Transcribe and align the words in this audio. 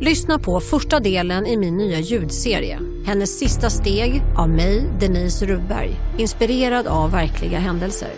Lyssna 0.00 0.38
på 0.38 0.60
första 0.60 1.00
delen 1.00 1.46
i 1.46 1.56
min 1.56 1.76
nya 1.76 1.98
ljudserie. 2.00 2.80
Hennes 3.06 3.38
sista 3.38 3.70
steg 3.70 4.22
av 4.36 4.48
mig, 4.48 4.90
Denise 5.00 5.46
Rubberg. 5.46 5.96
Inspirerad 6.18 6.86
av 6.86 7.10
verkliga 7.10 7.58
händelser. 7.58 8.10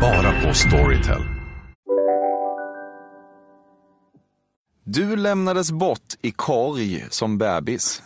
Bara 0.00 0.32
på 0.42 0.54
Storytel. 0.54 1.22
Du 4.84 5.16
lämnades 5.16 5.70
bort 5.72 6.14
i 6.22 6.30
korg 6.30 7.06
som 7.10 7.38
bebis. 7.38 8.02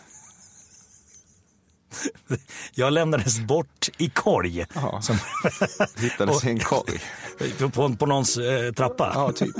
Jag 2.75 2.93
lämnades 2.93 3.39
bort 3.39 3.89
i 3.97 4.09
korg. 4.09 4.65
Ja. 4.73 5.01
Som, 5.01 5.17
Hittades 5.97 6.45
i 6.45 6.49
en 6.49 6.59
korg. 6.63 7.01
på, 7.71 7.95
på 7.95 8.05
någons 8.05 8.37
eh, 8.37 8.71
trappa? 8.73 9.11
Ja, 9.15 9.31
typ. 9.31 9.55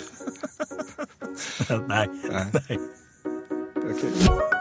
nej. 1.87 2.09
nej. 2.53 2.79
Okej. 3.75 4.60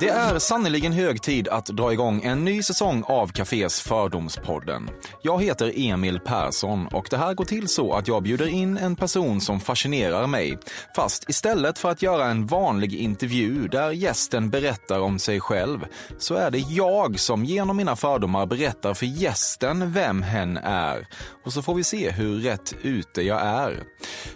Det 0.00 0.08
är 0.08 0.38
sannoliken 0.38 0.92
hög 0.92 1.22
tid 1.22 1.48
att 1.48 1.66
dra 1.66 1.92
igång 1.92 2.22
en 2.24 2.44
ny 2.44 2.62
säsong 2.62 3.04
av 3.06 3.26
Cafés 3.26 3.80
Fördomspodden. 3.80 4.90
Jag 5.22 5.42
heter 5.42 5.72
Emil 5.76 6.20
Persson 6.20 6.86
och 6.86 7.06
det 7.10 7.16
här 7.16 7.34
går 7.34 7.44
till 7.44 7.68
så 7.68 7.92
att 7.92 8.08
jag 8.08 8.22
bjuder 8.22 8.46
in 8.46 8.78
en 8.78 8.96
person 8.96 9.40
som 9.40 9.60
fascinerar 9.60 10.26
mig. 10.26 10.58
Fast 10.96 11.30
istället 11.30 11.78
för 11.78 11.90
att 11.90 12.02
göra 12.02 12.26
en 12.26 12.46
vanlig 12.46 12.94
intervju 12.94 13.68
där 13.68 13.90
gästen 13.90 14.50
berättar 14.50 15.00
om 15.00 15.18
sig 15.18 15.40
själv 15.40 15.84
så 16.18 16.34
är 16.34 16.50
det 16.50 16.58
jag 16.58 17.20
som 17.20 17.44
genom 17.44 17.76
mina 17.76 17.96
fördomar 17.96 18.46
berättar 18.46 18.94
för 18.94 19.06
gästen 19.06 19.92
vem 19.92 20.22
hen 20.22 20.56
är. 20.56 21.06
Och 21.44 21.52
så 21.52 21.62
får 21.62 21.74
vi 21.74 21.84
se 21.84 22.10
hur 22.10 22.40
rätt 22.40 22.74
ute 22.82 23.22
jag 23.22 23.40
är. 23.40 23.82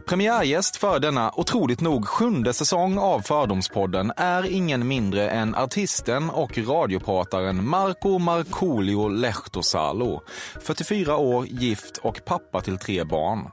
Premiärgäst 0.06 0.77
för 0.77 1.00
denna 1.00 1.33
otroligt 1.36 1.81
nog 1.81 2.08
sjunde 2.08 2.53
säsong 2.53 2.98
av 2.98 3.20
Fördomspodden 3.20 4.12
är 4.16 4.47
ingen 4.53 4.88
mindre 4.88 5.31
än 5.31 5.53
artisten 5.55 6.30
och 6.30 6.58
radioprataren 6.58 7.69
Marco 7.69 8.19
Markoolio 8.19 9.08
Lehtosalo. 9.08 10.22
44 10.60 11.16
år, 11.16 11.47
gift 11.47 11.97
och 11.97 12.24
pappa 12.24 12.60
till 12.60 12.78
tre 12.78 13.05
barn. 13.05 13.50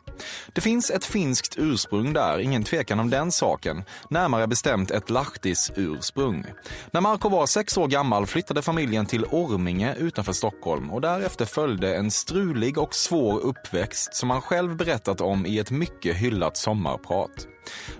Det 0.53 0.61
finns 0.61 0.91
ett 0.91 1.05
finskt 1.05 1.55
ursprung 1.57 2.13
där, 2.13 2.39
ingen 2.39 2.63
tvekan 2.63 2.99
om 2.99 3.09
den 3.09 3.31
saken. 3.31 3.83
Närmare 4.09 4.47
bestämt 4.47 4.91
ett 4.91 5.09
lahtis-ursprung. 5.09 6.45
När 6.91 7.01
Marco 7.01 7.29
var 7.29 7.45
sex 7.45 7.77
år 7.77 7.87
gammal 7.87 8.25
flyttade 8.25 8.61
familjen 8.61 9.05
till 9.05 9.25
Orminge 9.25 9.95
utanför 9.95 10.33
Stockholm 10.33 10.91
och 10.91 11.01
därefter 11.01 11.45
följde 11.45 11.95
en 11.95 12.11
strulig 12.11 12.77
och 12.77 12.95
svår 12.95 13.39
uppväxt 13.39 14.15
som 14.15 14.29
han 14.29 14.41
själv 14.41 14.75
berättat 14.75 15.21
om 15.21 15.45
i 15.45 15.59
ett 15.59 15.71
mycket 15.71 16.15
hyllat 16.15 16.57
sommarprat. 16.57 17.47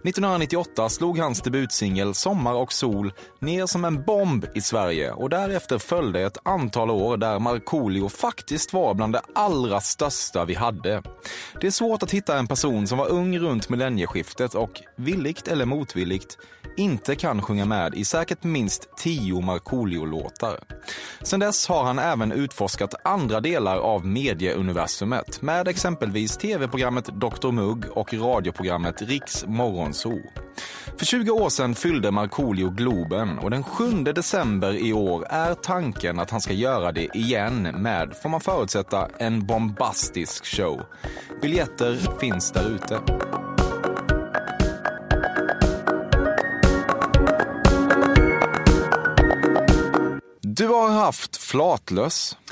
1998 0.04 0.90
slog 0.90 1.20
hans 1.20 1.42
debutsingel 1.42 2.14
Sommar 2.14 2.54
och 2.54 2.74
sol 2.74 3.14
ner 3.40 3.66
som 3.66 3.86
en 3.86 4.04
bomb 4.04 4.46
i 4.56 4.62
Sverige 4.62 5.12
och 5.12 5.30
därefter 5.30 5.78
följde 5.78 6.22
ett 6.22 6.38
antal 6.44 6.92
år 6.92 7.18
där 7.18 7.40
Markoolio 7.40 8.10
faktiskt 8.10 8.74
var 8.74 8.94
bland 8.94 9.14
det 9.14 9.22
allra 9.36 9.82
största 9.82 10.46
vi 10.46 10.54
hade. 10.54 11.04
Det 11.62 11.68
är 11.68 11.72
svårt 11.72 12.04
att 12.04 12.12
hitta 12.12 12.38
en 12.38 12.48
person 12.48 12.88
som 12.88 12.98
var 12.98 13.10
ung 13.10 13.40
runt 13.40 13.70
millennieskiftet 13.70 14.56
och, 14.56 14.82
villigt 14.96 15.48
eller 15.48 15.66
motvilligt, 15.66 16.38
inte 16.78 17.16
kan 17.16 17.42
sjunga 17.42 17.66
med 17.66 17.96
i 17.96 18.06
säkert 18.06 18.44
minst 18.44 18.98
tio 18.98 19.42
Markoolio-låtar. 19.42 20.60
Sen 21.22 21.40
dess 21.40 21.68
har 21.68 21.84
han 21.84 22.00
även 22.00 22.32
utforskat 22.32 22.96
andra 23.04 23.40
delar 23.40 23.78
av 23.78 24.06
medieuniversumet 24.06 25.42
med 25.42 25.68
exempelvis 25.68 26.38
tv-programmet 26.38 27.06
Dr 27.06 27.52
Mugg 27.52 27.86
och 27.92 28.14
radioprogrammet 28.14 29.02
Riks 29.02 29.46
Morgonzoo. 29.52 30.22
För 30.98 31.06
20 31.06 31.32
år 31.32 31.50
sedan 31.50 31.76
fyllde 31.76 32.12
Markoolio 32.12 32.70
Globen 32.70 33.40
och 33.40 33.52
den 33.52 33.64
7 33.64 34.04
december 34.04 34.74
i 34.74 34.94
år 34.94 35.26
är 35.30 35.54
tanken 35.54 36.20
att 36.20 36.30
han 36.30 36.42
ska 36.42 36.54
göra 36.54 36.92
det 36.92 37.18
igen 37.18 37.62
med, 37.62 38.14
får 38.22 38.30
man 38.30 38.42
förutsätta, 38.42 39.08
en 39.20 39.46
bombastisk 39.46 40.46
show. 40.46 40.82
Biljetter 41.42 42.20
finns 42.20 42.52
där 42.52 42.70
ute. 42.70 43.00
Du 50.42 50.68
har 50.68 50.90
haft 50.90 51.38
flatlöss. 51.38 52.38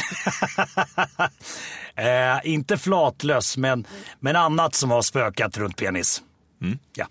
Eh, 1.95 2.39
inte 2.43 2.77
flatlös, 2.77 3.57
men, 3.57 3.87
men 4.19 4.35
annat 4.35 4.75
som 4.75 4.91
har 4.91 5.01
spökat 5.01 5.57
runt 5.57 5.77
penis. 5.77 6.21
Ja. 6.93 7.07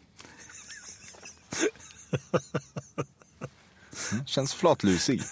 Känns 4.26 4.54
flatlusig. 4.54 5.22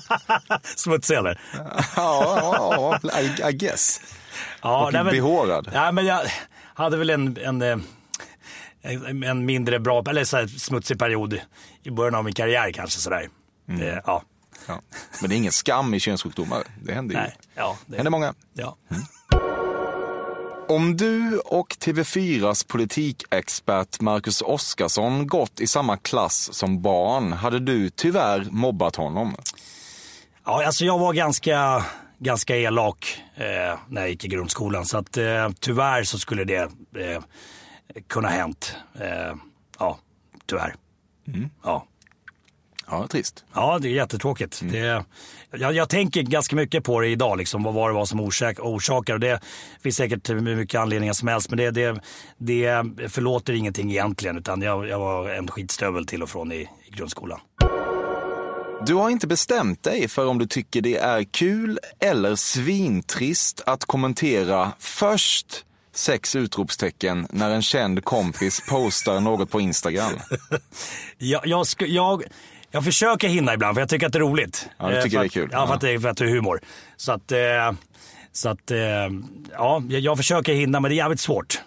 Smutsig 0.76 1.14
eller? 1.16 1.40
Ja, 1.54 1.78
ja, 1.96 2.98
ja 3.02 3.20
I, 3.20 3.42
I 3.48 3.52
guess. 3.52 4.00
Ja, 4.62 4.86
Och 4.86 4.92
nej, 4.92 5.04
men- 5.04 5.12
behårad. 5.12 5.70
Ja, 5.74 5.92
men 5.92 6.06
jag 6.06 6.20
hade 6.74 6.96
väl 6.96 7.10
en, 7.10 7.36
en, 7.36 7.62
eh, 7.62 7.78
en, 8.82 9.44
mindre 9.46 9.80
bra, 9.80 10.04
eller 10.08 10.24
så 10.24 10.48
smutsig 10.48 10.98
period 10.98 11.40
i 11.82 11.90
början 11.90 12.14
av 12.14 12.24
min 12.24 12.34
karriär 12.34 12.72
kanske 12.72 13.00
sådär. 13.00 13.28
Mm. 13.68 13.82
Eh, 13.82 13.98
ja, 14.06 14.22
Ja. 14.66 14.80
Men 15.20 15.30
det 15.30 15.34
är 15.34 15.36
ingen 15.36 15.52
skam 15.52 15.94
i 15.94 16.00
könssjukdomar. 16.00 16.62
Det 16.82 16.92
händer 16.94 17.14
ju. 17.14 17.20
nej, 17.20 17.36
ja, 17.54 17.78
det, 17.86 17.96
händer 17.96 18.10
många. 18.10 18.34
ja. 18.52 18.76
Om 20.74 20.96
du 20.96 21.38
och 21.38 21.68
TV4s 21.68 22.68
politikexpert 22.68 24.00
Marcus 24.00 24.42
Oskarsson 24.42 25.26
gått 25.26 25.60
i 25.60 25.66
samma 25.66 25.96
klass 25.96 26.54
som 26.54 26.82
barn 26.82 27.32
hade 27.32 27.58
du 27.58 27.90
tyvärr 27.90 28.48
mobbat 28.50 28.96
honom. 28.96 29.36
Ja, 30.44 30.66
alltså 30.66 30.84
jag 30.84 30.98
var 30.98 31.12
ganska, 31.12 31.84
ganska 32.18 32.56
elak 32.56 33.22
eh, 33.34 33.78
när 33.88 34.00
jag 34.00 34.10
gick 34.10 34.24
i 34.24 34.28
grundskolan. 34.28 34.86
Så 34.86 34.98
att, 34.98 35.16
eh, 35.16 35.50
tyvärr 35.60 36.04
så 36.04 36.18
skulle 36.18 36.44
det 36.44 36.70
eh, 36.96 37.22
kunna 38.08 38.28
hänt. 38.28 38.76
Eh, 39.00 39.34
ja, 39.78 39.98
tyvärr. 40.46 40.74
Mm. 41.28 41.50
Ja. 41.64 41.86
Ja, 42.92 43.06
trist. 43.06 43.44
Ja, 43.54 43.78
det 43.78 43.88
är 43.88 43.92
jättetråkigt. 43.92 44.60
Det, 44.62 45.04
jag, 45.50 45.74
jag 45.74 45.88
tänker 45.88 46.22
ganska 46.22 46.56
mycket 46.56 46.84
på 46.84 47.00
det 47.00 47.08
idag, 47.08 47.38
liksom, 47.38 47.62
vad 47.62 47.74
var 47.74 47.88
det 47.88 47.94
var 47.94 48.04
som 48.04 48.20
orsak, 48.20 48.58
orsakar. 48.60 49.14
Och 49.14 49.20
det 49.20 49.40
finns 49.82 49.96
säkert 49.96 50.30
hur 50.30 50.56
mycket 50.56 50.80
anledningar 50.80 51.12
som 51.12 51.28
helst, 51.28 51.50
men 51.50 51.58
det, 51.58 51.70
det, 51.70 52.00
det 52.38 52.84
förlåter 53.08 53.52
ingenting 53.52 53.90
egentligen. 53.90 54.38
Utan 54.38 54.62
jag, 54.62 54.88
jag 54.88 54.98
var 54.98 55.28
en 55.28 55.48
skitstövel 55.48 56.06
till 56.06 56.22
och 56.22 56.30
från 56.30 56.52
i, 56.52 56.68
i 56.86 56.90
grundskolan. 56.90 57.40
Du 58.86 58.94
har 58.94 59.10
inte 59.10 59.26
bestämt 59.26 59.82
dig 59.82 60.08
för 60.08 60.26
om 60.26 60.38
du 60.38 60.46
tycker 60.46 60.80
det 60.80 60.96
är 60.96 61.24
kul 61.24 61.78
eller 62.00 62.36
svintrist 62.36 63.62
att 63.66 63.84
kommentera 63.84 64.72
först 64.78 65.64
sex 65.94 66.36
utropstecken 66.36 67.26
när 67.30 67.50
en 67.50 67.62
känd 67.62 68.04
kompis 68.04 68.62
postar 68.68 69.20
något 69.20 69.50
på 69.50 69.60
Instagram. 69.60 70.12
Jag, 71.18 71.46
jag, 71.46 71.66
jag, 71.78 72.22
jag 72.72 72.84
försöker 72.84 73.28
hinna 73.28 73.54
ibland 73.54 73.74
för 73.76 73.80
jag 73.82 73.88
tycker 73.88 74.06
att 74.06 74.12
det 74.12 74.18
är 74.18 74.20
roligt. 74.20 74.68
Ja, 74.78 74.88
du 74.88 74.96
Eh, 74.96 75.02
tycker 75.02 75.16
för 75.16 75.18
det 75.18 75.24
är 75.24 75.26
att- 75.26 75.32
kul. 75.32 75.48
Ja, 75.52 75.66
för 75.66 75.74
att 75.74 75.80
det, 75.80 75.90
är- 75.90 75.98
för 75.98 76.08
att 76.08 76.16
det 76.16 76.24
är 76.24 76.28
humor. 76.28 76.60
Så 76.96 77.12
att, 77.12 77.32
eh, 77.32 77.38
så 78.32 78.48
att 78.48 78.70
eh, 78.70 78.78
ja, 79.52 79.82
jag, 79.88 80.00
jag 80.00 80.16
försöker 80.16 80.54
hinna 80.54 80.80
men 80.80 80.88
det 80.88 80.94
är 80.94 80.96
jävligt 80.96 81.20
svårt. 81.20 81.60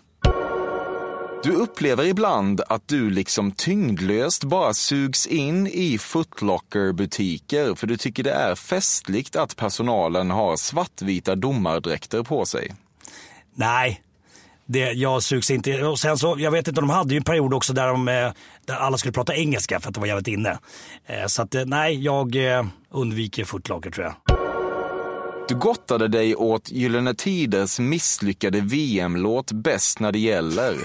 Du 1.43 1.51
upplever 1.51 2.03
ibland 2.05 2.61
att 2.69 2.87
du 2.87 3.09
liksom 3.09 3.51
tyngdlöst 3.51 4.43
bara 4.43 4.73
sugs 4.73 5.27
in 5.27 5.67
i 5.67 5.97
footlocker-butiker 5.97 7.75
för 7.75 7.87
du 7.87 7.97
tycker 7.97 8.23
det 8.23 8.31
är 8.31 8.55
festligt 8.55 9.35
att 9.35 9.55
personalen 9.55 10.31
har 10.31 10.57
svartvita 10.57 11.35
domardräkter 11.35 12.23
på 12.23 12.45
sig. 12.45 12.73
Nej, 13.55 14.01
det, 14.67 14.91
jag 14.91 15.23
sugs 15.23 15.51
inte. 15.51 15.83
Och 15.83 15.99
sen 15.99 16.17
så, 16.17 16.35
jag 16.39 16.51
vet 16.51 16.67
inte, 16.67 16.81
de 16.81 16.89
hade 16.89 17.13
ju 17.13 17.17
en 17.17 17.23
period 17.23 17.53
också 17.53 17.73
där, 17.73 17.87
de, 17.87 18.07
eh, 18.07 18.31
där 18.65 18.75
alla 18.75 18.97
skulle 18.97 19.11
prata 19.11 19.35
engelska 19.35 19.79
för 19.79 19.87
att 19.87 19.93
det 19.93 19.99
var 19.99 20.07
jävligt 20.07 20.27
inne. 20.27 20.57
Eh, 21.05 21.25
Så 21.27 21.41
att, 21.41 21.55
eh, 21.55 21.65
nej, 21.65 22.03
jag 22.03 22.35
undviker 22.91 23.45
footlocker 23.45 23.91
tror 23.91 24.05
jag. 24.05 24.15
Du 25.47 25.55
gottade 25.55 26.07
dig 26.07 26.35
åt 26.35 26.71
Gyllene 26.71 27.13
Tiders 27.15 27.79
misslyckade 27.79 28.61
VM-låt 28.61 29.51
Bäst 29.51 29.99
när 29.99 30.11
det 30.11 30.19
gäller. 30.19 30.75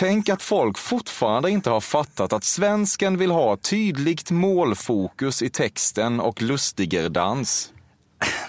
Tänk 0.00 0.28
att 0.28 0.42
folk 0.42 0.78
fortfarande 0.78 1.50
inte 1.50 1.70
har 1.70 1.80
fattat 1.80 2.32
att 2.32 2.44
svensken 2.44 3.18
vill 3.18 3.30
ha 3.30 3.56
tydligt 3.56 4.30
målfokus 4.30 5.42
i 5.42 5.50
texten 5.50 6.20
och 6.20 6.42
lustiger 6.42 7.08
dans. 7.08 7.70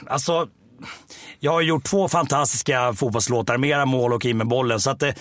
Alltså, 0.08 0.48
jag 1.40 1.52
har 1.52 1.62
gjort 1.62 1.84
två 1.84 2.08
fantastiska 2.08 2.94
fotbollslåtar, 2.94 3.58
mera 3.58 3.86
mål 3.86 4.14
och 4.14 4.26
in 4.26 4.38
med 4.38 4.48
bollen. 4.48 4.80
Så 4.80 4.90
att, 4.90 5.04
eh, 5.04 5.14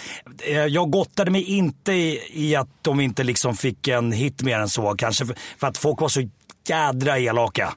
eh, 0.42 0.64
jag 0.66 0.90
gottade 0.90 1.30
mig 1.30 1.42
inte 1.42 1.92
i, 1.92 2.20
i, 2.32 2.56
att 2.56 2.68
de 2.82 3.00
inte 3.00 3.22
liksom 3.22 3.56
fick 3.56 3.88
en 3.88 4.12
hit 4.12 4.42
mer 4.42 4.58
än 4.58 4.68
så. 4.68 4.94
Kanske 4.94 5.26
för, 5.26 5.36
för 5.58 5.66
att 5.66 5.78
folk 5.78 6.00
var 6.00 6.08
så 6.08 6.28
jädra 6.68 7.18
elaka. 7.18 7.74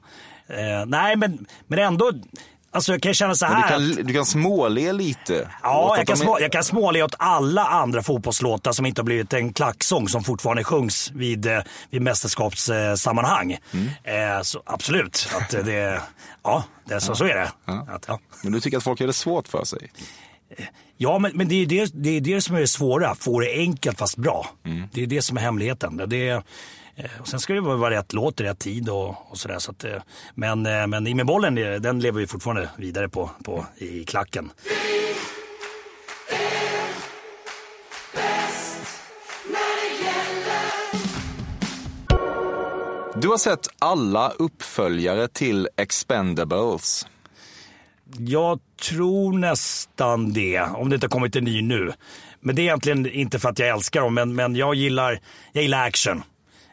Eh, 0.48 0.86
nej, 0.86 1.16
men, 1.16 1.46
men 1.66 1.78
ändå. 1.78 2.12
Alltså 2.70 2.92
jag 2.92 3.02
kan 3.02 3.14
känna 3.14 3.34
så 3.34 3.46
här. 3.46 3.78
Du 3.78 3.94
kan, 3.94 4.06
du 4.06 4.14
kan 4.14 4.26
småle 4.26 4.92
lite. 4.92 5.50
Ja, 5.62 5.94
jag 5.96 6.06
kan, 6.06 6.16
små, 6.16 6.40
jag 6.40 6.52
kan 6.52 6.64
småle 6.64 7.02
åt 7.02 7.14
alla 7.18 7.64
andra 7.64 8.02
fotbollslåtar 8.02 8.72
som 8.72 8.86
inte 8.86 9.00
har 9.00 9.04
blivit 9.04 9.32
en 9.32 9.52
klacksång 9.52 10.08
som 10.08 10.24
fortfarande 10.24 10.64
sjungs 10.64 11.10
vid, 11.14 11.46
eh, 11.46 11.60
vid 11.90 12.02
mästerskapssammanhang. 12.02 13.58
Mm. 13.72 14.36
Eh, 14.36 14.42
så 14.42 14.62
absolut, 14.66 15.28
att 15.40 15.50
det, 15.50 16.02
ja, 16.42 16.64
det, 16.84 17.00
så, 17.00 17.10
ja. 17.10 17.14
så 17.14 17.24
är 17.24 17.34
det. 17.34 17.52
Ja. 17.64 17.86
Att, 17.90 18.04
ja. 18.08 18.18
Men 18.42 18.52
du 18.52 18.60
tycker 18.60 18.76
att 18.76 18.84
folk 18.84 19.00
gör 19.00 19.06
det 19.06 19.12
svårt 19.12 19.48
för 19.48 19.64
sig? 19.64 19.90
Ja, 20.96 21.18
men, 21.18 21.32
men 21.34 21.48
det, 21.48 21.54
är 21.54 21.66
det, 21.66 21.90
det 21.94 22.16
är 22.16 22.20
det 22.20 22.40
som 22.40 22.56
är 22.56 22.60
det 22.60 22.66
svåra. 22.66 23.14
Få 23.14 23.40
det 23.40 23.52
enkelt 23.52 23.98
fast 23.98 24.16
bra. 24.16 24.46
Mm. 24.64 24.88
Det 24.92 25.02
är 25.02 25.06
det 25.06 25.22
som 25.22 25.36
är 25.36 25.40
hemligheten. 25.40 26.02
Det 26.06 26.28
är, 26.28 26.34
Eh, 26.36 26.42
och 27.20 27.28
sen 27.28 27.40
ska 27.40 27.54
det 27.54 27.60
vara 27.60 27.90
rätt 27.90 28.12
låt 28.12 28.40
i 28.40 28.44
rätt 28.44 28.58
tid 28.58 28.88
och, 28.88 29.30
och 29.30 29.38
sådär. 29.38 29.58
Så 29.58 29.70
att, 29.70 29.84
eh, 29.84 30.02
men, 30.34 30.66
eh, 30.66 30.86
men 30.86 31.06
i 31.06 31.14
med 31.14 31.26
bollen, 31.26 31.54
den 31.82 32.00
lever 32.00 32.20
vi 32.20 32.26
fortfarande 32.26 32.70
vidare 32.76 33.08
på, 33.08 33.30
på 33.44 33.66
i 33.76 34.04
klacken. 34.04 34.50
Du 43.20 43.28
har 43.28 43.38
sett 43.38 43.68
alla 43.78 44.30
uppföljare 44.30 45.28
till 45.28 45.68
Expendables. 45.76 47.06
Jag 48.18 48.60
tror 48.88 49.38
nästan 49.38 50.32
det, 50.32 50.60
om 50.60 50.88
det 50.88 50.94
inte 50.94 51.06
har 51.06 51.10
kommit 51.10 51.36
en 51.36 51.44
ny 51.44 51.62
nu. 51.62 51.92
Men 52.40 52.56
det 52.56 52.62
är 52.62 52.64
egentligen 52.64 53.06
inte 53.06 53.38
för 53.38 53.48
att 53.48 53.58
jag 53.58 53.68
älskar 53.68 54.00
dem, 54.00 54.14
men, 54.14 54.34
men 54.34 54.56
jag, 54.56 54.74
gillar, 54.74 55.20
jag 55.52 55.62
gillar 55.62 55.86
action. 55.86 56.22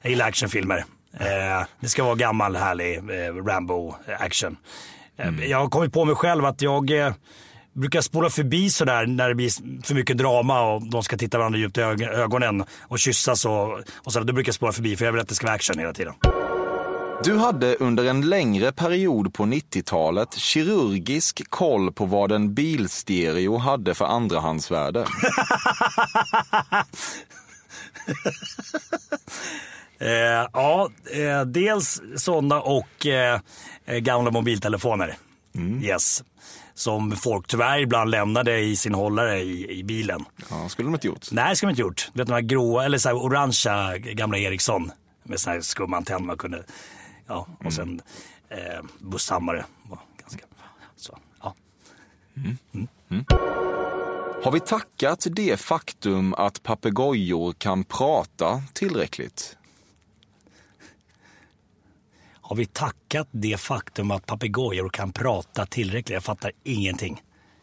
Jag 0.05 0.09
gillar 0.09 0.27
actionfilmer. 0.27 0.77
Eh, 1.19 1.65
det 1.79 1.89
ska 1.89 2.03
vara 2.03 2.15
gammal 2.15 2.55
härlig 2.55 2.97
eh, 2.97 3.01
Rambo-action. 3.33 4.57
Eh, 5.17 5.27
mm. 5.27 5.49
Jag 5.49 5.57
har 5.57 5.69
kommit 5.69 5.93
på 5.93 6.05
mig 6.05 6.15
själv 6.15 6.45
att 6.45 6.61
jag 6.61 6.91
eh, 6.91 7.13
brukar 7.73 8.01
spola 8.01 8.29
förbi 8.29 8.69
sådär 8.69 9.05
när 9.05 9.29
det 9.29 9.35
blir 9.35 9.83
för 9.83 9.95
mycket 9.95 10.17
drama 10.17 10.61
och 10.61 10.89
de 10.89 11.03
ska 11.03 11.17
titta 11.17 11.37
varandra 11.37 11.59
djupt 11.59 11.77
i 11.77 11.81
ögonen 11.81 12.63
och 12.81 12.99
kyssas 12.99 13.45
och, 13.45 13.79
och 13.95 14.13
sådär. 14.13 14.25
Då 14.25 14.33
brukar 14.33 14.49
jag 14.49 14.55
spola 14.55 14.71
förbi 14.71 14.95
för 14.95 15.05
jag 15.05 15.11
vill 15.11 15.21
att 15.21 15.29
det 15.29 15.35
ska 15.35 15.47
vara 15.47 15.55
action 15.55 15.79
hela 15.79 15.93
tiden. 15.93 16.13
Du 17.23 17.37
hade 17.37 17.75
under 17.75 18.05
en 18.05 18.29
längre 18.29 18.71
period 18.71 19.33
på 19.33 19.43
90-talet 19.43 20.33
kirurgisk 20.33 21.49
koll 21.49 21.91
på 21.91 22.05
vad 22.05 22.31
en 22.31 22.53
bilstereo 22.53 23.57
hade 23.57 23.95
för 23.95 24.05
andrahandsvärde. 24.05 25.05
Eh, 29.99 30.47
ja, 30.53 30.89
eh, 31.13 31.41
dels 31.41 32.01
sådana 32.15 32.61
och 32.61 33.05
eh, 33.05 33.39
gamla 33.85 34.31
mobiltelefoner. 34.31 35.17
Mm. 35.55 35.83
Yes. 35.83 36.23
Som 36.73 37.11
folk 37.11 37.47
tyvärr 37.47 37.79
ibland 37.79 38.11
lämnade 38.11 38.59
i 38.59 38.75
sin 38.75 38.93
hållare 38.93 39.39
i, 39.39 39.79
i 39.79 39.83
bilen. 39.83 40.25
Ja, 40.49 40.69
skulle 40.69 40.87
de 40.87 40.93
inte 40.93 41.07
gjort. 41.07 41.31
Nej, 41.31 41.49
det 41.49 41.55
skulle 41.55 41.69
de 41.69 41.71
inte 41.71 41.81
gjort. 41.81 42.09
Du 42.13 42.19
vet 42.19 42.27
de 42.27 42.33
här 42.33 42.41
gråa, 42.41 42.85
eller 42.85 42.97
så 42.97 43.09
här 43.09 43.15
orangea 43.15 43.97
gamla 43.97 44.37
Ericsson 44.37 44.91
med 45.23 45.39
sån 45.39 45.53
här 45.53 45.61
skumantenn 45.61 46.25
man 46.25 46.37
kunde, 46.37 46.63
ja, 47.27 47.47
och 47.55 47.61
mm. 47.61 47.71
sen 47.71 48.01
eh, 48.49 48.81
busshammare. 48.99 49.65
Ganska, 50.21 50.45
så, 50.95 51.17
ja. 51.41 51.55
Mm. 52.37 52.57
mm. 52.73 52.87
mm. 53.09 53.25
Har 54.43 54.51
vi 54.51 54.59
tackat 54.59 55.27
det 55.31 55.59
faktum 55.59 56.33
att 56.33 56.63
papegojor 56.63 57.53
kan 57.53 57.83
prata 57.83 58.61
tillräckligt? 58.73 59.57
Har 62.47 62.55
vi 62.55 62.65
tackat 62.65 63.27
det 63.31 63.57
faktum 63.57 64.11
att 64.11 64.25
papegojor 64.25 64.89
kan 64.89 65.11
prata 65.11 65.65
tillräckligt? 65.65 66.13
Jag 66.13 66.23
fattar 66.23 66.51
ingenting. 66.63 67.21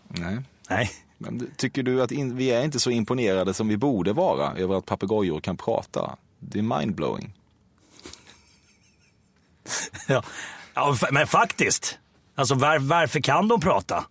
Nej. 0.08 0.38
Nej. 0.68 0.90
Men 1.18 1.50
tycker 1.56 1.82
du 1.82 2.02
att 2.02 2.12
in, 2.12 2.36
vi 2.36 2.50
är 2.50 2.64
inte 2.64 2.80
så 2.80 2.90
imponerade 2.90 3.54
som 3.54 3.68
vi 3.68 3.76
borde 3.76 4.12
vara 4.12 4.56
över 4.56 4.74
att 4.78 4.86
papegojor 4.86 5.40
kan 5.40 5.56
prata? 5.56 6.16
Det 6.38 6.58
är 6.58 6.62
mindblowing. 6.62 7.34
ja. 10.08 10.22
ja, 10.74 10.96
men 11.10 11.26
faktiskt. 11.26 11.98
Alltså 12.34 12.54
var, 12.54 12.78
varför 12.78 13.20
kan 13.20 13.48
de 13.48 13.60
prata? 13.60 14.04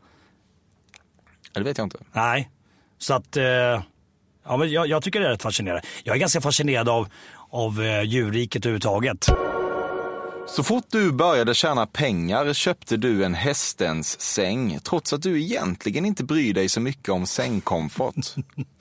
Ja, 1.54 1.60
det 1.60 1.64
vet 1.64 1.78
jag 1.78 1.86
inte. 1.86 2.00
Nej, 2.14 2.50
så 2.98 3.14
att 3.14 3.38
eh, 3.38 3.44
ja, 3.44 4.58
men 4.58 4.72
jag, 4.72 4.88
jag, 4.88 5.04
tycker 5.04 5.20
det 5.20 5.26
är 5.26 5.30
rätt 5.30 5.42
fascinerande. 5.42 5.88
Jag 6.04 6.16
är 6.16 6.20
ganska 6.20 6.42
fascinerad 6.42 6.90
av, 6.90 7.08
av 7.50 7.82
eh, 7.82 8.02
djurriket 8.02 8.66
överhuvudtaget. 8.66 9.30
Så 10.56 10.63
fort 10.63 10.86
du 10.89 11.12
började 11.12 11.56
tjäna 11.56 11.86
pengar 11.86 12.53
köpte 12.53 12.98
du 12.98 13.24
en 13.24 13.33
hästens 13.33 14.21
säng, 14.21 14.80
trots 14.83 15.13
att 15.13 15.21
du 15.21 15.42
egentligen 15.42 16.06
inte 16.06 16.24
bryr 16.24 16.53
dig 16.53 16.69
så 16.69 16.80
mycket 16.80 17.09
om 17.09 17.27
sängkomfort. 17.27 18.15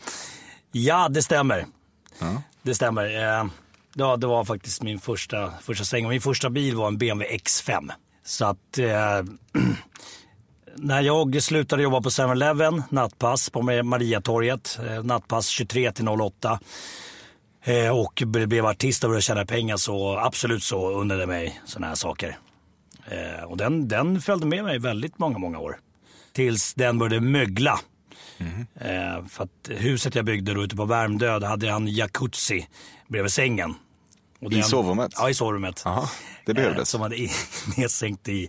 ja, 0.72 1.08
det 1.08 1.22
stämmer. 1.22 1.66
Ja. 2.18 2.42
Det 2.62 2.74
stämmer. 2.74 3.04
Eh, 3.04 3.46
ja, 3.94 4.16
det 4.16 4.26
var 4.26 4.44
faktiskt 4.44 4.82
min 4.82 4.98
första, 4.98 5.52
första 5.62 5.84
säng. 5.84 6.08
Min 6.08 6.20
första 6.20 6.50
bil 6.50 6.76
var 6.76 6.88
en 6.88 6.98
BMW 6.98 7.36
X5. 7.36 7.90
Så 8.24 8.44
att 8.44 8.78
eh, 8.78 9.22
när 10.76 11.00
jag 11.00 11.42
slutade 11.42 11.82
jobba 11.82 12.00
på 12.00 12.08
7-Eleven, 12.08 12.82
nattpass 12.90 13.50
på 13.50 13.62
Mariatorget, 13.62 14.78
eh, 14.88 15.04
nattpass 15.04 15.46
23 15.46 15.92
till 15.92 16.08
08 16.08 16.60
Eh, 17.62 17.98
och 17.98 18.22
blev 18.26 18.66
artist 18.66 19.04
och 19.04 19.10
började 19.10 19.22
tjäna 19.22 19.46
pengar 19.46 19.76
så 19.76 20.18
absolut 20.18 20.62
så 20.62 20.90
unnade 20.90 21.26
mig 21.26 21.60
sådana 21.64 21.86
här 21.86 21.94
saker. 21.94 22.38
Eh, 23.10 23.44
och 23.44 23.56
den, 23.56 23.88
den 23.88 24.20
följde 24.20 24.46
med 24.46 24.64
mig 24.64 24.78
väldigt 24.78 25.18
många, 25.18 25.38
många 25.38 25.58
år. 25.58 25.78
Tills 26.32 26.74
den 26.74 26.98
började 26.98 27.20
mögla. 27.20 27.80
Mm. 28.38 28.66
Eh, 28.74 29.26
för 29.26 29.44
att 29.44 29.68
huset 29.68 30.14
jag 30.14 30.24
byggde 30.24 30.54
då 30.54 30.64
ute 30.64 30.76
på 30.76 30.84
Värmdö, 30.84 31.46
hade 31.46 31.66
jag 31.66 31.76
en 31.76 31.88
jacuzzi 31.88 32.66
bredvid 33.08 33.32
sängen. 33.32 33.74
Och 34.40 34.52
I 34.52 34.62
sovrummet? 34.62 35.12
Ja, 35.16 35.30
i 35.30 35.34
sovrummet. 35.34 35.82
Aha, 35.86 36.10
det 36.46 36.54
behövdes. 36.54 36.78
Eh, 36.78 36.84
som 36.84 37.00
hade 37.00 37.16
nedsänkt 37.76 38.28
i, 38.28 38.48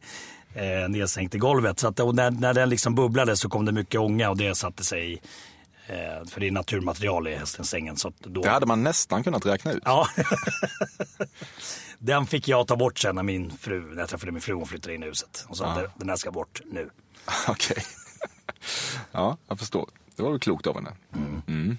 eh, 0.54 0.90
nedsänkt 0.90 1.36
i 1.36 1.38
golvet. 1.38 1.80
Så 1.80 1.88
att, 1.88 1.98
när, 1.98 2.32
när 2.32 2.54
den 2.54 2.70
liksom 2.70 2.96
bubblade 2.96 3.38
så 3.38 3.50
kom 3.50 3.66
det 3.66 3.72
mycket 3.72 4.00
ånga 4.00 4.30
och 4.30 4.38
det 4.38 4.56
satte 4.56 4.84
sig 4.84 5.14
i, 5.14 5.20
för 6.30 6.40
det 6.40 6.48
är 6.48 6.52
naturmaterial 6.52 7.28
i 7.28 7.36
hästens 7.36 7.70
sängen. 7.70 7.98
Så 7.98 8.12
då... 8.20 8.42
Det 8.42 8.50
hade 8.50 8.66
man 8.66 8.84
nästan 8.84 9.24
kunnat 9.24 9.46
räkna 9.46 9.72
ut. 9.72 9.84
Ja. 9.86 10.08
den 12.00 12.26
fick 12.26 12.48
jag 12.48 12.68
ta 12.68 12.76
bort 12.76 13.00
sen 13.00 13.16
när 13.16 13.24
min 13.24 13.52
fru, 13.52 13.82
när 13.82 14.00
jag 14.00 14.10
träffade 14.10 14.32
min 14.32 14.42
fru, 14.42 14.54
hon 14.54 14.66
flyttade 14.66 14.96
in 14.96 15.04
i 15.04 15.06
huset. 15.06 15.46
Och 15.48 15.58
sa 15.58 15.82
ja. 15.82 15.88
den 15.98 16.10
här 16.10 16.16
ska 16.16 16.32
bort 16.32 16.62
nu. 16.66 16.90
Okej. 17.48 17.72
Okay. 17.72 17.84
Ja, 19.12 19.38
jag 19.48 19.60
förstår. 19.60 19.90
Det 20.18 20.24
var 20.24 20.30
väl 20.32 20.40
klokt 20.40 20.68
av 20.68 20.76
henne. 20.76 20.92
Mm. 21.16 21.42
Mm. 21.48 21.78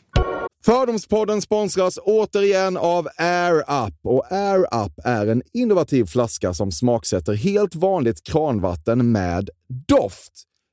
Fördomspodden 0.64 1.42
sponsras 1.42 1.98
återigen 2.02 2.76
av 2.76 3.08
Air 3.16 3.58
Up. 3.86 3.94
Och 4.02 4.32
Air 4.32 4.84
Up 4.84 4.92
är 5.04 5.26
en 5.26 5.42
innovativ 5.52 6.04
flaska 6.04 6.54
som 6.54 6.72
smaksätter 6.72 7.34
helt 7.34 7.74
vanligt 7.74 8.24
kranvatten 8.24 9.12
med 9.12 9.50
doft 9.88 10.32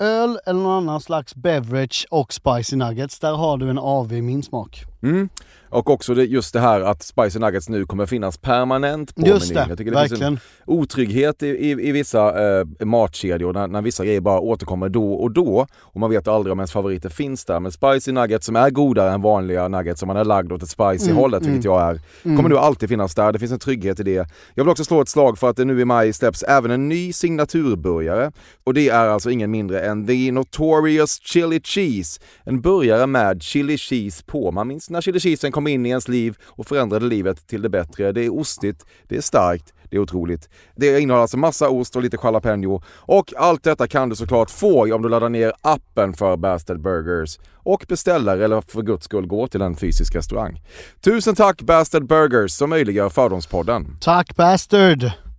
öl 0.00 0.38
eller 0.46 0.60
någon 0.60 0.72
annan 0.88 1.00
slags 1.00 1.34
beverage 1.34 2.06
och 2.10 2.32
spicy 2.32 2.76
nuggets, 2.76 3.18
där 3.20 3.32
har 3.32 3.56
du 3.56 3.70
en 3.70 3.78
AV 3.78 4.12
i 4.12 4.22
min 4.22 4.42
smak. 4.42 4.84
Mm. 5.02 5.28
Och 5.70 5.90
också 5.90 6.14
det, 6.14 6.24
just 6.24 6.52
det 6.52 6.60
här 6.60 6.80
att 6.80 7.02
Spicy 7.02 7.38
Nuggets 7.38 7.68
nu 7.68 7.84
kommer 7.86 8.06
finnas 8.06 8.38
permanent 8.38 9.14
på 9.14 9.26
Just 9.26 9.48
menyn. 9.52 9.64
det, 9.64 9.68
Jag 9.70 9.78
tycker 9.78 9.90
det 9.90 9.98
finns 9.98 10.12
verkligen. 10.12 10.32
en 10.32 10.40
otrygghet 10.66 11.42
i, 11.42 11.46
i, 11.46 11.70
i 11.70 11.92
vissa 11.92 12.58
eh, 12.60 12.66
matkedjor 12.84 13.52
när, 13.52 13.66
när 13.66 13.82
vissa 13.82 14.04
grejer 14.04 14.20
bara 14.20 14.40
återkommer 14.40 14.88
då 14.88 15.12
och 15.12 15.30
då 15.30 15.66
och 15.78 16.00
man 16.00 16.10
vet 16.10 16.28
aldrig 16.28 16.52
om 16.52 16.58
ens 16.58 16.72
favoriter 16.72 17.08
finns 17.08 17.44
där. 17.44 17.60
Men 17.60 17.72
Spicy 17.72 18.12
Nuggets 18.12 18.46
som 18.46 18.56
är 18.56 18.70
godare 18.70 19.10
än 19.12 19.22
vanliga 19.22 19.68
nuggets 19.68 20.00
som 20.00 20.06
man 20.06 20.16
är 20.16 20.24
lagd 20.24 20.52
åt 20.52 20.62
ett 20.62 20.68
spicy 20.70 21.04
Mm, 21.10 21.16
hållet, 21.16 21.46
vilket 21.46 21.64
jag 21.64 21.82
är, 21.82 22.00
kommer 22.22 22.48
nu 22.48 22.58
alltid 22.58 22.88
finnas 22.88 23.14
där. 23.14 23.32
Det 23.32 23.38
finns 23.38 23.52
en 23.52 23.58
trygghet 23.58 24.00
i 24.00 24.02
det. 24.02 24.28
Jag 24.54 24.64
vill 24.64 24.68
också 24.70 24.84
slå 24.84 25.00
ett 25.00 25.08
slag 25.08 25.38
för 25.38 25.50
att 25.50 25.56
det 25.56 25.64
nu 25.64 25.80
i 25.80 25.84
maj 25.84 26.12
släpps 26.12 26.42
även 26.42 26.70
en 26.70 26.88
ny 26.88 27.12
signaturburgare 27.12 28.32
och 28.64 28.74
det 28.74 28.88
är 28.88 29.08
alltså 29.08 29.30
ingen 29.30 29.50
mindre 29.50 29.80
än 29.90 30.06
The 30.06 30.32
Notorious 30.32 31.20
Chili 31.22 31.60
Cheese. 31.64 32.20
En 32.44 32.60
burgare 32.60 33.06
med 33.06 33.42
chili 33.42 33.78
cheese 33.78 34.24
på. 34.26 34.50
Man 34.50 34.68
minns 34.68 34.90
när 34.90 35.00
chili 35.00 35.20
cheesen 35.20 35.52
kom 35.52 35.66
in 35.66 35.86
i 35.86 35.88
ens 35.88 36.08
liv 36.08 36.36
och 36.42 36.66
förändrade 36.66 37.06
livet 37.06 37.46
till 37.46 37.62
det 37.62 37.68
bättre. 37.68 38.12
Det 38.12 38.24
är 38.24 38.34
ostigt, 38.34 38.86
det 39.08 39.16
är 39.16 39.20
starkt, 39.20 39.74
det 39.90 39.96
är 39.96 40.00
otroligt. 40.00 40.48
Det 40.76 41.00
innehåller 41.00 41.22
alltså 41.22 41.36
massa 41.36 41.68
ost 41.68 41.96
och 41.96 42.02
lite 42.02 42.18
jalapeno. 42.22 42.82
Och 42.88 43.32
allt 43.36 43.62
detta 43.62 43.86
kan 43.86 44.08
du 44.08 44.16
såklart 44.16 44.50
få 44.50 44.94
om 44.94 45.02
du 45.02 45.08
laddar 45.08 45.28
ner 45.28 45.52
appen 45.60 46.14
för 46.14 46.36
Bastard 46.36 46.80
Burgers 46.80 47.38
och 47.54 47.84
beställer 47.88 48.38
eller 48.38 48.60
för 48.60 48.82
guds 48.82 49.04
skull 49.04 49.26
går 49.26 49.46
till 49.46 49.62
en 49.62 49.76
fysisk 49.76 50.14
restaurang. 50.14 50.62
Tusen 51.00 51.34
tack 51.34 51.62
Bastard 51.62 52.06
Burgers 52.06 52.52
som 52.52 52.70
möjliggör 52.70 53.08
Fördomspodden. 53.08 53.96
Tack 54.00 54.36
Bastard! 54.36 55.29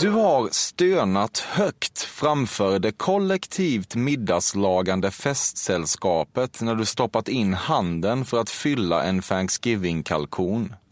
Du 0.00 0.10
har 0.10 0.48
stönat 0.52 1.38
högt 1.38 2.02
framför 2.02 2.78
det 2.78 2.92
kollektivt 2.92 3.94
middagslagande 3.94 5.10
festsällskapet 5.10 6.60
när 6.60 6.74
du 6.74 6.84
stoppat 6.84 7.28
in 7.28 7.54
handen 7.54 8.24
för 8.24 8.40
att 8.40 8.50
fylla 8.50 9.04
en 9.04 9.22
Thanksgiving-kalkon. 9.22 10.74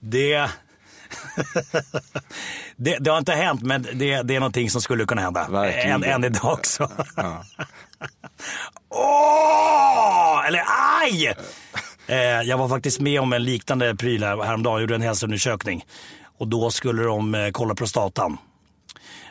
Det, 0.00 0.36
det, 2.76 2.96
det 3.00 3.10
har 3.10 3.18
inte 3.18 3.32
hänt, 3.32 3.62
men 3.62 3.82
det, 3.82 4.22
det 4.22 4.34
är 4.34 4.40
någonting 4.40 4.70
som 4.70 4.80
skulle 4.80 5.04
kunna 5.04 5.20
hända. 5.20 5.46
Verkligen. 5.50 6.04
Än, 6.04 6.10
än 6.12 6.24
idag 6.24 6.52
också. 6.52 6.90
Åh! 8.88 10.46
Eller 10.46 10.62
aj! 11.02 11.34
Eh, 12.06 12.18
jag 12.18 12.58
var 12.58 12.68
faktiskt 12.68 13.00
med 13.00 13.20
om 13.20 13.32
en 13.32 13.44
liknande 13.44 13.96
pryl 13.96 14.24
här 14.24 14.42
häromdagen. 14.42 14.74
Jag 14.74 14.80
gjorde 14.80 14.94
en 14.94 15.02
hälsoundersökning. 15.02 15.84
Och 16.38 16.48
då 16.48 16.70
skulle 16.70 17.02
de 17.02 17.34
eh, 17.34 17.50
kolla 17.50 17.74
prostatan. 17.74 18.38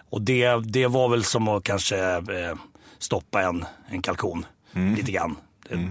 Och 0.10 0.22
det, 0.22 0.56
det 0.66 0.88
var 0.88 1.10
väl 1.10 1.24
som 1.24 1.48
att 1.48 1.64
kanske 1.64 1.98
eh, 2.16 2.56
stoppa 2.98 3.42
en, 3.42 3.66
en 3.88 4.02
kalkon. 4.02 4.46
Lite 4.72 5.12
grann. 5.12 5.36
Det, 5.70 5.90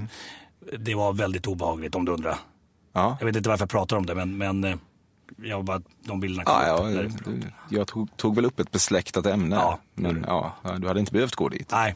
det 0.78 0.94
var 0.94 1.12
väldigt 1.12 1.47
obehagligt 1.47 1.94
om 1.94 2.04
du 2.04 2.12
undrar. 2.12 2.38
Ja. 2.92 3.16
Jag 3.21 3.26
vet 3.26 3.37
inte 3.37 3.49
varför 3.49 3.62
jag 3.62 3.71
pratar 3.71 3.97
om 3.97 4.06
det 4.06 4.14
men, 4.14 4.37
men 4.38 4.64
eh, 4.64 4.76
jag 5.37 5.64
bara, 5.64 5.83
de 6.00 6.21
bilderna 6.21 6.44
kom 6.44 6.54
Ja, 6.54 6.66
ja, 6.90 7.02
upp. 7.02 7.25
du- 7.25 7.42
jag 7.68 7.87
tog, 7.88 8.16
tog 8.16 8.35
väl 8.35 8.44
upp 8.44 8.61
ett 8.61 8.71
besläktat 8.71 9.26
ämne. 9.26 9.56
Ja. 9.56 9.78
Men 9.94 10.25
ja, 10.28 10.52
du 10.78 10.88
hade 10.88 11.00
inte 11.00 11.12
behövt 11.12 11.35
gå 11.35 11.49
dit. 11.49 11.68
Nej. 11.73 11.94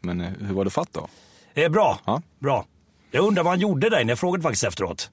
Men 0.00 0.20
eh, 0.20 0.30
hur 0.40 0.54
var 0.54 0.64
det 0.64 0.70
fatt 0.70 0.88
då? 0.92 1.08
det 1.54 1.64
är 1.64 1.68
bra. 1.68 1.98
Ja. 2.04 2.22
bra. 2.38 2.64
Jag 3.10 3.24
undrar 3.26 3.42
vad 3.42 3.52
han 3.52 3.60
gjorde 3.60 3.90
där 3.90 4.00
inne. 4.00 4.10
Jag 4.12 4.18
frågade 4.18 4.42
faktiskt 4.42 4.64
efteråt. 4.64 5.10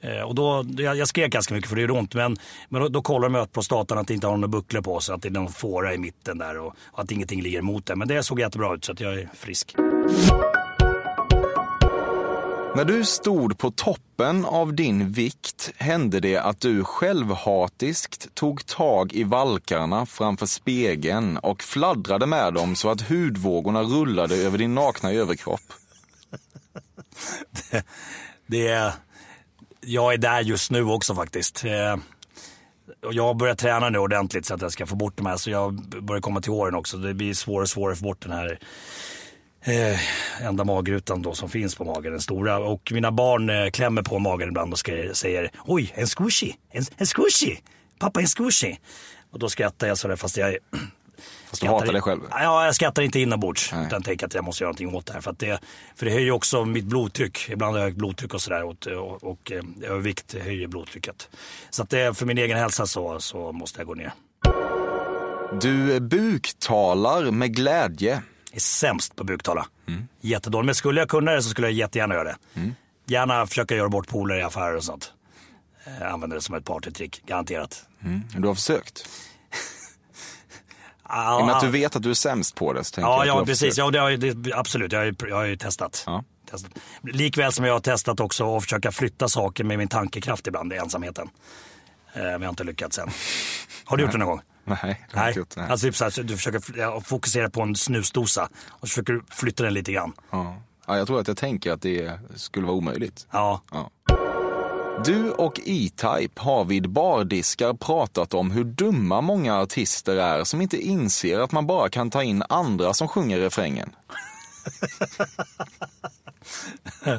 Eh, 0.00 0.20
och 0.20 0.34
då, 0.34 0.64
jag, 0.76 0.96
jag 0.96 1.08
skrek 1.08 1.32
ganska 1.32 1.54
mycket 1.54 1.68
för 1.68 1.76
det 1.76 1.82
gjorde 1.82 1.92
ont. 1.92 2.14
Men, 2.14 2.36
men 2.68 2.82
då, 2.82 2.88
då 2.88 3.02
kollar 3.02 3.28
de 3.28 3.34
att 3.34 3.52
prostatan 3.52 3.98
att 3.98 4.06
det 4.06 4.14
inte 4.14 4.26
har 4.26 4.36
några 4.36 4.48
bucklor 4.48 4.82
på 4.82 5.00
sig. 5.00 5.14
Att 5.14 5.22
det 5.22 5.28
är 5.28 5.32
någon 5.32 5.52
fåra 5.52 5.94
i 5.94 5.98
mitten 5.98 6.38
där 6.38 6.58
och, 6.58 6.74
och 6.92 7.00
att 7.00 7.10
ingenting 7.10 7.42
ligger 7.42 7.58
emot 7.58 7.86
det. 7.86 7.96
Men 7.96 8.08
det 8.08 8.22
såg 8.22 8.40
jättebra 8.40 8.74
ut 8.74 8.84
så 8.84 8.92
att 8.92 9.00
jag 9.00 9.14
är 9.14 9.28
frisk. 9.34 9.74
När 12.76 12.84
du 12.84 13.04
stod 13.04 13.58
på 13.58 13.70
toppen 13.70 14.44
av 14.44 14.74
din 14.74 15.12
vikt 15.12 15.72
hände 15.76 16.20
det 16.20 16.36
att 16.36 16.60
du 16.60 16.84
självhatiskt 16.84 18.34
tog 18.34 18.66
tag 18.66 19.12
i 19.12 19.24
valkarna 19.24 20.06
framför 20.06 20.46
spegeln 20.46 21.36
och 21.36 21.62
fladdrade 21.62 22.26
med 22.26 22.54
dem 22.54 22.76
så 22.76 22.90
att 22.90 23.00
hudvågorna 23.00 23.82
rullade 23.82 24.36
över 24.36 24.58
din 24.58 24.74
nakna 24.74 25.12
överkropp. 25.12 25.60
Det 28.46 28.68
är, 28.68 28.92
jag 29.80 30.12
är 30.12 30.18
där 30.18 30.40
just 30.40 30.70
nu 30.70 30.84
också 30.84 31.14
faktiskt. 31.14 31.64
Eh, 31.64 31.96
och 33.06 33.14
jag 33.14 33.24
har 33.24 33.34
börjat 33.34 33.58
träna 33.58 33.88
nu 33.88 33.98
ordentligt 33.98 34.46
så 34.46 34.54
att 34.54 34.62
jag 34.62 34.72
ska 34.72 34.86
få 34.86 34.96
bort 34.96 35.16
de 35.16 35.26
här. 35.26 35.36
Så 35.36 35.50
jag 35.50 35.74
börjar 36.02 36.20
komma 36.20 36.40
till 36.40 36.50
åren 36.50 36.74
också. 36.74 36.96
Det 36.96 37.14
blir 37.14 37.34
svårare 37.34 37.62
och 37.62 37.68
svårare 37.68 37.92
att 37.92 37.98
få 37.98 38.04
bort 38.04 38.22
den 38.22 38.32
här 38.32 38.58
eh, 39.64 40.46
enda 40.46 40.64
magrutan 40.64 41.22
då 41.22 41.34
som 41.34 41.48
finns 41.48 41.74
på 41.74 41.84
magen, 41.84 42.12
den 42.12 42.20
stora. 42.20 42.58
Och 42.58 42.92
mina 42.92 43.12
barn 43.12 43.50
eh, 43.50 43.70
klämmer 43.70 44.02
på 44.02 44.18
magen 44.18 44.48
ibland 44.48 44.72
och 44.72 44.78
ska, 44.78 44.92
säger 45.12 45.50
oj, 45.64 45.92
en 45.94 46.06
squishy, 46.06 46.52
en, 46.70 46.84
en 46.96 47.06
squishy, 47.06 47.56
pappa 47.98 48.20
en 48.20 48.26
squishy. 48.26 48.76
Och 49.30 49.38
då 49.38 49.48
skrattar 49.48 49.88
jag 49.88 49.98
sådär 49.98 50.16
fast 50.16 50.36
jag 50.36 50.56
Fast 51.48 51.62
du 51.62 51.68
hatar 51.68 51.92
dig 51.92 52.02
själv. 52.02 52.20
Ja, 52.30 52.64
jag 52.64 52.74
skrattar 52.74 53.02
inte 53.02 53.20
inombords. 53.20 53.72
Nej. 53.72 53.86
Utan 53.86 54.02
tänker 54.02 54.26
att 54.26 54.34
jag 54.34 54.44
måste 54.44 54.64
göra 54.64 54.68
någonting 54.68 54.94
åt 54.94 55.06
det 55.06 55.12
här. 55.12 55.20
För, 55.20 55.34
det, 55.38 55.60
för 55.94 56.06
det 56.06 56.12
höjer 56.12 56.30
också 56.30 56.64
mitt 56.64 56.84
blodtryck. 56.84 57.48
Ibland 57.48 57.72
har 57.72 57.78
jag 57.78 57.86
högt 57.86 57.98
blodtryck 57.98 58.34
och 58.34 58.42
sådär. 58.42 58.62
Och, 58.62 58.86
och, 58.86 59.24
och 59.24 59.52
eh, 59.52 59.62
övervikt 59.82 60.34
höjer 60.34 60.66
blodtrycket. 60.66 61.28
Så 61.70 61.82
att 61.82 61.90
det, 61.90 62.14
för 62.14 62.26
min 62.26 62.38
egen 62.38 62.58
hälsa 62.58 62.86
så, 62.86 63.20
så 63.20 63.52
måste 63.52 63.80
jag 63.80 63.86
gå 63.86 63.94
ner. 63.94 64.12
Du 65.60 66.00
buktalar 66.00 67.30
med 67.30 67.56
glädje. 67.56 68.10
Jag 68.10 68.56
är 68.56 68.60
sämst 68.60 69.16
på 69.16 69.24
buktala. 69.24 69.66
Mm. 69.88 70.08
Jättedålig. 70.20 70.66
Men 70.66 70.74
skulle 70.74 71.00
jag 71.00 71.08
kunna 71.08 71.32
det 71.32 71.42
så 71.42 71.50
skulle 71.50 71.66
jag 71.66 71.74
jättegärna 71.74 72.14
göra 72.14 72.24
det. 72.24 72.36
Gärna 73.06 73.46
försöka 73.46 73.76
göra 73.76 73.88
bort 73.88 74.08
polare 74.08 74.38
i 74.38 74.42
affärer 74.42 74.76
och 74.76 74.84
sånt. 74.84 75.12
Eh, 75.84 76.12
använder 76.12 76.36
det 76.36 76.42
som 76.42 76.54
ett 76.54 76.64
partytrick, 76.64 77.22
garanterat. 77.26 77.86
Du 78.36 78.48
har 78.48 78.54
försökt. 78.54 79.08
Ah, 81.12 81.38
I 81.38 81.42
och 81.42 81.46
med 81.46 81.54
att 81.56 81.60
du 81.62 81.68
vet 81.68 81.96
att 81.96 82.02
du 82.02 82.10
är 82.10 82.14
sämst 82.14 82.54
på 82.54 82.72
det 82.72 82.84
så 82.84 82.94
tänker 82.94 83.10
jag 83.10 83.18
Ja, 83.18 83.22
du 83.22 83.28
ja 83.40 83.44
precis. 83.44 83.78
Ja, 83.78 83.90
det 83.90 83.98
har, 83.98 84.10
jag- 84.10 84.36
det, 84.36 84.52
absolut, 84.54 84.92
jag 84.92 84.98
har, 85.00 85.04
ju- 85.06 85.14
jag 85.28 85.36
har 85.36 85.44
ju 85.44 85.56
testat. 85.56 86.02
Ja. 86.06 86.24
testat. 86.50 86.72
Likväl 87.02 87.52
som 87.52 87.64
jag 87.64 87.72
har 87.72 87.80
testat 87.80 88.20
också 88.20 88.56
att 88.56 88.62
försöka 88.62 88.92
flytta 88.92 89.28
saker 89.28 89.64
med 89.64 89.78
min 89.78 89.88
tankekraft 89.88 90.46
ibland 90.46 90.72
i 90.72 90.76
ensamheten. 90.76 91.28
Eh, 92.14 92.22
men 92.22 92.32
jag 92.32 92.40
har 92.40 92.48
inte 92.48 92.64
lyckats 92.64 92.98
än. 92.98 93.08
Har 93.84 93.96
du 93.96 94.02
gjort 94.02 94.12
det 94.12 94.18
någon 94.18 94.28
gång? 94.28 94.40
Nej, 94.64 94.76
det 94.82 95.18
har 95.18 95.24
jag 95.24 95.30
Nej. 95.30 95.38
gjort. 95.38 95.56
Nej. 95.56 95.66
Alltså 95.70 95.86
typ 95.86 95.96
så 95.96 96.04
här, 96.04 96.22
du 96.22 96.36
försöker 96.36 96.78
ja, 96.78 97.00
fokusera 97.00 97.50
på 97.50 97.62
en 97.62 97.76
snusdosa 97.76 98.48
och 98.68 98.80
så 98.80 98.86
försöker 98.86 99.12
du 99.12 99.22
flytta 99.30 99.64
den 99.64 99.74
lite 99.74 99.92
grann. 99.92 100.12
Ja. 100.30 100.56
Ja, 100.86 100.96
jag 100.98 101.06
tror 101.06 101.20
att 101.20 101.28
jag 101.28 101.36
tänker 101.36 101.72
att 101.72 101.82
det 101.82 102.20
skulle 102.36 102.66
vara 102.66 102.76
omöjligt. 102.76 103.26
Ja, 103.30 103.62
du 105.04 105.30
och 105.30 105.60
E-Type 105.64 106.40
har 106.40 106.64
vid 106.64 106.90
bardiskar 106.90 107.74
pratat 107.74 108.34
om 108.34 108.50
hur 108.50 108.64
dumma 108.64 109.20
många 109.20 109.58
artister 109.58 110.16
är 110.16 110.44
som 110.44 110.60
inte 110.60 110.76
inser 110.76 111.38
att 111.38 111.52
man 111.52 111.66
bara 111.66 111.88
kan 111.88 112.10
ta 112.10 112.22
in 112.22 112.42
andra 112.48 112.94
som 112.94 113.08
sjunger 113.08 113.38
refrängen. 113.38 113.96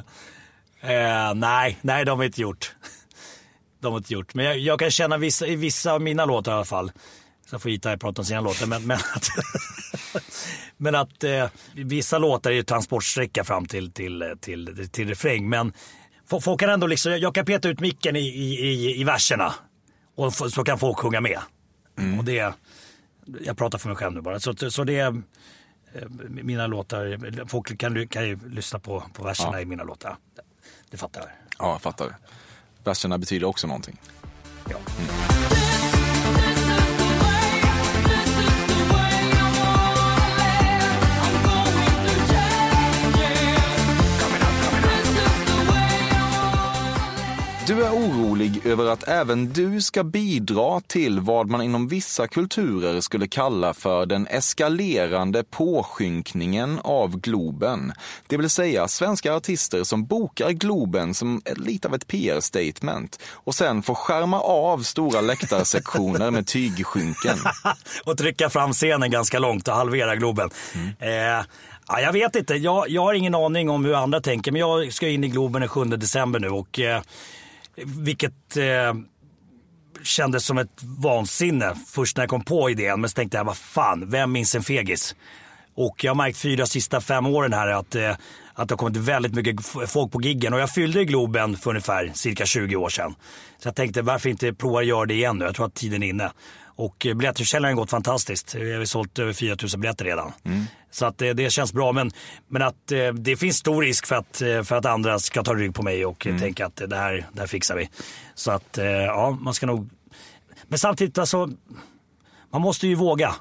eh, 0.81 1.33
nej, 1.35 1.77
nej 1.81 2.05
de 2.05 2.19
har 2.19 2.25
inte 2.25 2.41
gjort. 2.41 2.75
De 3.79 3.91
har 3.93 3.97
inte 3.97 4.13
gjort. 4.13 4.33
Men 4.33 4.45
jag, 4.45 4.57
jag 4.57 4.79
kan 4.79 4.91
känna 4.91 5.17
vissa, 5.17 5.47
i 5.47 5.55
vissa 5.55 5.93
av 5.93 6.01
mina 6.01 6.25
låtar 6.25 6.51
i 6.51 6.55
alla 6.55 6.65
fall. 6.65 6.91
Så 7.49 7.59
får 7.59 7.69
E-Type 7.69 7.97
prata 7.97 8.21
om 8.21 8.25
sina 8.25 8.41
låtar. 8.41 8.65
Men, 8.65 8.87
men 8.87 8.97
att, 8.97 9.27
men 10.77 10.95
att 10.95 11.23
eh, 11.23 11.47
vissa 11.73 12.17
låtar 12.17 12.51
är 12.51 12.55
ju 12.55 12.63
transportsträcka 12.63 13.43
fram 13.43 13.65
till, 13.65 13.91
till, 13.91 14.35
till, 14.41 14.75
till, 14.75 14.89
till 14.89 15.07
refräng. 15.07 15.49
Men 15.49 15.73
folk 16.39 16.59
kan 16.59 16.69
ändå 16.69 16.87
liksom, 16.87 17.17
jag 17.17 17.35
kan 17.35 17.45
peta 17.45 17.69
ut 17.69 17.79
micken 17.79 18.15
i, 18.15 18.19
i, 18.19 19.01
i, 19.01 19.03
verserna. 19.03 19.53
Och 20.15 20.33
så 20.33 20.63
kan 20.63 20.79
folk 20.79 20.99
sjunga 20.99 21.21
med. 21.21 21.39
Och 22.17 22.25
det, 22.25 22.53
jag 23.45 23.57
pratar 23.57 23.77
för 23.77 23.87
mig 23.87 23.97
själv 23.97 24.13
nu 24.13 24.21
bara. 24.21 24.39
Så, 24.39 24.71
så 24.71 24.83
det 24.83 24.99
är 24.99 25.07
eh, 25.93 26.07
mina 26.29 26.67
låtar, 26.67 27.47
folk 27.47 27.77
kan, 27.77 28.07
kan 28.07 28.27
ju 28.27 28.39
lyssna 28.49 28.79
på, 28.79 29.03
på 29.13 29.23
verserna 29.23 29.61
i 29.61 29.65
mina 29.65 29.83
låtar. 29.83 30.17
Det 30.89 30.97
fattar. 30.97 31.35
Ja, 31.59 31.71
jag 31.71 31.81
fattar. 31.81 32.17
Verserna 32.83 33.17
betyder 33.17 33.47
också 33.47 33.67
någonting. 33.67 34.01
Ja. 34.69 34.77
Du 47.71 47.83
är 47.83 47.91
orolig 47.91 48.65
över 48.65 48.85
att 48.85 49.07
även 49.07 49.53
du 49.53 49.81
ska 49.81 50.03
bidra 50.03 50.81
till 50.81 51.19
vad 51.19 51.49
man 51.49 51.61
inom 51.61 51.87
vissa 51.87 52.27
kulturer 52.27 53.01
skulle 53.01 53.27
kalla 53.27 53.73
för 53.73 54.05
den 54.05 54.27
eskalerande 54.27 55.43
påskynkningen 55.43 56.79
av 56.83 57.19
Globen. 57.19 57.93
Det 58.27 58.37
vill 58.37 58.49
säga 58.49 58.87
svenska 58.87 59.35
artister 59.35 59.83
som 59.83 60.05
bokar 60.05 60.49
Globen 60.49 61.13
som 61.13 61.41
lite 61.55 61.87
av 61.87 61.95
ett 61.95 62.07
PR-statement 62.07 63.19
och 63.31 63.55
sen 63.55 63.83
får 63.83 63.95
skärma 63.95 64.39
av 64.39 64.83
stora 64.83 65.21
läktarsektioner 65.21 66.31
med 66.31 66.47
tygskynken. 66.47 67.37
och 68.03 68.17
trycka 68.17 68.49
fram 68.49 68.73
scenen 68.73 69.11
ganska 69.11 69.39
långt 69.39 69.67
och 69.67 69.73
halvera 69.73 70.15
Globen. 70.15 70.49
Eh, 70.99 71.09
ja, 71.87 72.01
jag 72.01 72.13
vet 72.13 72.35
inte, 72.35 72.53
jag, 72.53 72.89
jag 72.89 73.01
har 73.01 73.13
ingen 73.13 73.35
aning 73.35 73.69
om 73.69 73.85
hur 73.85 73.95
andra 73.95 74.21
tänker. 74.21 74.51
Men 74.51 74.61
jag 74.61 74.93
ska 74.93 75.07
in 75.07 75.23
i 75.23 75.27
Globen 75.27 75.61
den 75.61 75.69
7 75.69 75.83
december 75.83 76.39
nu 76.39 76.49
och 76.49 76.79
eh, 76.79 77.01
vilket 77.75 78.57
eh, 78.57 78.93
kändes 80.03 80.45
som 80.45 80.57
ett 80.57 80.83
vansinne 80.83 81.75
först 81.87 82.17
när 82.17 82.23
jag 82.23 82.29
kom 82.29 82.43
på 82.43 82.69
idén. 82.69 83.01
Men 83.01 83.09
så 83.09 83.13
tänkte 83.13 83.37
jag, 83.37 83.43
vad 83.43 83.57
fan, 83.57 84.09
vem 84.09 84.31
minns 84.31 84.55
en 84.55 84.63
fegis? 84.63 85.15
Och 85.75 86.03
jag 86.03 86.09
har 86.09 86.15
märkt 86.15 86.37
fyra 86.37 86.65
sista 86.65 87.01
fem 87.01 87.25
åren 87.25 87.53
här 87.53 87.67
att, 87.67 87.95
eh, 87.95 88.15
att 88.53 88.67
det 88.67 88.73
har 88.73 88.77
kommit 88.77 88.97
väldigt 88.97 89.33
mycket 89.33 89.65
folk 89.87 90.11
på 90.11 90.21
giggen. 90.21 90.53
Och 90.53 90.59
jag 90.59 90.69
fyllde 90.69 91.05
Globen 91.05 91.57
för 91.57 91.69
ungefär 91.69 92.11
cirka 92.13 92.45
20 92.45 92.75
år 92.75 92.89
sedan. 92.89 93.15
Så 93.57 93.67
jag 93.67 93.75
tänkte 93.75 94.01
varför 94.01 94.29
inte 94.29 94.53
prova 94.53 94.79
att 94.79 94.85
göra 94.85 95.05
det 95.05 95.13
igen 95.13 95.37
nu? 95.37 95.45
Jag 95.45 95.55
tror 95.55 95.65
att 95.65 95.75
tiden 95.75 96.03
är 96.03 96.07
inne. 96.07 96.31
Och 96.75 97.05
eh, 97.05 97.13
biljettförsäljningen 97.13 97.77
har 97.77 97.83
gått 97.83 97.89
fantastiskt. 97.89 98.55
Vi 98.55 98.73
har 98.73 98.85
sålt 98.85 99.19
över 99.19 99.33
4 99.33 99.55
000 99.61 99.81
biljetter 99.81 100.05
redan. 100.05 100.31
Mm. 100.43 100.65
Så 100.91 101.05
att 101.05 101.17
det, 101.17 101.33
det 101.33 101.49
känns 101.49 101.73
bra. 101.73 101.91
Men, 101.91 102.11
men 102.47 102.61
att 102.61 102.91
eh, 102.91 103.07
det 103.13 103.35
finns 103.35 103.57
stor 103.57 103.81
risk 103.81 104.05
för 104.05 104.15
att, 104.15 104.41
eh, 104.41 104.63
för 104.63 104.75
att 104.75 104.85
andra 104.85 105.19
ska 105.19 105.43
ta 105.43 105.53
rygg 105.53 105.75
på 105.75 105.83
mig 105.83 106.05
och 106.05 106.27
eh, 106.27 106.37
tänka 106.39 106.65
att 106.65 106.75
det 106.75 106.95
här, 106.95 107.25
det 107.33 107.39
här 107.39 107.47
fixar 107.47 107.75
vi. 107.75 107.89
Så 108.35 108.51
att 108.51 108.77
eh, 108.77 108.85
ja, 108.85 109.37
man 109.41 109.53
ska 109.53 109.65
nog... 109.65 109.89
Men 110.67 110.79
samtidigt 110.79 111.17
alltså, 111.17 111.49
man 112.51 112.61
måste 112.61 112.87
ju 112.87 112.95
våga. 112.95 113.35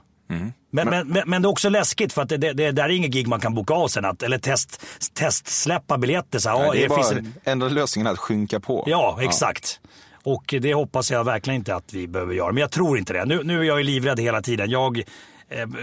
Men, 0.72 0.88
men, 0.88 1.08
men, 1.08 1.22
men 1.26 1.42
det 1.42 1.46
är 1.46 1.50
också 1.50 1.68
läskigt 1.68 2.12
för 2.12 2.22
att 2.22 2.28
det, 2.28 2.36
det, 2.36 2.52
det 2.52 2.72
där 2.72 2.84
är 2.84 2.88
inget 2.88 3.10
gig 3.10 3.28
man 3.28 3.40
kan 3.40 3.54
boka 3.54 3.74
av 3.74 3.88
sen. 3.88 4.04
Att, 4.04 4.22
eller 4.22 4.38
test, 4.38 4.82
testsläppa 5.14 5.98
biljetter. 5.98 6.38
Så 6.38 6.48
här, 6.48 6.58
Nej, 6.58 6.66
ja, 6.66 6.72
det 6.72 6.84
är 6.84 6.88
finns 6.96 7.10
bara, 7.10 7.18
en- 7.18 7.34
enda 7.44 7.68
lösningen 7.68 8.06
är 8.06 8.10
att 8.12 8.18
skynka 8.18 8.60
på. 8.60 8.84
Ja, 8.86 9.18
exakt. 9.22 9.80
Och 10.22 10.54
det 10.60 10.74
hoppas 10.74 11.10
jag 11.10 11.24
verkligen 11.24 11.56
inte 11.60 11.74
att 11.74 11.92
vi 11.92 12.08
behöver 12.08 12.34
göra. 12.34 12.52
Men 12.52 12.60
jag 12.60 12.70
tror 12.70 12.98
inte 12.98 13.12
det. 13.12 13.24
Nu, 13.24 13.40
nu 13.44 13.60
är 13.60 13.64
jag 13.64 13.78
ju 13.78 13.84
livrädd 13.84 14.20
hela 14.20 14.42
tiden. 14.42 14.70
Jag 14.70 14.98
eh, 14.98 15.04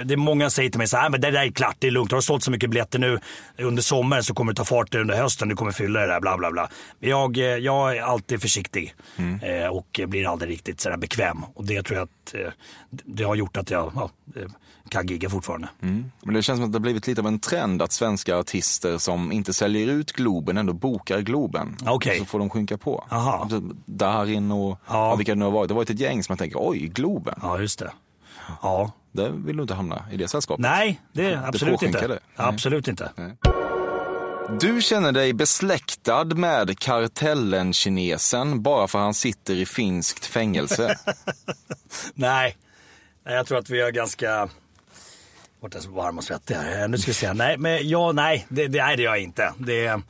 det 0.05 0.13
är 0.13 0.17
många 0.17 0.49
säger 0.49 0.69
till 0.69 0.77
mig 0.77 0.87
så 0.87 0.97
här, 0.97 1.09
men 1.09 1.21
det 1.21 1.31
där 1.31 1.41
är 1.45 1.51
klart, 1.51 1.75
det 1.79 1.87
är 1.87 1.91
lugnt. 1.91 2.11
Har 2.11 2.17
du 2.17 2.21
sålt 2.21 2.43
så 2.43 2.51
mycket 2.51 2.69
biljetter 2.69 2.99
nu 2.99 3.19
under 3.57 3.81
sommaren 3.81 4.23
så 4.23 4.33
kommer 4.33 4.51
det 4.51 4.57
ta 4.57 4.65
fart 4.65 4.95
under 4.95 5.15
hösten, 5.15 5.49
du 5.49 5.55
kommer 5.55 5.71
fylla 5.71 5.99
det 5.99 6.07
där, 6.07 6.19
bla 6.19 6.37
bla 6.37 6.51
bla. 6.51 6.69
Men 6.99 7.09
jag, 7.09 7.37
eh, 7.37 7.43
jag 7.43 7.97
är 7.97 8.01
alltid 8.01 8.41
försiktig 8.41 8.95
eh, 9.41 9.67
och 9.67 9.99
blir 10.07 10.31
aldrig 10.31 10.51
riktigt 10.51 10.79
sådär 10.81 10.97
bekväm. 10.97 11.43
Och 11.53 11.65
det 11.65 11.83
tror 11.83 11.97
jag 11.99 12.03
att 12.03 12.33
eh, 12.33 12.51
det 12.89 13.23
har 13.23 13.35
gjort 13.35 13.57
att 13.57 13.69
jag 13.71 13.91
ja, 13.95 14.09
eh, 14.35 14.41
kan 14.89 15.07
gigga 15.07 15.29
fortfarande. 15.29 15.67
Men 15.79 16.33
det 16.33 16.41
känns 16.41 16.57
som 16.57 16.65
att 16.65 16.71
det 16.71 16.75
har 16.77 16.81
blivit 16.81 17.07
lite 17.07 17.21
av 17.21 17.27
en 17.27 17.39
trend 17.39 17.81
att 17.81 17.91
svenska 17.91 18.37
artister 18.37 18.97
som 18.97 19.31
inte 19.31 19.53
säljer 19.53 19.87
ut 19.87 20.11
Globen 20.11 20.57
ändå 20.57 20.73
bokar 20.73 21.19
Globen. 21.19 21.77
Och 21.85 22.07
så 22.17 22.25
får 22.25 22.39
de 22.39 22.49
skynka 22.49 22.77
på. 22.77 23.05
Aha. 23.09 23.37
Alltså, 23.41 23.59
Darin 23.85 24.51
och 24.51 24.79
Ja. 24.87 25.15
vilka 25.15 25.31
det 25.31 25.39
nu 25.39 25.45
har 25.45 25.51
varit. 25.51 25.67
Det 25.67 25.73
har 25.73 25.77
varit 25.79 25.89
ett 25.89 25.99
gäng 25.99 26.23
som 26.23 26.33
jag 26.33 26.39
tänker, 26.39 26.59
oj, 26.61 26.79
Globen. 26.87 27.39
Ja, 27.41 27.59
just 27.59 27.79
det. 27.79 27.91
Ja. 28.61 28.91
Där 29.17 29.29
vill 29.29 29.55
du 29.57 29.61
inte 29.61 29.73
hamna 29.73 30.05
i 30.11 30.17
det 30.17 30.27
sällskapet. 30.27 30.61
Nej, 30.61 31.01
det 31.13 31.25
är 31.25 31.47
absolut 31.47 31.81
inte. 31.81 32.07
Nej. 32.07 32.19
Absolut 32.35 32.87
inte. 32.87 33.11
Du 34.59 34.81
känner 34.81 35.11
dig 35.11 35.33
besläktad 35.33 36.23
med 36.25 36.79
kartellen-kinesen 36.79 38.61
bara 38.61 38.87
för 38.87 38.99
han 38.99 39.13
sitter 39.13 39.53
i 39.55 39.65
finskt 39.65 40.25
fängelse. 40.25 40.97
Nej, 42.13 42.57
Nej, 43.25 43.35
jag 43.35 43.47
tror 43.47 43.57
att 43.57 43.69
vi 43.69 43.81
är 43.81 43.91
ganska... 43.91 44.49
Vart 45.59 45.75
är 45.75 45.79
så 45.79 45.89
varm 45.91 46.17
och 46.17 46.23
svettig 46.23 46.55
här. 46.55 46.81
Eh, 46.81 46.87
Nu 46.89 46.97
ska 46.97 47.09
vi 47.09 47.13
se. 47.13 47.33
Nej, 47.33 47.57
men 47.57 47.89
ja, 47.89 48.11
nej, 48.11 48.45
det, 48.49 48.67
det, 48.67 48.83
nej, 48.83 48.97
det 48.97 49.03
jag 49.03 49.19
inte. 49.19 49.53
Det, 49.57 49.85
är- 49.85 50.01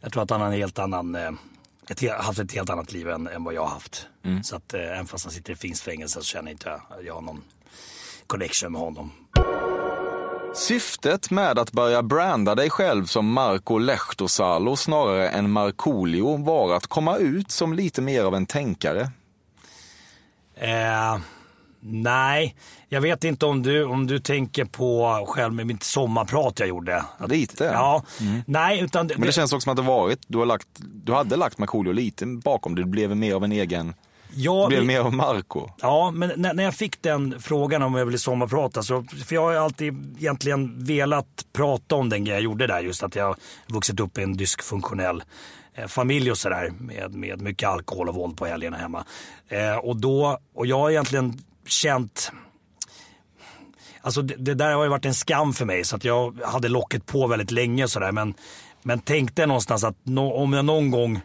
jag 0.00 0.12
tror 0.12 0.22
att 0.22 0.30
han 0.30 0.40
har 0.40 0.48
en 0.48 0.52
helt 0.54 0.78
annan, 0.78 1.14
eh, 1.14 1.30
ett, 1.90 2.10
haft 2.10 2.38
ett 2.38 2.52
helt 2.52 2.70
annat 2.70 2.92
liv 2.92 3.08
än, 3.08 3.26
än 3.28 3.44
vad 3.44 3.54
jag 3.54 3.62
har 3.62 3.68
haft. 3.68 4.06
Så 4.42 4.56
att 4.56 4.74
eh, 4.74 4.80
även 4.80 5.06
fast 5.06 5.24
han 5.24 5.32
sitter 5.32 5.52
i 5.52 5.56
finskt 5.56 5.84
fängelse 5.84 6.18
så 6.18 6.24
känner 6.24 6.50
inte 6.50 6.68
jag 6.68 7.04
jag 7.04 7.14
har 7.14 7.20
någon 7.20 7.42
connection 8.32 8.72
med 8.72 8.80
honom. 8.80 9.12
Syftet 10.54 11.30
med 11.30 11.58
att 11.58 11.72
börja 11.72 12.02
branda 12.02 12.54
dig 12.54 12.70
själv 12.70 13.04
som 13.04 13.32
Marco 13.32 13.78
Lehtosalo 13.78 14.76
snarare 14.76 15.28
än 15.28 15.50
Markoolio 15.50 16.36
var 16.36 16.74
att 16.74 16.86
komma 16.86 17.16
ut 17.16 17.50
som 17.50 17.72
lite 17.72 18.02
mer 18.02 18.24
av 18.24 18.34
en 18.34 18.46
tänkare. 18.46 19.10
Eh, 20.54 21.18
nej, 21.80 22.56
jag 22.88 23.00
vet 23.00 23.24
inte 23.24 23.46
om 23.46 23.62
du, 23.62 23.84
om 23.84 24.06
du 24.06 24.18
tänker 24.18 24.64
på 24.64 25.24
själv 25.28 25.54
med 25.54 25.66
mitt 25.66 25.82
sommarprat 25.82 26.58
jag 26.58 26.68
gjorde. 26.68 27.04
Att, 27.18 27.30
Lite. 27.30 27.64
Ja, 27.64 28.02
nej 28.46 28.80
utan... 28.80 29.06
Men 29.06 29.26
det 29.26 29.32
känns 29.32 29.52
också 29.52 29.64
som 29.64 29.70
att 29.70 29.76
det 29.76 29.82
varit, 29.82 30.20
du, 30.26 30.38
har 30.38 30.46
lagt, 30.46 30.68
du 31.04 31.12
hade 31.12 31.36
lagt 31.36 31.58
Markoolio 31.58 31.92
lite 31.92 32.26
bakom 32.26 32.74
det, 32.74 32.82
du 32.82 32.88
blev 32.88 33.16
mer 33.16 33.34
av 33.34 33.44
en 33.44 33.52
egen, 33.52 33.94
ja, 34.34 34.66
du 34.70 34.76
blev 34.76 34.86
mer 34.86 35.00
av 35.00 35.12
Marco. 35.12 35.68
Ja, 35.80 36.10
men 36.10 36.32
när, 36.36 36.54
när 36.54 36.64
jag 36.64 36.74
fick 36.74 37.02
den 37.02 37.40
frågan 37.40 37.82
om 37.82 37.94
jag 37.94 38.06
ville 38.06 38.18
sommarprata, 38.18 38.82
så, 38.82 39.04
för 39.26 39.34
jag 39.34 39.42
har 39.42 39.54
alltid 39.54 40.16
egentligen 40.18 40.84
velat 40.84 41.46
prata 41.52 41.94
om 41.94 42.08
den 42.08 42.24
grejen 42.24 42.42
jag 42.42 42.44
gjorde 42.44 42.66
där, 42.66 42.80
just 42.80 43.02
att 43.02 43.16
jag 43.16 43.36
vuxit 43.66 44.00
upp 44.00 44.18
i 44.18 44.22
en 44.22 44.36
dysfunktionell 44.36 45.22
eh, 45.74 45.86
familj 45.86 46.30
och 46.30 46.38
sådär 46.38 46.72
med, 46.78 47.14
med 47.14 47.40
mycket 47.40 47.68
alkohol 47.68 48.08
och 48.08 48.14
våld 48.14 48.36
på 48.36 48.46
helgerna 48.46 48.76
hemma. 48.76 49.04
Eh, 49.48 49.76
och, 49.76 49.96
då, 49.96 50.38
och 50.54 50.66
jag 50.66 50.78
har 50.78 50.90
egentligen 50.90 51.38
känt 51.66 52.32
Alltså 54.04 54.22
det, 54.22 54.34
det 54.38 54.54
där 54.54 54.74
har 54.74 54.82
ju 54.82 54.88
varit 54.88 55.04
en 55.04 55.14
skam 55.14 55.52
för 55.52 55.64
mig 55.64 55.84
så 55.84 55.96
att 55.96 56.04
jag 56.04 56.38
hade 56.44 56.68
locket 56.68 57.06
på 57.06 57.26
väldigt 57.26 57.50
länge 57.50 57.84
och 57.84 57.90
sådär. 57.90 58.12
Men, 58.12 58.34
men 58.82 59.00
tänkte 59.00 59.46
någonstans 59.46 59.84
att 59.84 59.96
nå- 60.02 60.34
om 60.34 60.52
jag 60.52 60.64
någon 60.64 60.90
gång 60.90 61.20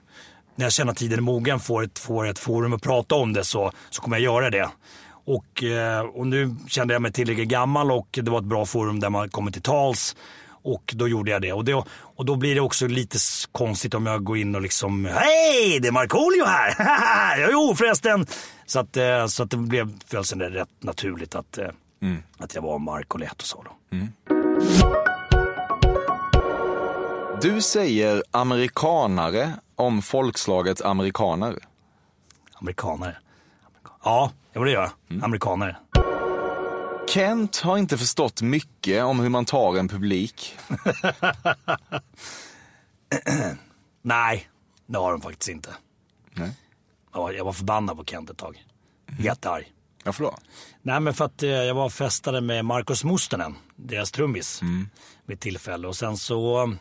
när 0.57 0.65
jag 0.65 0.73
känner 0.73 0.91
att 0.91 0.97
tiden 0.97 1.17
är 1.17 1.23
mogen 1.23 1.59
får 1.59 1.83
ett, 1.83 1.99
får 1.99 2.27
ett 2.27 2.39
forum 2.39 2.73
att 2.73 2.81
prata 2.81 3.15
om 3.15 3.33
det 3.33 3.43
så, 3.43 3.71
så 3.89 4.01
kommer 4.01 4.17
jag 4.17 4.23
göra 4.23 4.49
det. 4.49 4.69
Och, 5.25 5.63
eh, 5.63 6.01
och 6.01 6.27
nu 6.27 6.55
kände 6.67 6.93
jag 6.93 7.01
mig 7.01 7.11
tillräckligt 7.11 7.47
gammal 7.47 7.91
och 7.91 8.07
det 8.11 8.31
var 8.31 8.39
ett 8.39 8.45
bra 8.45 8.65
forum 8.65 8.99
där 8.99 9.09
man 9.09 9.29
kommer 9.29 9.51
till 9.51 9.61
tals. 9.61 10.15
Och 10.63 10.93
då 10.95 11.07
gjorde 11.07 11.31
jag 11.31 11.41
det. 11.41 11.53
Och, 11.53 11.65
det, 11.65 11.83
och 12.15 12.25
då 12.25 12.35
blir 12.35 12.55
det 12.55 12.61
också 12.61 12.87
lite 12.87 13.17
konstigt 13.51 13.93
om 13.93 14.05
jag 14.05 14.23
går 14.23 14.37
in 14.37 14.55
och 14.55 14.61
liksom 14.61 15.05
Hej, 15.05 15.79
det 15.79 15.87
är 15.87 15.91
Markoolio 15.91 16.45
här! 16.45 17.49
jo 17.51 17.75
förresten. 17.77 18.25
Så 18.65 18.79
att, 18.79 18.97
eh, 18.97 19.25
så 19.25 19.43
att 19.43 19.51
det 19.51 19.57
blev 19.57 19.99
föll 20.05 20.25
sig 20.25 20.39
rätt 20.39 20.69
naturligt 20.79 21.35
att, 21.35 21.57
eh, 21.57 21.67
att 22.37 22.55
jag 22.55 22.61
var 22.61 22.79
Marco 22.79 23.17
Lehtosalo. 23.17 23.71
Du 27.41 27.61
säger 27.61 28.23
amerikanare 28.31 29.53
om 29.77 30.01
folkslaget 30.01 30.81
amerikaner. 30.81 31.57
Amerikanare. 32.53 33.17
Ja, 34.03 34.31
det 34.53 34.59
gör 34.59 34.91
jag. 35.07 35.23
Amerikanare. 35.23 35.77
Kent 37.09 37.57
har 37.57 37.77
inte 37.77 37.97
förstått 37.97 38.41
mycket 38.41 39.03
om 39.03 39.19
hur 39.19 39.29
man 39.29 39.45
tar 39.45 39.77
en 39.77 39.87
publik. 39.87 40.57
Nej, 44.01 44.49
det 44.85 44.97
har 44.97 45.11
de 45.11 45.21
faktiskt 45.21 45.49
inte. 45.49 45.69
Nej. 46.33 46.51
Ja, 47.13 47.31
jag 47.31 47.45
var 47.45 47.53
förbannad 47.53 47.97
på 47.97 48.05
Kent 48.05 48.29
ett 48.29 48.37
tag. 48.37 48.65
Jättearg. 49.19 49.73
Varför 50.03 50.23
då? 50.23 50.37
Nej 50.81 50.99
men 50.99 51.13
för 51.13 51.25
att 51.25 51.43
eh, 51.43 51.49
jag 51.49 51.75
var 51.75 51.85
och 51.85 51.93
festade 51.93 52.41
med 52.41 52.65
Markus 52.65 53.03
Mustonen, 53.03 53.55
deras 53.75 54.11
trummis, 54.11 54.61
vid 55.25 55.35
ett 55.35 55.41
tillfälle. 55.41 55.87
Och 55.87 55.95
sen 55.95 56.17
så 56.17 56.75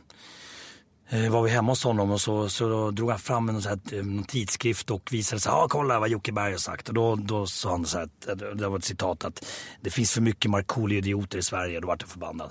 var 1.31 1.43
vi 1.43 1.51
hemma 1.51 1.73
hos 1.73 1.85
honom 1.85 2.11
och 2.11 2.21
så, 2.21 2.49
så 2.49 2.91
drog 2.91 3.11
han 3.11 3.19
fram 3.19 3.49
en, 3.49 3.63
så 3.63 3.69
här, 3.69 3.79
eh, 3.93 4.03
någon 4.05 4.25
tidskrift 4.25 4.91
och 4.91 5.13
visade 5.13 5.41
så 5.41 5.51
här, 5.51 5.57
ah, 5.57 5.67
kolla 5.69 6.01
vad 6.01 6.09
Jocke 6.09 6.33
Berg 6.33 6.51
har 6.53 6.59
sagt. 6.59 6.89
Och 6.89 6.95
då, 6.95 7.17
då 7.17 7.47
sa 7.47 7.71
han 7.71 7.85
så 7.87 7.99
här, 7.99 8.05
att- 8.05 8.59
det 8.59 8.69
var 8.69 8.79
ett 8.79 8.85
citat 8.85 9.25
att 9.25 9.47
det 9.81 9.91
finns 9.91 10.13
för 10.13 10.21
mycket 10.21 10.51
Markoolio-idioter 10.51 11.39
i 11.39 11.43
Sverige. 11.43 11.81
Då 11.81 11.87
vart 11.89 12.03
jag 12.03 12.09
förbannad. 12.11 12.51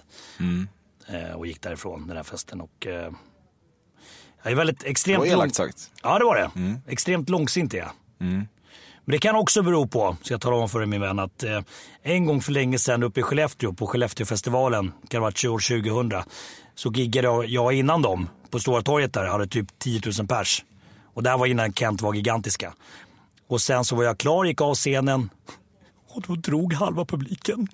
Eh, 1.08 1.36
och 1.36 1.48
gick 1.48 1.62
därifrån 1.62 2.08
den 2.08 2.18
här 2.18 2.24
festen. 2.24 2.62
Och, 2.62 2.88
eh, 2.88 3.12
jag 4.44 4.52
är 4.52 4.56
väldigt 4.56 4.80
Det 4.80 4.88
extremt 4.90 5.20
var 5.20 5.26
lång- 5.26 5.34
elakt 5.34 5.56
sagt. 5.56 5.92
Ja, 6.04 6.20
det 6.20 6.26
var 6.26 6.36
det. 6.36 6.52
Extremt 6.88 7.30
långsint 7.30 7.74
är 7.74 7.78
jag. 7.78 7.92
Men 9.08 9.12
det 9.12 9.18
kan 9.18 9.36
också 9.36 9.62
bero 9.62 9.88
på, 9.88 10.18
så 10.22 10.34
jag 10.34 10.42
talar 10.42 10.58
om 10.58 10.70
för 10.70 10.80
dig 10.80 10.88
min 10.88 11.02
vän, 11.02 11.20
att 11.20 11.44
eh, 11.44 11.62
en 12.04 12.26
gång 12.26 12.42
för 12.42 12.52
länge 12.52 12.80
sedan 12.80 13.04
uppe 13.04 13.20
i 13.20 13.24
Skellefteå 13.24 13.74
på 13.74 13.88
Skellefteåfestivalen, 13.88 14.88
kan 14.92 14.98
det 15.10 15.18
ha 15.18 15.22
varit 15.24 15.46
år 15.46 15.60
2000, 15.60 16.24
så 16.76 16.92
giggade 16.92 17.28
jag 17.48 17.74
innan 17.74 18.02
dem 18.02 18.30
på 18.50 18.60
Stora 18.60 18.82
torget 18.82 19.14
där, 19.14 19.26
hade 19.26 19.48
typ 19.48 19.80
10 19.80 20.02
000 20.20 20.28
pers. 20.28 20.64
Och 21.14 21.24
det 21.24 21.30
här 21.30 21.38
var 21.38 21.46
innan 21.46 21.74
Kent 21.74 22.02
var 22.02 22.14
gigantiska. 22.14 22.74
Och 23.48 23.62
sen 23.62 23.86
så 23.86 23.96
var 23.96 24.04
jag 24.04 24.18
klar, 24.18 24.46
gick 24.46 24.62
av 24.62 24.76
scenen 24.76 25.30
och 26.08 26.22
då 26.22 26.36
drog 26.36 26.74
halva 26.74 27.06
publiken. 27.06 27.68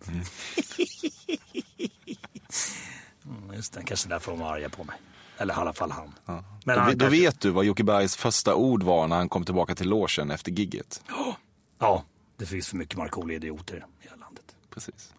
Mm, 3.26 3.54
just 3.56 3.74
det, 3.74 3.84
kanske 3.84 4.10
därför 4.10 4.32
de 4.32 4.40
var 4.40 4.54
arga 4.54 4.70
på 4.70 4.84
mig. 4.84 4.96
Eller 5.38 5.54
i 5.54 5.58
alla 5.58 5.74
fall 5.74 5.92
han. 5.92 6.14
Men 6.26 6.36
Då, 6.76 6.82
han 6.82 6.92
då 6.94 7.00
kanske- 7.00 7.10
vet 7.22 7.40
du 7.42 7.50
vad 7.50 7.66
Jocke 7.66 7.84
Bergs 7.84 8.16
första 8.16 8.56
ord 8.56 8.84
var 8.84 9.08
när 9.08 9.16
han 9.16 9.30
kom 9.30 9.46
tillbaka 9.46 9.76
till 9.76 9.90
logen 9.90 10.32
efter 10.32 10.52
gigget. 10.52 11.04
Ja, 11.80 12.04
det 12.38 12.46
finns 12.46 12.68
för 12.68 12.78
mycket 12.78 12.98
Markoolio-idioter 12.98 13.76
i 13.76 13.80
det 14.04 14.10
här 14.10 14.18
landet. 14.18 14.46
Precis. 14.74 15.14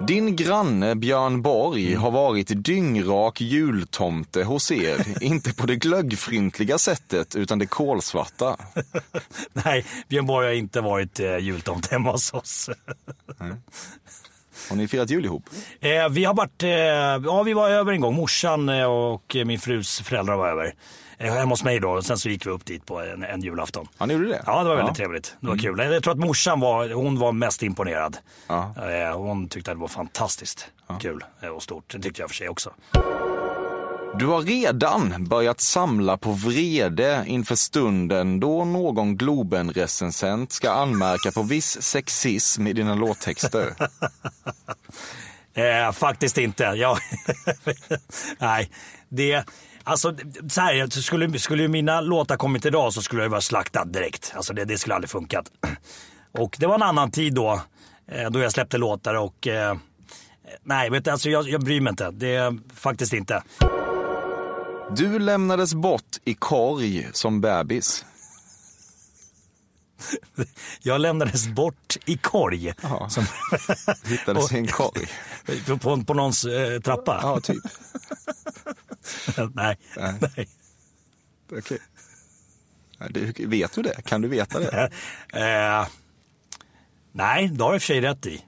Din 0.00 0.36
granne 0.36 0.94
Björn 0.94 1.42
Borg 1.42 1.94
har 1.94 2.10
varit 2.10 2.64
dyngrak 2.64 3.40
jultomte 3.40 4.44
hos 4.44 4.72
er. 4.72 5.22
inte 5.22 5.54
på 5.54 5.66
det 5.66 5.76
glöggfryntliga 5.76 6.78
sättet, 6.78 7.36
utan 7.36 7.58
det 7.58 7.66
kolsvarta. 7.66 8.56
Nej, 9.64 9.84
Björn 10.08 10.26
Borg 10.26 10.46
har 10.46 10.54
inte 10.54 10.80
varit 10.80 11.20
eh, 11.20 11.36
jultomte 11.38 11.88
hemma 11.90 12.12
hos 12.12 12.34
oss. 12.34 12.70
Har 14.68 14.76
ni 14.76 14.88
firat 14.88 15.10
jul 15.10 15.24
ihop? 15.24 15.50
eh, 15.80 16.08
vi 16.08 16.24
har 16.24 16.34
varit, 16.34 16.62
eh, 16.62 16.70
ja 17.30 17.42
vi 17.42 17.52
var 17.52 17.70
över 17.70 17.92
en 17.92 18.00
gång. 18.00 18.14
Morsan 18.14 18.68
eh, 18.68 18.84
och 18.84 19.36
min 19.46 19.58
frus 19.58 20.00
föräldrar 20.00 20.36
var 20.36 20.48
över. 20.48 20.74
Eh, 21.20 21.34
hemma 21.34 21.52
hos 21.52 21.64
mig 21.64 21.80
då. 21.80 21.90
Och 21.90 22.04
sen 22.04 22.18
så 22.18 22.28
gick 22.28 22.46
vi 22.46 22.50
upp 22.50 22.64
dit 22.64 22.86
på 22.86 23.00
en, 23.00 23.24
en 23.24 23.40
julafton. 23.40 23.88
Ja, 23.98 24.06
ni 24.06 24.14
gjorde 24.14 24.28
det? 24.28 24.42
Ja, 24.46 24.62
det 24.62 24.68
var 24.68 24.76
väldigt 24.76 24.96
trevligt. 24.96 25.36
Det 25.40 25.48
var 25.48 25.56
kul. 25.56 25.78
Jag 25.78 26.02
tror 26.02 26.12
att 26.12 26.18
morsan 26.18 26.60
var, 26.60 26.88
hon 26.88 27.18
var 27.18 27.32
mest 27.32 27.62
imponerad. 27.62 28.16
Ja. 28.46 28.74
Eh, 28.76 29.16
hon 29.16 29.48
tyckte 29.48 29.70
att 29.70 29.76
det 29.76 29.80
var 29.80 29.88
fantastiskt 29.88 30.66
kul 31.00 31.24
eh, 31.40 31.48
och 31.48 31.62
stort. 31.62 31.84
Det 31.92 31.98
tyckte 31.98 32.22
jag 32.22 32.30
för 32.30 32.36
sig 32.36 32.48
också. 32.48 32.72
Du 34.18 34.26
har 34.26 34.42
redan 34.42 35.24
börjat 35.24 35.60
samla 35.60 36.16
på 36.16 36.32
vrede 36.32 37.24
inför 37.26 37.54
stunden 37.54 38.40
då 38.40 38.64
någon 38.64 39.16
Globen-recensent 39.16 40.52
ska 40.52 40.70
anmärka 40.70 41.32
på 41.32 41.42
viss 41.42 41.82
sexism 41.82 42.66
i 42.66 42.72
dina 42.72 42.94
låttexter. 42.94 43.74
Eh, 45.54 45.92
faktiskt 45.92 46.38
inte. 46.38 46.64
Jag, 46.64 46.98
nej, 48.38 48.70
det... 49.08 49.44
Alltså, 49.88 50.14
så 50.48 50.60
här, 50.60 51.00
skulle, 51.00 51.38
skulle 51.38 51.68
mina 51.68 52.00
låtar 52.00 52.36
kommit 52.36 52.66
idag 52.66 52.92
så 52.92 53.02
skulle 53.02 53.22
jag 53.22 53.30
vara 53.30 53.40
slaktad 53.40 53.84
direkt. 53.84 54.32
Alltså 54.36 54.52
det, 54.52 54.64
det 54.64 54.78
skulle 54.78 54.94
aldrig 54.94 55.10
funkat. 55.10 55.50
Och 56.32 56.56
det 56.58 56.66
var 56.66 56.74
en 56.74 56.82
annan 56.82 57.10
tid 57.10 57.34
då, 57.34 57.62
eh, 58.06 58.30
då 58.30 58.40
jag 58.40 58.52
släppte 58.52 58.78
låtar 58.78 59.14
och... 59.14 59.46
Eh, 59.46 59.76
nej, 60.62 60.90
vet 60.90 61.04
du, 61.04 61.10
alltså 61.10 61.30
jag, 61.30 61.48
jag 61.48 61.64
bryr 61.64 61.80
mig 61.80 61.90
inte. 61.90 62.10
Det 62.10 62.34
är 62.34 62.58
faktiskt 62.74 63.12
inte. 63.12 63.42
Du 64.96 65.18
lämnades 65.18 65.74
bort 65.74 66.16
i 66.24 66.34
korg 66.34 67.08
som 67.12 67.40
bebis. 67.40 68.04
Jag 70.80 71.00
lämnades 71.00 71.48
bort 71.48 71.96
i 72.04 72.16
korg. 72.16 72.74
Som, 73.08 73.26
Hittades 74.04 74.52
i 74.52 74.56
en 74.56 74.66
korg. 74.66 75.08
på, 75.66 75.78
på, 75.78 76.04
på 76.04 76.14
någons 76.14 76.44
eh, 76.44 76.80
trappa. 76.80 77.20
Ja, 77.22 77.40
typ. 77.40 77.62
nej. 79.54 79.78
Nej. 79.96 80.14
nej. 80.36 80.48
Okej. 81.58 81.78
Det- 83.10 83.46
Vet 83.46 83.72
du 83.72 83.82
det? 83.82 84.02
Kan 84.04 84.20
du 84.22 84.28
veta 84.28 84.58
det? 84.60 84.90
Eh, 85.32 85.86
nej, 87.12 87.48
det 87.48 87.64
har 87.64 87.70
jag 87.70 87.74
i 87.74 87.78
och 87.78 87.82
för 87.82 87.86
sig 87.86 88.00
rätt 88.00 88.26
i. 88.26 88.44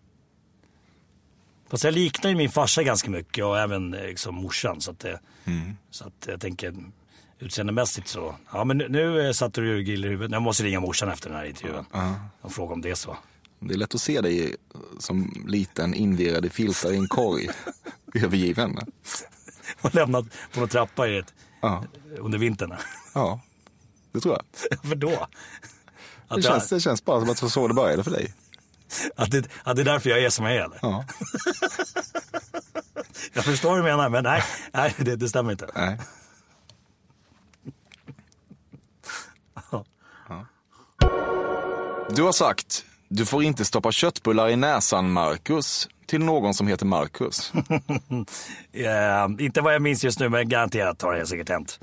Fast 1.68 1.84
jag 1.84 1.94
liknar 1.94 2.30
ju 2.30 2.36
min 2.36 2.50
farsa 2.50 2.82
ganska 2.82 3.10
mycket 3.10 3.44
och 3.44 3.58
även 3.58 3.94
eh, 3.94 4.02
liksom 4.02 4.34
morsan. 4.34 4.80
Så 4.80 4.90
att, 4.90 4.98
det, 4.98 5.20
så 5.90 6.04
att 6.06 6.26
jag 6.26 6.40
tänker 6.40 6.74
utseendemässigt 7.38 8.08
så. 8.08 8.36
Ja 8.52 8.64
men 8.64 8.78
nu, 8.78 8.88
nu 8.88 9.26
eh, 9.26 9.32
satte 9.32 9.60
du 9.60 9.82
gill 9.82 10.04
i 10.04 10.08
huvudet. 10.08 10.32
Jag 10.32 10.42
måste 10.42 10.62
ringa 10.64 10.80
morsan 10.80 11.08
efter 11.10 11.28
den 11.30 11.38
här 11.38 11.44
intervjun. 11.46 11.84
Och 12.40 12.52
fråga 12.52 12.72
om 12.72 12.80
det 12.80 12.90
är 12.90 12.94
så. 12.94 13.16
Det 13.60 13.74
är 13.74 13.78
lätt 13.78 13.94
att 13.94 14.00
se 14.00 14.20
dig 14.20 14.56
som 14.98 15.44
liten 15.48 15.94
invirad 15.94 16.44
i 16.46 16.50
filtar 16.50 16.92
i 16.92 16.96
en 16.96 17.08
korg. 17.08 17.48
Övergiven. 18.14 18.78
Och 19.82 19.94
lämnat 19.94 20.24
på 20.52 20.60
någon 20.60 20.68
trappa 20.68 21.08
i 21.08 21.18
ett, 21.18 21.34
Ja, 21.62 21.84
under 22.18 22.38
vintern. 22.38 22.74
ja, 23.14 23.40
det 24.12 24.20
tror 24.20 24.34
jag. 24.34 24.44
Varför 24.82 24.96
då? 24.96 25.10
Det 25.10 25.26
Att, 26.28 26.44
känns, 26.44 26.68
det 26.68 26.80
känns 26.80 27.04
bara 27.04 27.20
som 27.20 27.30
att 27.30 27.40
det 27.40 27.50
så 27.50 27.68
det 27.68 27.74
började 27.74 28.04
för 28.04 28.10
dig. 28.10 28.34
att, 29.16 29.30
det, 29.30 29.48
att 29.64 29.76
det 29.76 29.82
är 29.82 29.84
därför 29.84 30.10
jag 30.10 30.22
är 30.22 30.30
som 30.30 30.44
jag 30.44 30.54
är 30.56 30.60
eller? 30.64 30.78
Ja, 30.82 31.04
Jag 33.32 33.44
förstår 33.44 33.68
vad 33.68 33.78
du 33.78 33.82
menar 33.82 34.08
men 34.08 34.24
nej, 34.24 34.42
nej 34.72 34.94
det, 34.98 35.16
det 35.16 35.28
stämmer 35.28 35.52
inte. 35.52 35.70
nej. 35.74 35.98
Du 42.08 42.22
har 42.22 42.32
sagt, 42.32 42.84
du 43.12 43.26
får 43.26 43.42
inte 43.42 43.64
stoppa 43.64 43.92
köttbullar 43.92 44.48
i 44.48 44.56
näsan, 44.56 45.12
Marcus, 45.12 45.88
till 46.06 46.20
någon 46.20 46.54
som 46.54 46.66
heter 46.66 46.86
Marcus. 46.86 47.52
Eh, 48.72 49.44
inte 49.44 49.60
vad 49.60 49.74
jag 49.74 49.82
minns 49.82 50.04
just 50.04 50.20
nu 50.20 50.28
men 50.28 50.48
garanterat 50.48 51.02
har 51.02 51.14
det 51.14 51.26
säkert 51.26 51.48
hänt. 51.48 51.80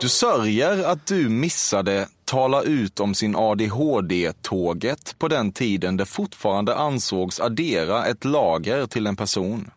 Du 0.00 0.08
sörjer 0.08 0.84
att 0.84 1.06
du 1.06 1.28
missade 1.28 2.08
tala 2.24 2.62
ut 2.62 3.00
om 3.00 3.14
sin 3.14 3.36
ADHD-tåget 3.36 5.14
på 5.18 5.28
den 5.28 5.52
tiden 5.52 5.96
det 5.96 6.06
fortfarande 6.06 6.76
ansågs 6.76 7.40
addera 7.40 8.06
ett 8.06 8.24
lager 8.24 8.86
till 8.86 9.06
en 9.06 9.16
person. 9.16 9.70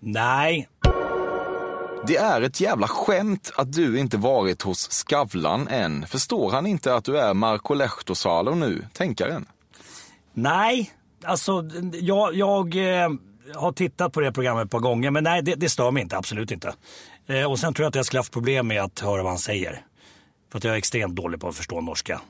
Nej, 0.00 0.68
Det 2.08 2.16
är 2.16 2.42
ett 2.42 2.60
jävla 2.60 2.88
skämt 2.88 3.52
att 3.56 3.72
du 3.72 3.98
inte 3.98 4.16
varit 4.16 4.62
hos 4.62 4.88
Skavlan 4.90 5.68
än. 5.68 6.06
Förstår 6.06 6.50
han 6.50 6.66
inte 6.66 6.94
att 6.94 7.04
du 7.04 7.18
är 7.18 7.34
Marco 7.34 7.74
Lehtosalo 7.74 8.54
nu, 8.54 8.86
tänkaren? 8.92 9.46
nej. 10.34 10.92
Alltså 11.24 11.64
jag, 11.92 12.34
jag 12.34 12.76
eh, 12.76 13.10
har 13.54 13.72
tittat 13.72 14.12
på 14.12 14.20
det 14.20 14.32
programmet 14.32 14.64
ett 14.64 14.70
par 14.70 14.78
gånger 14.78 15.10
men 15.10 15.24
nej 15.24 15.42
det, 15.42 15.54
det 15.54 15.68
stör 15.68 15.90
mig 15.90 16.02
inte, 16.02 16.16
absolut 16.16 16.50
inte. 16.50 16.74
Eh, 17.26 17.50
och 17.50 17.58
sen 17.58 17.74
tror 17.74 17.84
jag 17.84 17.88
att 17.88 17.94
jag 17.94 18.06
skulle 18.06 18.20
haft 18.20 18.32
problem 18.32 18.66
med 18.68 18.82
att 18.82 19.00
höra 19.00 19.22
vad 19.22 19.32
han 19.32 19.38
säger. 19.38 19.82
För 20.50 20.58
att 20.58 20.64
jag 20.64 20.74
är 20.74 20.78
extremt 20.78 21.16
dålig 21.16 21.40
på 21.40 21.48
att 21.48 21.56
förstå 21.56 21.80
norska. 21.80 22.20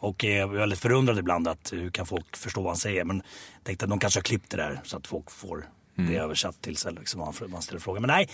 Och 0.00 0.24
är 0.24 0.46
väldigt 0.46 0.78
förundrad 0.78 1.18
ibland 1.18 1.48
att 1.48 1.72
hur 1.72 1.90
kan 1.90 2.06
folk 2.06 2.36
förstå 2.36 2.60
vad 2.60 2.70
han 2.70 2.76
säger. 2.76 3.04
Men 3.04 3.16
jag 3.16 3.64
tänkte 3.64 3.84
att 3.84 3.90
de 3.90 3.98
kanske 3.98 4.18
har 4.18 4.24
klippt 4.24 4.50
det 4.50 4.56
där 4.56 4.80
så 4.84 4.96
att 4.96 5.06
folk 5.06 5.30
får 5.30 5.68
det 5.94 6.16
översatt 6.16 6.62
till 6.62 6.76
sig. 6.76 6.92
Liksom, 6.92 7.34
man 7.48 7.62
ställer 7.62 7.80
frågan. 7.80 8.02
Men 8.02 8.08
nej, 8.08 8.28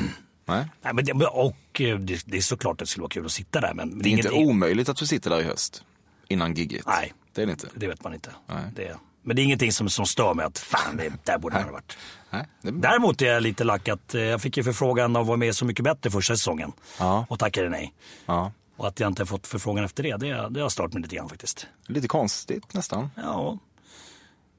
Nej. 0.44 0.66
nej 0.82 0.94
men 0.94 1.04
det, 1.04 1.12
och 1.12 1.80
eh, 1.80 1.98
det, 1.98 2.22
det 2.26 2.36
är 2.36 2.40
såklart 2.40 2.72
att 2.72 2.78
det 2.78 2.86
skulle 2.86 3.02
vara 3.02 3.10
kul 3.10 3.26
att 3.26 3.32
sitta 3.32 3.60
där. 3.60 3.74
Men 3.74 3.98
Det 4.02 4.08
är 4.08 4.10
inte 4.10 4.30
omöjligt 4.30 4.88
att 4.88 4.96
du 4.96 5.06
sitter 5.06 5.30
där 5.30 5.40
i 5.40 5.44
höst. 5.44 5.84
Innan 6.28 6.54
gigget. 6.54 6.86
Nej. 6.86 7.12
Det 7.32 7.42
är 7.42 7.46
det 7.46 7.52
inte. 7.52 7.68
Det 7.74 7.86
vet 7.86 8.04
man 8.04 8.14
inte. 8.14 8.30
Det, 8.74 8.96
men 9.22 9.36
det 9.36 9.42
är 9.42 9.44
ingenting 9.44 9.72
som, 9.72 9.90
som 9.90 10.06
stör 10.06 10.34
mig 10.34 10.46
att 10.46 10.58
fan, 10.58 10.96
det, 10.96 11.12
där 11.24 11.38
borde 11.38 11.54
man 11.54 11.64
ha 11.64 11.72
varit. 11.72 11.98
Nej. 12.30 12.46
Det. 12.62 12.70
Däremot 12.70 13.22
är 13.22 13.26
jag 13.26 13.42
lite 13.42 13.64
lack 13.64 13.88
att 13.88 14.14
eh, 14.14 14.22
jag 14.22 14.42
fick 14.42 14.56
ju 14.56 14.64
förfrågan 14.64 15.16
att 15.16 15.26
vara 15.26 15.36
med 15.36 15.54
Så 15.56 15.64
mycket 15.64 15.84
bättre 15.84 16.10
första 16.10 16.36
säsongen. 16.36 16.72
Ja. 16.98 17.26
Och 17.28 17.38
tackade 17.38 17.68
nej. 17.68 17.94
Ja. 18.26 18.52
Och 18.76 18.88
att 18.88 19.00
jag 19.00 19.10
inte 19.10 19.26
fått 19.26 19.46
förfrågan 19.46 19.84
efter 19.84 20.02
det, 20.02 20.16
det, 20.16 20.48
det 20.50 20.60
har 20.60 20.68
stört 20.68 20.92
mig 20.92 21.02
lite 21.02 21.16
grann 21.16 21.28
faktiskt. 21.28 21.66
Lite 21.86 22.08
konstigt 22.08 22.74
nästan. 22.74 23.10
Ja. 23.16 23.58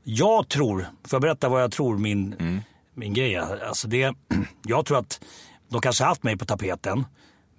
Jag 0.04 0.48
tror, 0.50 0.80
får 0.82 1.16
jag 1.18 1.22
berätta 1.22 1.50
vad 1.50 1.64
jag 1.64 1.72
tror 1.72 1.98
min, 1.98 2.36
Mm. 2.40 2.62
Min 2.98 3.14
grej? 3.14 3.38
Alltså 3.38 3.88
det, 3.88 4.14
jag 4.66 4.86
tror 4.86 4.98
att 4.98 5.22
de 5.70 5.82
kanske 5.82 6.04
haft 6.04 6.24
mig 6.24 6.38
på 6.38 6.46
tapeten. 6.46 7.06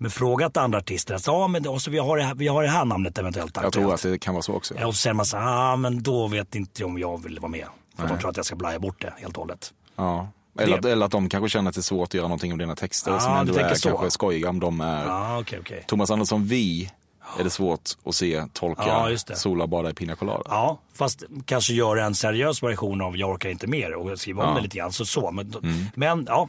Men 0.01 0.11
frågat 0.11 0.57
andra 0.57 0.79
artister, 0.79 1.15
alltså, 1.15 1.31
ja 1.31 1.49
men 1.49 1.69
alltså, 1.69 1.91
vi, 1.91 1.99
har 1.99 2.17
det 2.17 2.23
här, 2.23 2.35
vi 2.35 2.49
har 2.49 2.63
det 2.63 2.69
här 2.69 2.85
namnet 2.85 3.19
eventuellt 3.19 3.59
Jag 3.63 3.73
tror 3.73 3.95
att 3.95 4.03
det 4.03 4.19
kan 4.19 4.35
vara 4.35 4.43
så 4.43 4.55
också. 4.55 4.75
Ja, 4.79 4.87
och 4.87 4.95
så 4.95 4.99
säger 4.99 5.15
man 5.15 5.27
så 5.27 5.37
ah, 5.37 5.77
men 5.77 6.03
då 6.03 6.29
vet 6.29 6.55
inte 6.55 6.85
om 6.85 6.99
jag 6.99 7.23
vill 7.23 7.39
vara 7.39 7.51
med. 7.51 7.67
För 7.97 8.09
de 8.09 8.19
tror 8.19 8.31
att 8.31 8.37
jag 8.37 8.47
ska 8.47 8.57
blaja 8.57 8.79
bort 8.79 9.01
det 9.01 9.13
helt 9.17 9.37
och 9.37 9.43
hållet. 9.43 9.73
Ja. 9.97 10.29
Eller, 10.59 10.79
att, 10.79 10.85
eller 10.85 11.07
att 11.07 11.13
de 11.13 11.29
kanske 11.29 11.49
känner 11.49 11.69
att 11.69 11.75
det 11.75 11.81
är 11.81 11.83
svårt 11.83 12.09
att 12.09 12.15
göra 12.15 12.29
någonting 12.29 12.53
om 12.53 12.59
dina 12.59 12.77
texter 12.77 13.11
Ja, 13.11 13.21
som 13.21 13.33
ändå 13.37 13.55
är 13.55 13.75
så. 13.75 13.89
kanske 13.89 14.11
skojiga 14.11 14.49
om 14.49 14.61
de 14.61 14.81
är. 14.81 15.07
Ja, 15.07 15.39
okej, 15.41 15.59
okej. 15.61 15.85
Thomas 15.87 16.11
Andersson 16.11 16.45
Vi 16.47 16.91
är 17.39 17.45
det 17.45 17.51
svårt 17.51 17.81
att 18.05 18.15
se 18.15 18.45
tolka 18.53 18.83
Ja. 18.87 19.17
Sola 19.37 19.67
bada 19.67 19.91
i 19.91 19.95
Pina 19.95 20.15
Colada. 20.15 20.43
Ja, 20.45 20.79
fast 20.95 21.23
kanske 21.45 21.73
göra 21.73 22.05
en 22.05 22.15
seriös 22.15 22.63
version 22.63 23.01
av 23.03 23.17
Jag 23.17 23.31
orkar 23.31 23.49
inte 23.51 23.67
mer 23.67 23.95
och 23.95 24.19
skriva 24.21 24.43
om 24.43 24.49
Ja. 24.49 24.55
det 24.57 24.61
lite 24.63 24.77
grann. 24.77 24.93
Så, 24.93 25.05
så. 25.07 25.31
Men, 25.31 25.55
men 25.95 26.25
ja, 26.29 26.49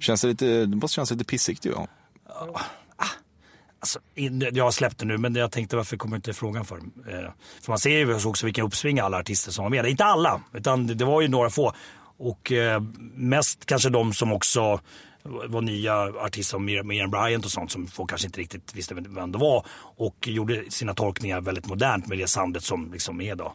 Känns 0.00 0.20
det, 0.22 0.28
lite, 0.28 0.66
det 0.66 0.76
måste 0.76 0.94
kännas 0.94 1.10
lite 1.10 1.24
pissigt 1.24 1.66
ju. 1.66 1.72
Ja. 2.28 2.60
alltså, 3.80 3.98
in- 4.14 4.48
jag 4.52 4.64
har 4.64 4.70
släppt 4.70 4.98
det 4.98 5.04
nu 5.06 5.18
men 5.18 5.34
jag 5.34 5.52
tänkte 5.52 5.76
varför 5.76 5.96
kommer 5.96 6.16
inte 6.16 6.32
frågan 6.32 6.64
för? 6.64 6.76
Eh, 6.76 7.30
för 7.62 7.72
man 7.72 7.78
ser 7.78 7.90
ju 7.90 8.14
också 8.28 8.46
vilka 8.46 8.62
uppsving 8.62 9.00
alla 9.00 9.18
artister 9.18 9.52
som 9.52 9.62
var 9.64 9.70
med. 9.70 9.86
Inte 9.86 10.04
alla, 10.04 10.40
utan 10.52 10.86
det, 10.86 10.94
det 10.94 11.04
var 11.04 11.20
ju 11.20 11.28
några 11.28 11.50
få. 11.50 11.72
Och 12.18 12.52
eh, 12.52 12.80
mest 13.14 13.66
kanske 13.66 13.88
de 13.88 14.12
som 14.12 14.32
också 14.32 14.80
var 15.26 15.60
nya 15.60 15.94
artister 16.02 16.50
som 16.50 16.68
Mir- 16.68 16.82
Miriam 16.82 17.10
Bryant 17.10 17.44
och 17.44 17.50
sånt 17.50 17.70
som 17.72 17.86
folk 17.86 18.10
kanske 18.10 18.26
inte 18.26 18.40
riktigt 18.40 18.74
visste 18.74 18.94
vem 18.94 19.32
det 19.32 19.38
var. 19.38 19.66
Och 19.96 20.28
gjorde 20.28 20.70
sina 20.70 20.94
tolkningar 20.94 21.40
väldigt 21.40 21.66
modernt 21.66 22.06
med 22.06 22.18
det 22.18 22.26
soundet 22.26 22.64
som 22.64 22.92
liksom 22.92 23.20
är 23.20 23.34
då. 23.36 23.54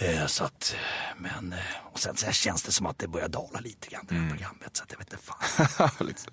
Eh, 0.00 0.26
Så 0.26 0.44
att, 0.44 0.74
men, 1.18 1.52
eh, 1.52 1.58
och 1.92 1.98
sen 1.98 2.16
så 2.16 2.32
känns 2.32 2.62
det 2.62 2.72
som 2.72 2.86
att 2.86 2.98
det 2.98 3.08
börjar 3.08 3.28
dala 3.28 3.60
lite 3.60 3.88
grann 3.88 4.06
det 4.08 4.14
här 4.14 4.28
programmet. 4.30 4.76
Så 4.76 4.82
att 4.82 4.90
jag 4.92 4.98
vet 4.98 5.12
inte 5.12 5.24
fan. 5.24 5.90
Lite 6.06 6.20
så. 6.20 6.30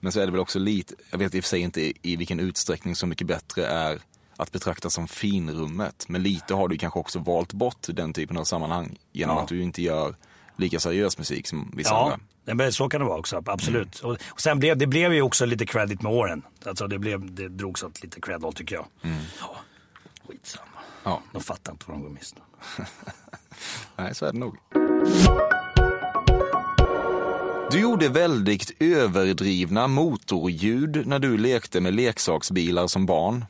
Men 0.00 0.12
så 0.12 0.20
är 0.20 0.26
det 0.26 0.32
väl 0.32 0.40
också 0.40 0.58
lite, 0.58 0.94
jag 1.10 1.18
vet 1.18 1.34
i 1.34 1.40
och 1.40 1.44
för 1.44 1.48
sig 1.48 1.60
inte 1.60 1.80
i, 1.80 1.92
i 2.02 2.16
vilken 2.16 2.40
utsträckning 2.40 2.96
Så 2.96 3.06
mycket 3.06 3.26
bättre 3.26 3.66
är 3.66 3.98
att 4.36 4.52
betrakta 4.52 4.90
som 4.90 5.08
finrummet. 5.08 6.04
Men 6.08 6.22
lite 6.22 6.54
har 6.54 6.68
du 6.68 6.78
kanske 6.78 6.98
också 6.98 7.18
valt 7.18 7.52
bort 7.52 7.86
den 7.88 8.12
typen 8.12 8.36
av 8.36 8.44
sammanhang 8.44 8.98
genom 9.12 9.36
Ja. 9.36 9.42
att 9.42 9.48
du 9.48 9.62
inte 9.62 9.82
gör 9.82 10.16
lika 10.56 10.80
seriös 10.80 11.18
musik 11.18 11.46
som 11.46 11.72
vissa 11.76 11.90
Ja, 11.90 12.04
andra. 12.04 12.18
Men 12.54 12.72
så 12.72 12.88
kan 12.88 13.00
det 13.00 13.06
vara 13.06 13.18
också, 13.18 13.42
absolut. 13.46 14.00
Och, 14.00 14.16
och 14.30 14.40
sen 14.40 14.58
blev 14.58 14.76
det 14.76 14.86
blev 14.86 15.12
ju 15.12 15.22
också 15.22 15.46
lite 15.46 15.66
credit 15.66 16.02
med 16.02 16.12
åren. 16.12 16.42
Alltså 16.64 16.86
det, 16.86 16.98
blev, 16.98 17.34
det 17.34 17.48
drogs 17.48 17.82
åt 17.82 18.02
lite 18.02 18.20
cred 18.20 18.44
tycker 18.54 18.74
jag. 18.74 18.86
Ja, 19.40 19.56
skitsamma. 20.28 20.66
Ja. 21.04 21.22
De 21.32 21.42
fattar 21.42 21.72
inte 21.72 21.84
vad 21.88 21.96
de 21.96 22.02
går 22.02 22.10
miste. 22.10 22.40
Nej, 23.96 24.14
så 24.14 24.26
är 24.26 24.32
det 24.32 24.38
nog. 24.38 24.56
Du 27.70 27.80
gjorde 27.80 28.08
väldigt 28.08 28.82
överdrivna 28.82 29.88
motorljud 29.88 31.06
när 31.06 31.18
du 31.18 31.38
lekte 31.38 31.80
med 31.80 31.94
leksaksbilar 31.94 32.86
som 32.86 33.06
barn. 33.06 33.44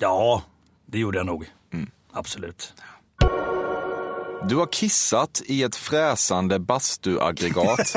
Ja, 0.00 0.42
det 0.86 0.98
gjorde 0.98 1.18
jag 1.18 1.26
nog. 1.26 1.50
Absolut. 2.12 2.74
Du 4.44 4.56
har 4.56 4.66
kissat 4.66 5.42
i 5.46 5.62
ett 5.62 5.76
fräsande 5.76 6.58
bastuaggregat. 6.58 7.96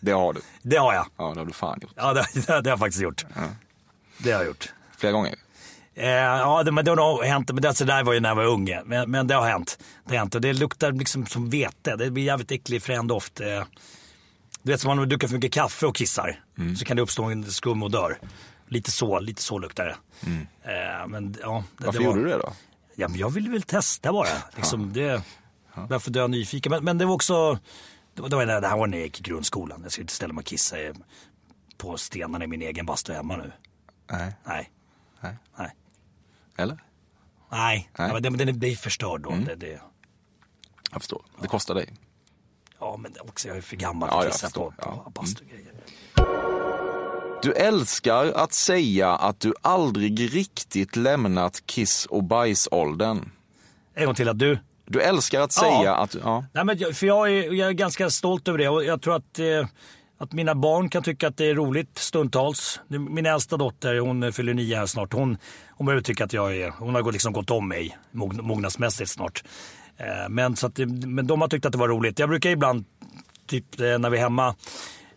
det 0.00 0.12
har 0.12 0.32
du. 0.32 0.40
Det 0.62 0.76
har 0.76 0.94
jag. 0.94 1.06
Ja, 1.16 1.34
det 1.34 1.40
har 1.40 1.46
du 1.46 1.52
fan 1.52 1.78
gjort. 1.82 1.92
Ja, 1.96 2.12
det, 2.12 2.26
det, 2.46 2.48
har 2.48 2.62
jag 2.64 2.78
faktiskt 2.78 3.02
gjort. 3.02 3.24
Det 4.18 4.32
har 4.32 4.38
jag 4.38 4.46
gjort. 4.46 4.72
Flera 4.98 5.12
gånger. 5.12 5.34
Eh, 5.94 6.08
ja, 6.08 6.62
det, 6.62 6.72
men 6.72 6.84
det 6.84 6.90
har 6.90 7.24
hänt. 7.24 7.52
Men 7.52 7.62
det, 7.62 7.74
så 7.74 7.84
där 7.84 8.02
var 8.02 8.12
ju 8.12 8.20
när 8.20 8.28
jag 8.28 8.36
var 8.36 8.44
ung. 8.44 8.70
Men, 8.84 9.10
men 9.10 9.26
det 9.26 9.34
har 9.34 9.48
hänt. 9.48 9.78
Det 10.04 10.10
har 10.10 10.18
hänt. 10.18 10.34
Och 10.34 10.40
det 10.40 10.52
luktar 10.52 10.92
liksom 10.92 11.26
som 11.26 11.50
vete. 11.50 11.96
Det 11.96 12.10
blir 12.10 12.24
jävligt 12.24 12.50
äcklig 12.52 12.82
frän 12.82 13.06
doft. 13.06 13.40
Eh, 13.40 13.64
du 14.62 14.72
vet 14.72 14.80
som 14.80 14.90
om 14.90 14.96
man 14.96 15.08
dricker 15.08 15.28
för 15.28 15.34
mycket 15.34 15.52
kaffe 15.52 15.86
och 15.86 15.96
kissar. 15.96 16.40
Så 16.78 16.84
kan 16.84 16.96
det 16.96 17.02
uppstå 17.02 17.24
en 17.24 17.44
skum 17.44 17.82
och 17.82 17.90
dör. 17.90 18.18
Lite 18.68 18.90
så, 18.90 19.20
lite 19.20 19.42
så 19.42 19.58
luktar 19.58 19.84
det. 19.84 19.96
Eh, 20.64 21.06
men, 21.06 21.36
ja, 21.42 21.64
det, 21.78 21.86
Varför 21.86 22.00
det 22.00 22.06
var, 22.06 22.16
gjorde 22.16 22.28
du 22.28 22.30
det 22.30 22.38
då? 22.38 22.52
Ja, 22.94 23.08
men 23.08 23.18
jag 23.18 23.30
ville 23.30 23.50
väl 23.50 23.62
testa 23.62 24.12
bara. 24.12 24.28
Liksom, 24.56 24.92
det, 24.92 25.22
Därför 25.88 26.10
är 26.16 26.20
jag 26.20 26.30
nyfiken. 26.30 26.70
Men, 26.70 26.84
men 26.84 26.98
det 26.98 27.04
var 27.04 27.14
också, 27.14 27.58
det 28.14 28.22
var, 28.22 28.28
det 28.28 28.36
var 28.36 28.46
det 28.46 28.68
här 28.68 28.76
var 28.76 28.86
när 28.86 28.98
jag 28.98 29.04
gick 29.06 29.20
i 29.20 29.22
grundskolan. 29.22 29.80
Jag 29.82 29.92
skulle 29.92 30.02
inte 30.02 30.14
ställa 30.14 30.32
mig 30.34 30.42
och 30.42 30.46
kissa 30.46 30.76
på 31.76 31.96
stenarna 31.96 32.44
i 32.44 32.48
min 32.48 32.62
egen 32.62 32.86
bastu 32.86 33.12
hemma 33.12 33.36
nu. 33.36 33.52
Nej. 34.10 34.32
Nej, 34.44 34.70
Nej. 35.20 35.36
nej. 35.58 35.70
Eller? 36.56 36.84
Nej, 37.50 37.90
Nej. 37.98 38.10
Ja, 38.22 38.30
men 38.30 38.38
den, 38.38 38.58
blir 38.58 38.76
förstörd 38.76 39.20
då. 39.20 39.30
Det, 39.30 39.54
det, 39.54 39.80
Jag 40.90 41.00
förstår. 41.02 41.22
Det 41.40 41.48
kostar 41.48 41.74
dig. 41.74 41.92
Ja, 42.78 42.96
men 42.96 43.14
också 43.20 43.48
jag 43.48 43.56
är 43.56 43.60
för 43.60 43.76
gammal 43.76 44.08
Ja, 44.12 44.20
för 44.20 44.26
att 44.26 44.32
kissa 44.32 44.46
förstår. 44.46 44.70
på, 44.70 44.74
Ja. 44.78 45.12
Mm. 45.22 46.63
Du 47.44 47.52
älskar 47.52 48.26
att 48.26 48.52
säga 48.52 49.10
att 49.10 49.40
du 49.40 49.54
aldrig 49.62 50.34
riktigt 50.34 50.96
lämnat 50.96 51.66
kiss 51.66 52.06
och 52.06 52.24
bajsåldern. 52.24 53.28
En 53.94 54.04
gång 54.06 54.14
till 54.14 54.28
att 54.28 54.38
du. 54.38 54.58
Du 54.86 55.00
älskar 55.02 55.40
att 55.40 55.56
Ja. 55.56 55.62
säga 55.62 55.94
att... 55.96 56.16
Ja. 56.24 56.44
Nej, 56.52 56.64
men 56.64 56.78
jag, 56.78 56.96
för 56.96 57.06
jag 57.06 57.28
är, 57.32 57.52
jag 57.52 57.68
är 57.68 57.72
ganska 57.72 58.10
stolt 58.10 58.48
över 58.48 58.58
det 58.58 58.68
och 58.68 58.84
jag 58.84 59.02
tror 59.02 59.16
att, 59.16 59.38
eh, 59.38 59.66
att 60.18 60.32
mina 60.32 60.54
barn 60.54 60.88
kan 60.88 61.02
tycka 61.02 61.28
att 61.28 61.36
det 61.36 61.44
är 61.50 61.54
roligt 61.54 61.98
stundtals. 61.98 62.80
Min 62.88 63.26
äldsta 63.26 63.56
dotter, 63.56 63.98
hon 63.98 64.32
fyller 64.32 64.54
nio 64.54 64.76
här 64.76 64.86
snart. 64.86 65.12
Hon, 65.12 65.38
hon 65.70 65.86
börjar 65.86 66.00
tycka 66.00 66.24
att 66.24 66.32
jag 66.32 66.56
är, 66.56 66.70
hon 66.78 66.94
har 66.94 67.12
liksom 67.12 67.32
gått 67.32 67.50
om 67.50 67.68
mig 67.68 67.98
mog- 68.10 68.42
mognadsmässigt 68.42 69.10
snart. 69.10 69.44
Eh, 69.96 70.28
men, 70.28 70.56
så 70.56 70.66
att, 70.66 70.78
men 71.06 71.26
de 71.26 71.40
har 71.40 71.48
tyckt 71.48 71.66
att 71.66 71.72
det 71.72 71.78
var 71.78 71.88
roligt. 71.88 72.18
Jag 72.18 72.28
brukar 72.28 72.50
ibland, 72.50 72.84
typ 73.46 73.80
eh, 73.80 73.98
när 73.98 74.10
vi 74.10 74.18
är 74.18 74.22
hemma 74.22 74.54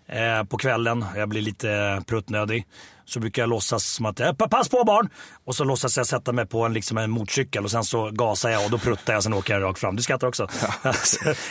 eh, 0.07 0.43
på 0.43 0.57
kvällen, 0.57 1.05
jag 1.15 1.29
blir 1.29 1.41
lite 1.41 2.01
pruttnödig. 2.07 2.65
Så 3.05 3.19
brukar 3.19 3.41
jag 3.41 3.49
låtsas 3.49 3.83
som 3.83 4.05
att, 4.05 4.19
eh, 4.19 4.33
pass 4.33 4.69
på 4.69 4.83
barn! 4.83 5.09
Och 5.45 5.55
så 5.55 5.63
låtsas 5.63 5.97
jag 5.97 6.07
sätta 6.07 6.33
mig 6.33 6.45
på 6.45 6.65
en, 6.65 6.73
liksom 6.73 6.97
en 6.97 7.11
motorcykel 7.11 7.63
och 7.63 7.71
sen 7.71 7.83
så 7.83 8.11
gasar 8.11 8.49
jag 8.49 8.65
och 8.65 8.71
då 8.71 8.77
pruttar 8.77 9.13
jag, 9.13 9.23
sen 9.23 9.33
åker 9.33 9.53
jag 9.53 9.63
rakt 9.63 9.79
fram. 9.79 9.95
Du 9.95 10.03
skrattar 10.03 10.27
också. 10.27 10.43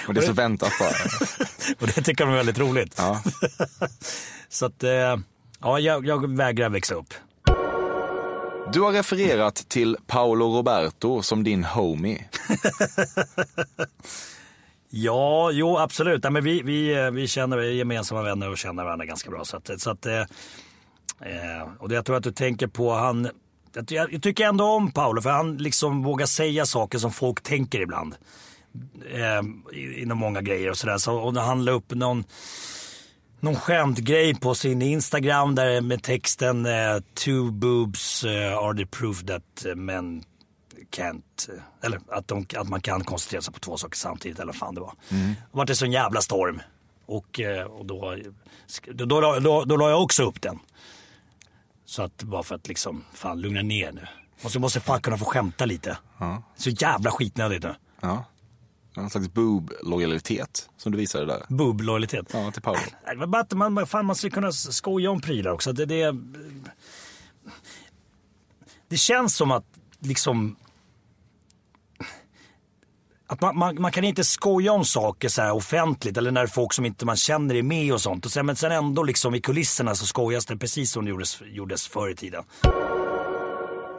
Och 0.08 0.14
det 0.14 0.20
är 0.20 0.26
så 0.26 0.32
väntat 0.32 0.72
bara. 0.80 0.90
Och 1.80 1.86
det 1.86 2.02
tycker 2.02 2.24
de 2.24 2.32
är 2.32 2.36
väldigt 2.36 2.58
roligt. 2.58 2.94
Ja. 2.98 3.22
Så 4.48 4.66
att, 4.66 4.82
eh, 4.82 5.16
ja, 5.60 5.78
jag, 5.78 6.06
jag 6.06 6.36
vägrar 6.36 6.68
växa 6.68 6.94
upp. 6.94 7.14
Du 8.72 8.80
har 8.80 8.92
refererat 8.92 9.54
till 9.68 9.96
Paolo 10.06 10.56
Roberto 10.56 11.22
som 11.22 11.44
din 11.44 11.64
homie. 11.64 12.24
Ja, 14.98 15.50
jo 15.52 15.78
absolut. 15.78 16.22
Nej, 16.22 16.32
men 16.32 16.44
vi, 16.44 16.62
vi, 16.62 16.94
eh, 16.94 17.10
vi 17.10 17.26
känner 17.26 17.56
vi 17.56 17.68
är 17.68 17.72
gemensamma 17.72 18.22
vänner 18.22 18.50
och 18.50 18.58
känner 18.58 18.84
varandra 18.84 19.06
ganska 19.06 19.30
bra. 19.30 19.44
Så 19.44 19.56
att, 19.56 19.80
så 19.80 19.90
att, 19.90 20.06
eh, 20.06 20.20
eh 20.20 21.68
och 21.78 21.88
det 21.88 21.94
jag 21.94 22.04
tror 22.04 22.16
att 22.16 22.22
du 22.22 22.32
tänker 22.32 22.66
på, 22.66 22.92
han, 22.92 23.28
jag, 23.88 24.12
jag 24.12 24.22
tycker 24.22 24.44
ändå 24.46 24.64
om 24.64 24.92
Paolo 24.92 25.22
för 25.22 25.30
han 25.30 25.56
liksom 25.56 26.02
vågar 26.02 26.26
säga 26.26 26.66
saker 26.66 26.98
som 26.98 27.12
folk 27.12 27.42
tänker 27.42 27.80
ibland. 27.80 28.14
Eh, 29.12 29.42
inom 30.02 30.18
många 30.18 30.42
grejer 30.42 30.70
och 30.70 30.76
sådär. 30.76 30.98
Så, 30.98 31.16
och 31.16 31.34
när 31.34 31.42
han 31.42 31.64
la 31.64 31.72
upp 31.72 31.94
någon, 31.94 32.24
någon 33.40 33.56
skämtgrej 33.56 34.34
på 34.34 34.54
sin 34.54 34.82
Instagram 34.82 35.54
där 35.54 35.80
med 35.80 36.02
texten 36.02 36.66
eh, 36.66 36.98
Two 37.14 37.50
boobs 37.50 38.24
eh, 38.24 38.58
are 38.58 38.76
the 38.76 38.86
proof 38.86 39.24
that 39.24 39.66
men 39.76 40.22
can't, 40.90 41.48
eh, 41.48 41.86
eller 41.86 42.00
att, 42.08 42.28
de, 42.28 42.46
att 42.56 42.68
man 42.68 42.80
kan 42.80 43.04
koncentrera 43.04 43.42
sig 43.42 43.54
på 43.54 43.60
två 43.60 43.76
saker 43.76 43.96
samtidigt 43.96 44.38
eller 44.38 44.52
vad 44.52 44.56
fan 44.56 44.74
det 44.74 44.80
var. 44.80 44.94
Det 45.08 45.36
var 45.50 45.64
det 45.64 45.74
sån 45.74 45.92
jävla 45.92 46.20
storm. 46.20 46.60
Och, 47.06 47.40
eh, 47.40 47.64
och 47.64 47.86
då, 47.86 48.16
då, 48.84 49.06
då, 49.06 49.38
då, 49.40 49.64
då, 49.64 49.76
la 49.76 49.90
jag 49.90 50.02
också 50.02 50.22
upp 50.22 50.42
den. 50.42 50.58
Så 51.84 52.02
att 52.02 52.22
bara 52.22 52.42
för 52.42 52.54
att 52.54 52.68
liksom, 52.68 53.04
fan 53.12 53.40
lugna 53.40 53.62
ner 53.62 53.92
nu. 53.92 54.06
Och 54.42 54.52
så 54.52 54.60
måste 54.60 54.80
fan 54.80 55.00
kunna 55.00 55.18
få 55.18 55.24
skämta 55.24 55.64
lite. 55.64 55.98
Så 56.56 56.70
jävla 56.70 57.10
skitnödigt 57.10 57.62
nu. 57.62 57.74
Ja. 58.00 58.24
Någon 58.96 59.10
slags 59.10 59.28
boob-lojalitet 59.28 60.68
som 60.76 60.92
du 60.92 60.98
visade 60.98 61.26
där. 61.26 61.46
Boob-lojalitet. 61.48 62.30
Ja, 62.32 62.50
till 62.50 62.62
Paolo. 62.62 62.78
Nej, 63.06 63.14
det 63.14 63.20
var 63.20 63.26
bara 63.26 63.42
att 63.42 63.52
man, 63.52 63.86
fan, 63.86 64.06
man 64.06 64.16
ska 64.16 64.30
kunna 64.30 64.52
skoja 64.52 65.10
om 65.10 65.20
prylar 65.20 65.50
också. 65.50 65.72
Det, 65.72 65.86
det, 65.86 66.16
det 68.88 68.96
känns 68.96 69.36
som 69.36 69.50
att 69.50 69.64
liksom... 69.98 70.56
Att 73.28 73.40
man, 73.40 73.58
man, 73.58 73.80
man 73.82 73.92
kan 73.92 74.04
inte 74.04 74.24
skoja 74.24 74.72
om 74.72 74.84
saker 74.84 75.28
så 75.28 75.50
offentligt 75.52 76.16
eller 76.16 76.30
när 76.30 76.46
folk 76.46 76.72
som 76.72 76.84
inte 76.84 77.06
man 77.06 77.16
känner 77.16 77.54
är 77.54 77.62
med 77.62 77.92
och 77.92 78.00
sånt. 78.00 78.26
Och 78.26 78.32
sen, 78.32 78.46
men 78.46 78.56
sen 78.56 78.72
ändå 78.72 79.02
liksom 79.02 79.34
i 79.34 79.40
kulisserna 79.40 79.94
så 79.94 80.06
skojas 80.06 80.46
det 80.46 80.56
precis 80.56 80.92
som 80.92 81.04
det 81.04 81.10
gjordes, 81.10 81.42
gjordes 81.46 81.86
förr 81.86 82.10
i 82.10 82.14
tiden. 82.14 82.44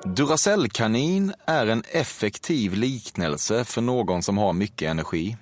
Duracellkanin 0.06 1.34
är 1.46 1.68
en 1.68 1.84
effektiv 1.92 2.74
liknelse 2.74 3.66
för 3.66 3.82
någon 3.82 4.24
som 4.24 4.38
har 4.38 4.54
mycket 4.54 4.90
energi. 4.90 5.38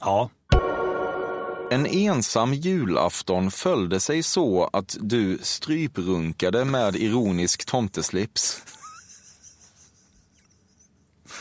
Ja, 0.00 0.30
En 1.70 1.86
ensam 1.86 2.54
julafton 2.54 3.50
följde 3.50 4.00
sig 4.00 4.22
så 4.22 4.70
att 4.72 4.96
du 5.00 5.38
stryprunkade 5.42 6.64
med 6.64 6.96
ironisk 6.96 7.64
tomteslips. 7.64 8.62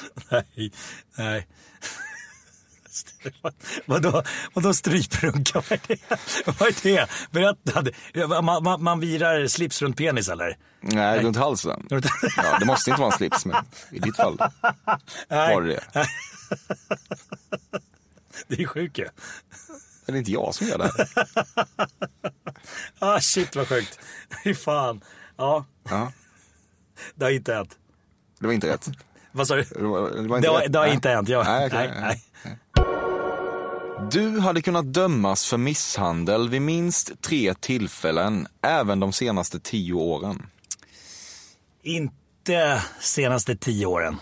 nej, 0.31 0.71
nej. 1.17 1.47
Vadå, 3.85 4.23
vadå 4.53 4.73
stryprunka? 4.73 5.61
Vad 5.69 5.71
är 5.71 5.79
det? 5.87 5.99
Vad 6.45 6.61
är 6.69 6.83
det? 6.83 7.09
Berätta. 7.31 7.83
Man, 8.41 8.63
man, 8.63 8.83
man 8.83 8.99
virar 8.99 9.47
slips 9.47 9.81
runt 9.81 9.97
penis 9.97 10.29
eller? 10.29 10.57
Nej, 10.81 11.23
runt 11.23 11.37
halsen. 11.37 11.87
Ja, 12.37 12.57
det 12.59 12.65
måste 12.65 12.89
inte 12.89 13.01
vara 13.01 13.11
en 13.11 13.17
slips, 13.17 13.45
men 13.45 13.65
i 13.91 13.99
ditt 13.99 14.15
fall 14.15 14.37
var 15.29 15.61
det 15.61 15.79
det. 15.93 16.07
Det 18.47 18.61
är 18.63 18.67
sjukt 18.67 18.97
ju. 18.97 19.07
Det 20.05 20.11
är 20.11 20.15
inte 20.15 20.31
jag 20.31 20.55
som 20.55 20.67
gör 20.67 20.77
det 20.77 20.91
här. 20.97 21.07
Ah 22.99 23.19
shit 23.19 23.55
vad 23.55 23.67
sjukt. 23.67 23.99
Fy 24.43 24.55
fan. 24.55 25.01
Ja, 25.37 25.65
Ja, 25.89 26.11
det 27.15 27.25
har 27.25 27.31
inte 27.31 27.53
hänt. 27.53 27.77
det 28.39 28.45
var 28.47 28.53
inte 28.53 28.69
rätt. 28.69 28.89
Vad 29.37 29.47
sa 29.47 29.55
du? 29.55 29.63
Det 29.63 29.81
var, 29.83 29.99
har, 30.01 30.61
rätt. 30.61 30.71
det 30.71 30.79
har 30.79 30.85
Nej. 30.85 30.93
inte 30.95 31.09
hänt. 31.09 31.29
Ja. 31.29 31.43
Nej, 31.43 31.67
okej, 31.67 31.91
nej, 32.01 32.23
nej. 32.43 32.57
Du 34.11 34.39
hade 34.39 34.61
kunnat 34.61 34.93
dömas 34.93 35.45
för 35.45 35.57
misshandel 35.57 36.49
vid 36.49 36.61
minst 36.61 37.21
tre 37.21 37.53
tillfällen, 37.53 38.47
även 38.61 38.99
de 38.99 39.13
senaste 39.13 39.59
tio 39.59 39.93
åren. 39.93 40.45
Inte 41.83 42.81
senaste 42.99 43.55
tio 43.55 43.85
åren. 43.85 44.15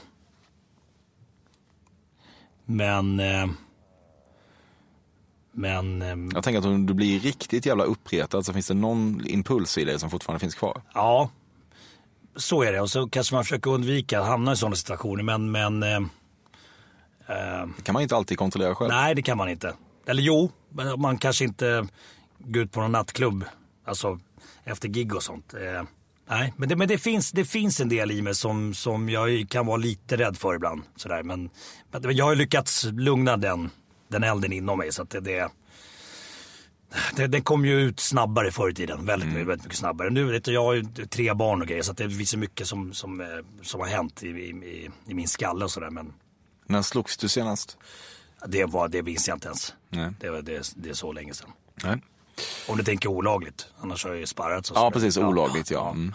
Men... 2.65 3.19
Eh, 3.19 3.45
men... 5.51 6.01
Eh, 6.01 6.15
Jag 6.33 6.43
tänker 6.43 6.59
att 6.59 6.65
om 6.65 6.85
du 6.85 6.93
blir 6.93 7.19
riktigt 7.19 7.65
jävla 7.65 7.83
uppretad 7.83 8.45
så 8.45 8.53
finns 8.53 8.67
det 8.67 8.73
någon 8.73 9.21
impuls 9.27 9.77
i 9.77 9.85
dig 9.85 9.99
som 9.99 10.09
fortfarande 10.09 10.39
finns 10.39 10.55
kvar. 10.55 10.81
ja. 10.93 11.29
Så 12.35 12.63
är 12.63 12.71
det. 12.71 12.81
Och 12.81 12.89
så 12.89 13.09
kanske 13.09 13.35
man 13.35 13.43
försöker 13.43 13.71
undvika 13.71 14.19
att 14.19 14.27
hamna 14.27 14.51
i 14.51 14.55
sådana 14.55 14.75
situationer. 14.75 15.23
Men... 15.23 15.51
men 15.51 15.83
eh, 15.83 15.95
eh, 17.27 17.67
Det 17.77 17.83
kan 17.83 17.93
man 17.93 18.01
inte 18.01 18.15
alltid 18.15 18.37
kontrollera 18.37 18.75
själv. 18.75 18.89
Nej, 18.89 19.15
det 19.15 19.21
kan 19.21 19.37
man 19.37 19.49
inte. 19.49 19.73
Eller 20.07 20.21
jo, 20.21 20.51
man 20.97 21.17
kanske 21.17 21.45
inte 21.45 21.87
går 22.39 22.63
ut 22.63 22.71
på 22.71 22.81
någon 22.81 22.91
nattklubb. 22.91 23.45
Alltså 23.85 24.19
efter 24.63 24.87
gig 24.87 25.15
och 25.15 25.23
sånt. 25.23 25.53
Eh, 25.53 25.83
nej, 26.29 26.53
men, 26.57 26.69
det, 26.69 26.75
men 26.75 26.87
det, 26.87 26.97
finns, 26.97 27.31
det 27.31 27.45
finns 27.45 27.79
en 27.79 27.89
del 27.89 28.11
i 28.11 28.21
mig 28.21 28.35
som, 28.35 28.73
som 28.73 29.09
jag 29.09 29.45
kan 29.49 29.65
vara 29.65 29.77
lite 29.77 30.17
rädd 30.17 30.37
för 30.37 30.55
ibland. 30.55 30.83
Sådär. 30.95 31.23
Men, 31.23 31.49
men 31.91 32.15
jag 32.15 32.25
har 32.25 32.35
lyckats 32.35 32.83
lugna 32.83 33.37
den, 33.37 33.69
den 34.07 34.23
elden 34.23 34.53
inom 34.53 34.77
mig. 34.77 34.91
Så 34.91 35.01
att 35.01 35.09
det, 35.09 35.19
det, 35.19 35.39
det, 35.39 35.49
den 37.15 37.41
kom 37.41 37.65
ju 37.65 37.81
ut 37.81 37.99
snabbare 37.99 38.51
förr 38.51 38.69
i 38.69 38.73
tiden. 38.73 39.05
Väldigt, 39.05 39.33
väldigt 39.33 39.63
mycket 39.63 39.77
snabbare. 39.79 40.09
Nu 40.09 40.23
vet 40.23 40.43
du, 40.43 40.53
jag 40.53 40.63
har 40.63 40.73
ju 40.73 40.83
tre 40.83 41.33
barn 41.33 41.61
och 41.61 41.67
grejer. 41.67 41.83
Så 41.83 41.93
det 41.93 42.09
finns 42.09 42.29
så 42.29 42.37
mycket 42.37 42.67
som, 42.67 42.93
som, 42.93 43.21
eh, 43.21 43.27
som 43.61 43.79
har 43.79 43.87
hänt 43.87 44.23
i, 44.23 44.27
i, 44.27 44.89
i, 45.07 45.13
min 45.13 45.27
skalle 45.27 45.65
och 45.65 45.71
sådär. 45.71 45.89
Men 45.89 46.13
När 46.67 46.81
slogs 46.81 47.17
du 47.17 47.27
senast? 47.29 47.77
det, 48.47 48.65
var, 48.65 48.87
det 48.87 49.03
minns 49.03 49.27
jag 49.27 49.35
inte 49.35 49.47
ens. 49.47 49.73
Nej. 49.89 50.11
Det, 50.19 50.41
det, 50.41 50.73
det 50.75 50.89
är 50.89 50.93
så 50.93 51.11
länge 51.11 51.33
sedan. 51.33 51.49
Nej. 51.83 52.01
Om 52.67 52.77
du 52.77 52.83
tänker 52.83 53.09
olagligt. 53.09 53.67
Annars 53.81 54.03
har 54.03 54.11
jag 54.11 54.19
ju 54.19 54.25
sparrat. 54.25 54.65
Så 54.65 54.73
Ja, 54.75 54.91
precis. 54.91 55.17
Olagligt, 55.17 55.71
ja. 55.71 55.91
Mm. 55.91 56.13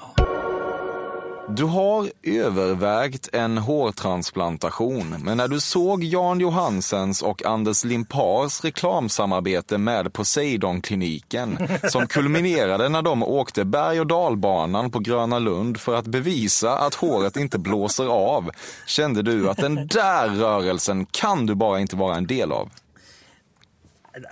Du 1.57 1.65
har 1.65 2.11
övervägt 2.23 3.29
en 3.33 3.59
hårtransplantation, 3.59 5.17
men 5.25 5.37
när 5.37 5.49
du 5.49 5.61
såg 5.61 6.05
Jan 6.05 6.41
Johansens 6.41 7.23
och 7.23 7.45
Anders 7.45 7.85
Limpars 7.85 8.65
reklamsamarbete 8.65 9.79
med 9.79 10.13
Poseidon-kliniken, 10.13 11.59
som 11.91 12.07
kulminerade 12.07 12.89
när 12.89 13.03
de 13.03 13.23
åkte 13.23 13.65
berg 13.65 14.01
och 14.01 14.07
dalbanan 14.07 14.91
på 14.91 14.99
Gröna 14.99 15.39
Lund 15.39 15.81
för 15.81 15.95
att 15.95 16.07
bevisa 16.07 16.79
att 16.79 16.95
håret 16.95 17.37
inte 17.37 17.59
blåser 17.59 18.07
av, 18.07 18.51
kände 18.87 19.23
du 19.23 19.51
att 19.51 19.59
den 19.59 19.87
där 19.87 20.29
rörelsen 20.29 21.07
kan 21.07 21.47
du 21.47 21.55
bara 21.55 21.81
inte 21.81 21.97
vara 21.97 22.17
en 22.17 22.27
del 22.27 22.53
av. 22.53 22.71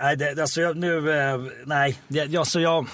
Nej, 0.01 0.17
det, 0.17 0.41
alltså 0.41 0.61
jag, 0.61 0.77
nu, 0.77 1.19
eh, 1.19 1.41
nej. 1.65 1.99
Det, 2.07 2.37
alltså 2.37 2.59
jag, 2.59 2.87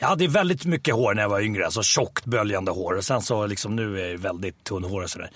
jag 0.00 0.08
hade 0.08 0.28
väldigt 0.28 0.64
mycket 0.64 0.94
hår 0.94 1.14
när 1.14 1.22
jag 1.22 1.28
var 1.28 1.40
yngre. 1.40 1.64
Alltså 1.64 1.82
tjockt 1.82 2.24
böljande 2.24 2.70
hår. 2.70 2.96
Och 2.96 3.04
sen 3.04 3.22
så 3.22 3.46
liksom 3.46 3.76
nu 3.76 4.00
är 4.00 4.10
jag 4.10 4.18
väldigt 4.18 4.64
tunnhårig 4.64 5.04
och 5.04 5.10
sådär. 5.10 5.30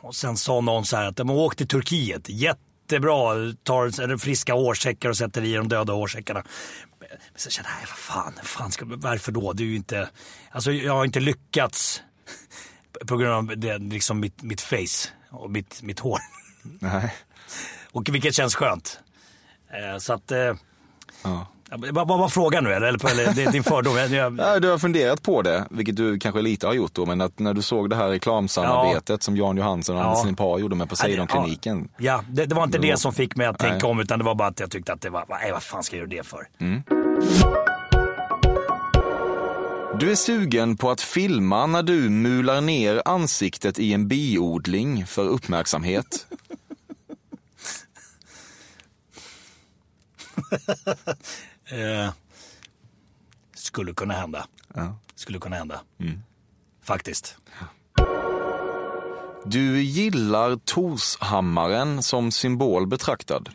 Och 0.00 0.14
sen 0.14 0.36
sa 0.36 0.60
någon 0.60 0.84
så 0.84 0.96
här 0.96 1.06
att 1.06 1.16
de 1.16 1.30
åkte 1.30 1.58
till 1.58 1.68
Turkiet. 1.68 2.28
Jättebra. 2.28 3.34
Tar 3.62 4.18
friska 4.18 4.54
hårsäckar 4.54 5.08
och 5.08 5.16
sätter 5.16 5.44
i 5.44 5.54
de 5.54 5.68
döda 5.68 5.92
hårsäckarna. 5.92 6.42
Men 6.98 7.08
så 7.36 7.50
kände 7.50 7.70
jag, 7.70 7.76
nej 7.76 7.86
vad 7.88 7.98
fan, 7.98 8.32
fan 8.42 8.72
ska, 8.72 8.84
varför 8.88 9.32
då? 9.32 9.52
Det 9.52 9.62
är 9.62 9.66
ju 9.66 9.76
inte, 9.76 10.08
alltså 10.50 10.72
jag 10.72 10.92
har 10.92 11.04
inte 11.04 11.20
lyckats 11.20 12.02
på 13.06 13.16
grund 13.16 13.50
av 13.50 13.58
det, 13.58 13.78
liksom 13.78 14.20
mitt, 14.20 14.42
mitt 14.42 14.60
face 14.60 15.08
och 15.30 15.50
mitt, 15.50 15.82
mitt 15.82 16.00
hår. 16.00 16.18
Nej. 16.62 17.14
Och 17.92 18.08
vilket 18.08 18.34
känns 18.34 18.54
skönt. 18.54 19.00
Eh, 19.70 19.98
så 19.98 20.12
att... 20.12 20.30
Eh, 20.30 20.54
Vad 21.92 22.08
var 22.08 22.28
frågan 22.28 22.64
nu 22.64 22.72
eller? 22.72 22.86
eller, 22.86 23.10
eller 23.10 23.32
det 23.34 23.42
är 23.44 23.52
din 23.52 23.64
fördom? 23.64 23.96
Jag, 23.96 24.10
Ja, 24.38 24.58
du 24.60 24.68
har 24.70 24.78
funderat 24.78 25.22
på 25.22 25.42
det, 25.42 25.64
vilket 25.70 25.96
du 25.96 26.18
kanske 26.18 26.40
lite 26.42 26.66
har 26.66 26.74
gjort 26.74 26.94
då, 26.94 27.06
men 27.06 27.20
att 27.20 27.38
när 27.38 27.54
du 27.54 27.62
såg 27.62 27.90
det 27.90 27.96
här 27.96 28.08
reklamsamarbetet 28.08 29.22
som 29.22 29.36
Jan 29.36 29.56
Johansson 29.56 29.96
och 29.96 30.02
Ja. 30.02 30.20
Anders 30.20 30.36
Par 30.36 30.58
gjorde 30.58 30.74
med 30.76 30.88
Poseidon-kliniken. 30.88 31.88
Ja, 31.98 32.24
det, 32.30 32.46
det 32.46 32.54
var 32.54 32.64
inte 32.64 32.78
Det 32.78 32.82
det 32.86 32.90
var- 32.92 32.96
som 32.96 33.12
fick 33.14 33.36
mig 33.36 33.46
att 33.46 33.58
tänka 33.58 33.74
Nej. 33.76 33.90
om 33.90 34.00
utan 34.00 34.18
det 34.18 34.24
var 34.24 34.34
bara 34.34 34.48
att 34.48 34.60
jag 34.60 34.70
tyckte 34.70 34.92
att 34.92 35.00
det 35.00 35.10
var, 35.10 35.24
nej 35.28 35.52
vad 35.52 35.62
fan 35.62 35.82
ska 35.82 35.96
jag 35.96 36.12
göra 36.12 36.22
det 36.22 36.26
för? 36.28 36.46
Du 40.00 40.10
är 40.10 40.14
sugen 40.14 40.76
på 40.76 40.90
att 40.90 41.00
filma 41.00 41.66
när 41.66 41.82
du 41.82 42.08
mular 42.10 42.60
ner 42.60 43.02
ansiktet 43.04 43.78
i 43.78 43.92
en 43.92 44.08
biodling 44.08 45.06
för 45.06 45.24
uppmärksamhet. 45.28 46.26
Eh, 51.66 52.12
skulle 53.54 53.94
kunna 53.94 54.14
hända. 54.14 54.46
Ja. 54.74 54.98
Skulle 55.14 55.38
kunna 55.38 55.56
hända. 55.56 55.80
Faktiskt. 56.82 57.36
Du 59.44 59.82
gillar 59.82 60.56
Torshammaren 60.56 62.02
som 62.02 62.30
symbol 62.30 62.86
betraktad. 62.86 63.48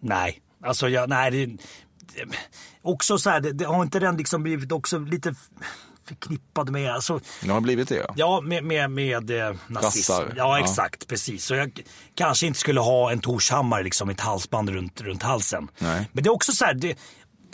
Nej, 0.00 0.42
alltså 0.64 0.88
jag, 0.88 1.08
nej 1.08 1.30
det 1.30 1.56
också 2.82 3.18
så 3.18 3.30
här, 3.30 3.40
det, 3.40 3.52
det 3.52 3.64
har 3.64 3.82
inte 3.82 3.98
den 3.98 4.16
liksom 4.16 4.42
blivit 4.42 4.72
också 4.72 4.98
lite 4.98 5.34
förknippad 6.14 6.70
med, 6.70 6.94
alltså 6.94 7.20
Det 7.42 7.50
har 7.50 7.60
blivit 7.60 7.88
det 7.88 7.94
ja. 7.96 8.12
Ja, 8.16 8.40
med, 8.40 8.64
med, 8.64 8.90
med 8.90 9.30
eh, 9.30 9.54
nazism. 9.66 10.12
Rassar, 10.12 10.32
Ja, 10.36 10.58
ja. 10.58 10.64
exakt. 10.64 11.06
Precis. 11.08 11.44
Så 11.44 11.54
jag 11.54 11.80
kanske 12.14 12.46
inte 12.46 12.58
skulle 12.58 12.80
ha 12.80 13.12
en 13.12 13.20
Torshammar 13.20 13.82
liksom, 13.82 14.10
ett 14.10 14.20
halsband 14.20 14.68
runt, 14.70 15.00
runt 15.00 15.22
halsen. 15.22 15.68
Nej. 15.78 16.08
Men 16.12 16.24
det 16.24 16.28
är 16.28 16.32
också 16.32 16.52
så 16.52 16.64
här, 16.64 16.74
det, 16.74 16.98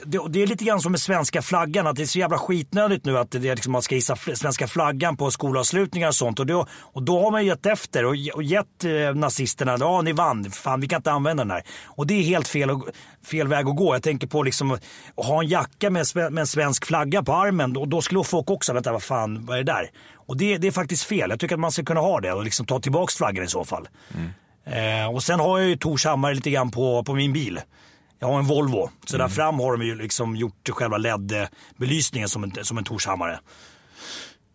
det, 0.04 0.20
det 0.28 0.42
är 0.42 0.46
lite 0.46 0.64
grann 0.64 0.80
som 0.80 0.92
med 0.92 1.00
svenska 1.00 1.42
flaggan, 1.42 1.86
att 1.86 1.96
det 1.96 2.02
är 2.02 2.06
så 2.06 2.18
jävla 2.18 2.38
skitnödigt 2.38 3.04
nu 3.04 3.18
att 3.18 3.30
det 3.30 3.38
liksom, 3.38 3.72
man 3.72 3.82
ska 3.82 3.94
hissa 3.94 4.16
svenska 4.16 4.68
flaggan 4.68 5.16
på 5.16 5.30
skolavslutningar 5.30 6.08
och 6.08 6.14
sånt. 6.14 6.40
Och 6.40 6.46
då, 6.46 6.66
och 6.80 7.02
då 7.02 7.22
har 7.22 7.30
man 7.30 7.42
ju 7.42 7.48
gett 7.48 7.66
efter 7.66 8.04
och, 8.04 8.14
och 8.34 8.42
gett 8.42 8.84
eh, 8.84 9.14
nazisterna, 9.14 9.76
ja 9.80 10.02
ni 10.02 10.12
vann, 10.12 10.50
fan 10.50 10.80
vi 10.80 10.88
kan 10.88 10.96
inte 10.96 11.12
använda 11.12 11.44
den 11.44 11.50
här. 11.50 11.62
Och 11.86 12.06
det 12.06 12.14
är 12.14 12.22
helt 12.22 12.48
fel, 12.48 12.70
och- 12.70 12.88
fel 13.26 13.48
väg 13.48 13.66
att 13.68 13.76
gå. 13.76 13.94
Jag 13.94 14.02
tänker 14.02 14.26
på 14.26 14.42
liksom 14.42 14.70
att 14.70 14.82
ha 15.26 15.42
en 15.42 15.48
jacka 15.48 15.90
med, 15.90 16.06
med 16.14 16.38
en 16.38 16.46
svensk 16.46 16.86
flagga 16.86 17.22
på 17.22 17.32
armen, 17.32 17.76
och 17.76 17.88
då 17.88 18.00
skulle 18.02 18.24
folk 18.24 18.50
också, 18.50 18.72
vänta 18.72 18.92
vad 18.92 19.02
fan, 19.02 19.46
vad 19.46 19.58
är 19.58 19.62
det 19.64 19.72
där? 19.72 19.90
Och 20.26 20.36
det, 20.36 20.58
det 20.58 20.66
är 20.66 20.72
faktiskt 20.72 21.04
fel. 21.04 21.30
Jag 21.30 21.40
tycker 21.40 21.54
att 21.54 21.60
man 21.60 21.72
ska 21.72 21.84
kunna 21.84 22.00
ha 22.00 22.20
det 22.20 22.32
och 22.32 22.44
liksom 22.44 22.66
ta 22.66 22.80
tillbaks 22.80 23.14
flaggan 23.16 23.44
i 23.44 23.48
så 23.48 23.64
fall. 23.64 23.88
Eh, 24.66 25.14
och 25.14 25.22
sen 25.22 25.40
har 25.40 25.58
jag 25.58 25.68
ju 25.68 25.76
Torshammar 25.76 26.34
lite 26.34 26.50
grann 26.50 26.70
på, 26.70 27.04
på 27.04 27.14
min 27.14 27.32
bil. 27.32 27.60
Jag 28.18 28.28
har 28.28 28.38
en 28.38 28.46
Volvo. 28.46 28.90
Så 29.06 29.16
där 29.18 29.28
fram 29.28 29.58
har 29.58 29.72
de 29.76 29.86
ju 29.86 29.94
liksom 29.94 30.36
gjort 30.36 30.68
själva 30.70 30.96
LED-belysningen 30.98 32.28
som 32.28 32.44
en, 32.44 32.52
som 32.64 32.78
en 32.78 32.84
Torshammare. 32.84 33.40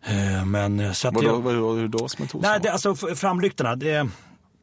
Eh, 0.06 0.44
men 0.44 0.80
eh, 0.80 0.92
så 0.92 1.08
att 1.08 1.14
Vadå, 1.14 1.38
vadå, 1.40 1.72
hur 1.72 1.88
då 1.88 2.08
som 2.08 2.22
en 2.22 2.28
Torshammar? 2.28 2.50
nej, 2.54 2.60
det, 2.62 2.72
alltså 2.72 2.94
framlyktorna. 2.94 3.76
Det, 3.76 4.08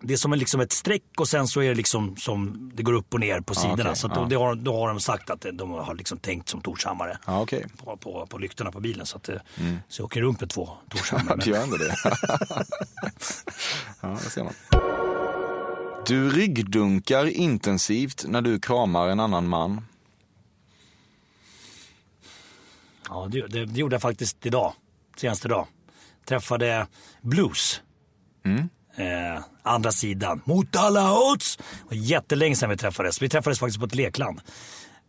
det 0.02 0.14
är 0.14 0.18
som 0.18 0.34
en, 0.34 0.40
liksom 0.40 0.62
ett 0.62 0.72
streck 0.72 1.04
och 1.18 1.28
sen 1.28 1.48
så 1.48 1.62
är 1.62 1.70
det 1.70 1.76
liksom 1.76 2.18
som 2.18 2.72
det 2.76 2.84
går 2.84 2.94
upp 2.94 3.14
och 3.14 3.20
ner 3.20 3.42
på 3.42 3.56
sidorna. 3.56 3.82
okej, 3.84 3.96
så 3.96 4.08
att 4.08 4.14
ja. 4.16 4.22
då, 4.22 4.28
det 4.28 4.36
har, 4.36 4.56
då 4.56 4.80
har 4.80 4.88
de 4.88 5.00
sagt 5.00 5.30
att 5.30 5.46
de 5.54 5.72
har 5.72 5.96
liksom 5.96 6.18
tänkt 6.18 6.50
som 6.50 6.62
Torshammare 6.62 7.18
Ja, 7.26 7.42
okej. 7.42 7.66
på, 7.78 7.98
på, 7.98 8.28
på 8.30 8.38
lyktorna 8.38 8.72
på 8.72 8.80
bilen. 8.80 9.06
Så, 9.06 9.18
att, 9.18 9.24
det- 9.24 9.42
så 9.88 10.02
jag 10.02 10.06
åker 10.06 10.22
runt 10.22 10.40
med 10.40 10.50
två 10.50 10.70
Torshammare. 10.90 11.38
Du 11.46 11.50
gör 11.52 11.64
ändå 11.64 11.78
det. 11.78 11.96
ja, 14.02 14.18
det 14.24 14.30
ser 14.30 14.44
man. 14.44 14.54
Du 16.06 16.30
ryggdunkar 16.30 17.26
intensivt 17.26 18.26
när 18.28 18.42
du 18.42 18.60
kramar 18.60 19.08
en 19.08 19.20
annan 19.20 19.48
man. 19.48 19.86
Ja, 23.10 23.28
det, 23.32 23.48
det, 23.48 23.66
det 23.66 23.80
gjorde 23.80 23.94
jag 23.94 24.02
faktiskt 24.02 24.46
idag. 24.46 24.74
Senaste 25.18 25.48
idag. 25.48 25.68
Träffade 26.26 26.88
Blues. 27.22 27.82
Eh, 28.96 29.44
andra 29.64 29.92
sidan. 29.92 30.42
Mot 30.46 30.76
alla 30.76 31.32
odds! 31.32 31.58
Det 31.58 31.96
var 31.96 31.98
jättelänge 32.04 32.56
sedan 32.56 32.70
vi 32.70 32.78
träffades. 32.78 33.22
Vi 33.22 33.30
träffades 33.30 33.60
faktiskt 33.60 33.80
på 33.80 33.86
ett 33.86 33.96
lekland. 33.96 34.42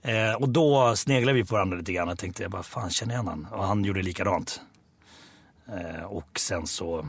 Eh, 0.02 0.32
och 0.32 0.48
då 0.48 0.96
sneglade 0.96 1.38
vi 1.38 1.44
på 1.44 1.54
varandra 1.54 1.76
lite 1.76 1.92
grann 1.92 2.08
och 2.08 2.18
tänkte 2.18 2.42
jag 2.42 2.50
bara, 2.50 2.62
fan 2.62 2.90
känner 2.90 3.14
jag 3.14 3.22
han? 3.22 3.46
Och 3.52 3.64
han 3.64 3.84
gjorde 3.84 4.02
likadant. 4.02 4.60
Eh, 5.68 6.04
och 6.04 6.40
sen 6.40 6.66
så 6.66 7.08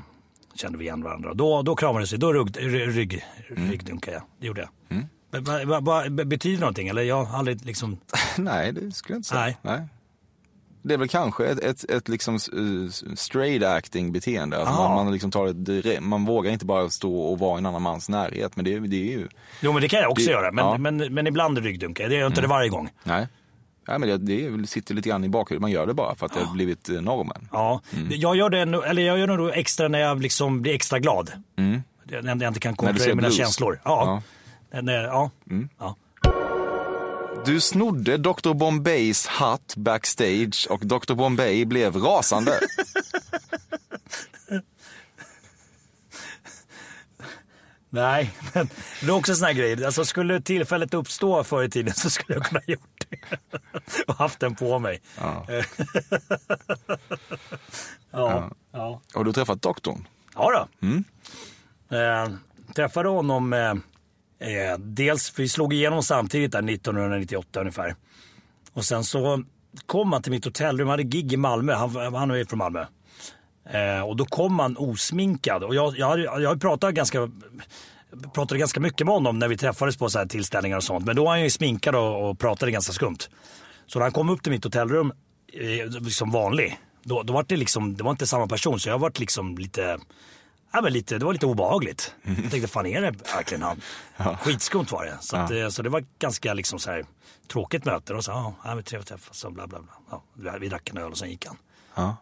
kände 0.55 0.77
vi 0.77 0.83
igen 0.85 1.03
varandra. 1.03 1.33
Då, 1.33 1.61
då 1.61 1.75
kramades 1.75 2.13
vi. 2.13 2.17
Då 2.17 2.33
rygg, 2.33 2.57
rygg, 2.97 3.25
ryggdunkade 3.47 4.17
jag. 4.17 4.23
Det 4.39 4.47
gjorde 4.47 4.61
jag. 4.61 4.69
Men 5.33 5.83
vad- 5.83 6.27
betyder 6.27 6.55
det 6.55 6.61
någonting? 6.61 6.87
Eller 6.87 7.01
jag 7.01 7.23
har 7.23 7.37
aldrig 7.39 7.65
liksom... 7.65 7.97
Nej, 8.37 8.71
det 8.71 8.91
skulle 8.91 9.13
jag 9.15 9.19
inte 9.19 9.29
säga. 9.29 9.55
Nej. 9.61 9.81
Det 10.83 10.93
är 10.93 10.97
väl 10.97 11.07
kanske 11.07 11.45
ett, 11.47 11.59
ett, 11.59 11.91
ett 11.91 12.09
liksom 12.09 12.39
straight 13.15 13.63
acting 13.63 14.11
beteende. 14.11 14.61
Att 14.61 14.67
Aha. 14.67 14.87
man, 14.95 15.05
man, 15.05 15.13
liksom 15.13 15.31
tar 15.31 15.47
ett, 15.47 16.03
man 16.03 16.25
vågar 16.25 16.51
inte 16.51 16.65
bara 16.65 16.89
stå 16.89 17.15
och 17.21 17.39
vara 17.39 17.57
i 17.57 17.59
en 17.59 17.65
annan 17.65 17.81
mans 17.81 18.09
närhet. 18.09 18.55
Men 18.55 18.65
det, 18.65 18.79
det 18.79 18.95
är 19.13 19.17
ju, 19.17 19.27
Jo 19.61 19.73
men 19.73 19.81
det 19.81 19.87
kan 19.89 19.99
jag 19.99 20.11
också 20.11 20.25
Det- 20.25 20.31
göra. 20.31 20.51
Men, 20.51 20.65
ja. 20.65 20.75
Mm. 20.75 20.97
men, 20.97 21.13
men 21.13 21.27
ibland 21.27 21.57
ryggdunkar 21.57 22.03
jag. 22.03 22.11
Det 22.11 22.15
gör 22.15 22.21
jag 22.21 22.29
inte 22.29 22.41
det 22.41 22.47
varje 22.47 22.69
gång. 22.69 22.89
nej. 23.03 23.27
Nej, 23.87 23.99
men 23.99 24.09
det, 24.09 24.17
det 24.17 24.67
sitter 24.67 24.93
lite 24.95 25.09
grann 25.09 25.23
i 25.23 25.29
bakhuvudet. 25.29 25.61
Man 25.61 25.71
gör 25.71 25.87
det 25.87 25.93
bara 25.93 26.15
för 26.15 26.25
att 26.25 26.33
det 26.33 26.39
har 26.43 26.53
blivit 26.53 26.89
eh, 26.89 27.01
normen. 27.01 27.47
Ja, 27.51 27.81
jag 28.09 28.35
gör 28.35 28.49
det 28.49 28.59
eller 28.59 29.01
jag 29.01 29.19
gör 29.19 29.27
det 29.27 29.35
nog 29.35 29.49
extra 29.53 29.87
när 29.87 29.99
jag 29.99 30.21
liksom 30.21 30.61
blir 30.61 30.73
extra 30.73 30.99
glad. 30.99 31.31
Det- 32.03 32.21
När 32.21 32.35
jag 32.43 32.49
inte 32.49 32.59
kan 32.59 32.69
Mm. 32.69 32.75
Kontrollera 32.75 33.15
mina 33.15 33.27
blues. 33.27 33.37
känslor. 33.37 33.81
Ja. 33.85 34.21
Ja. 34.71 34.81
När, 34.81 35.03
ja. 35.03 35.31
Mm. 35.49 35.69
ja. 35.79 35.95
Du 37.45 37.59
snodde 37.61 38.17
Dr. 38.17 38.53
Bombays 38.53 39.27
hatt 39.27 39.73
backstage 39.77 40.67
och 40.69 40.79
Dr. 40.79 41.13
Bombay 41.13 41.65
blev 41.65 41.95
rasande. 41.95 42.51
Nej, 47.89 48.31
men 48.53 48.69
det 49.01 49.07
är 49.07 49.11
också 49.11 49.31
en 49.31 49.35
sån 49.35 49.45
här 49.45 49.53
grej. 49.53 49.85
Alltså, 49.85 50.05
skulle 50.05 50.41
tillfället 50.41 50.93
uppstå 50.93 51.43
förr 51.43 51.63
i 51.63 51.69
tiden 51.69 51.93
så 51.93 52.09
skulle 52.09 52.35
jag 52.37 52.45
kunna 52.45 52.61
gjort. 52.67 53.00
Och 54.07 54.15
haft 54.15 54.39
den 54.39 54.55
på 54.55 54.79
mig. 54.79 55.01
Ja. 55.17 55.45
ja. 58.11 58.51
ja. 58.71 59.01
Har 59.13 59.23
du 59.23 59.33
träffat 59.33 59.61
doktorn? 59.61 60.07
Ja 60.35 60.67
då. 60.79 60.87
Eh, 61.97 62.29
träffade 62.75 63.09
honom, 63.09 63.53
eh, 63.53 63.69
eh, 64.49 64.77
dels, 64.79 65.39
vi 65.39 65.49
slog 65.49 65.73
igenom 65.73 66.03
samtidigt 66.03 66.51
där 66.51 66.59
1998 66.69 67.59
ungefär. 67.59 67.95
Och 68.73 68.85
sen 68.85 69.03
så 69.03 69.43
kom 69.85 70.13
han 70.13 70.21
till 70.21 70.31
mitt 70.31 70.45
hotellrum, 70.45 70.87
han 70.87 70.91
hade 70.93 71.03
gig 71.03 71.33
i 71.33 71.37
Malmö, 71.37 71.73
han, 71.73 72.13
han 72.15 72.31
är 72.31 72.45
från 72.45 72.57
Malmö. 72.59 72.85
Eh, 73.65 74.01
och 74.01 74.15
då 74.15 74.25
kom 74.25 74.59
han 74.59 74.77
osminkad. 74.77 75.63
Och 75.63 75.75
jag, 75.75 75.97
jag, 75.97 76.09
hade- 76.09 76.21
jag 76.23 76.49
har 76.49 76.55
pratat 76.55 76.93
ganska, 76.93 77.29
pratade 78.33 78.59
ganska 78.59 78.79
mycket 78.79 79.05
med 79.07 79.13
honom 79.13 79.39
när 79.39 79.47
vi 79.47 79.57
träffades 79.57 79.97
på 79.97 80.09
så 80.09 80.19
här 80.19 80.25
tillställningar 80.25 80.77
och 80.77 80.83
sånt. 80.83 81.05
Men 81.05 81.15
då 81.15 81.23
var 81.23 81.31
han 81.31 81.43
ju 81.43 81.49
sminkad 81.49 81.95
och, 81.95 82.29
och 82.29 82.39
pratade 82.39 82.71
ganska 82.71 82.93
skumt. 82.93 83.17
Så 83.87 83.99
när 83.99 84.05
han 84.05 84.11
kom 84.11 84.29
upp 84.29 84.43
till 84.43 84.51
mitt 84.51 84.63
hotellrum 84.63 85.13
eh, 85.53 86.01
som 86.09 86.31
vanlig, 86.31 86.79
då, 87.03 87.23
då 87.23 87.33
var 87.33 87.45
det 87.47 87.55
liksom, 87.55 87.97
det 87.97 88.03
var 88.03 88.11
inte 88.11 88.27
samma 88.27 88.47
person. 88.47 88.79
Så 88.79 88.89
jag 88.89 88.99
var 88.99 89.11
liksom 89.15 89.57
lite, 89.57 89.99
ja, 90.73 90.81
men 90.81 90.93
lite, 90.93 91.17
det 91.17 91.25
var 91.25 91.33
lite 91.33 91.45
obehagligt. 91.45 92.15
Jag 92.23 92.51
tänkte, 92.51 92.67
fan 92.67 92.85
är 92.85 93.01
det 93.01 93.11
verkligen 93.35 93.63
han? 93.63 93.81
Skitskumt 94.37 94.91
var 94.91 95.05
det. 95.05 95.17
Så, 95.21 95.37
att, 95.37 95.51
eh, 95.51 95.69
så 95.69 95.81
det 95.81 95.89
var 95.89 96.03
ganska 96.19 96.53
liksom 96.53 96.79
så 96.79 96.91
här, 96.91 97.05
tråkigt 97.47 97.85
möte. 97.85 98.13
Och 98.13 98.23
så, 98.23 98.31
ja, 98.31 98.53
ja, 98.63 98.75
men 98.75 98.83
trevligt 98.83 99.11
att 99.11 99.19
träffas 99.19 99.43
och 99.43 99.53
bla 99.53 99.67
bla 99.67 99.79
bla. 99.79 100.21
Ja, 100.43 100.57
vi 100.59 100.69
drack 100.69 100.89
en 100.89 100.97
öl 100.97 101.11
och 101.11 101.17
sen 101.17 101.29
gick 101.29 101.45
han. 101.45 101.57
Ja. 101.95 102.15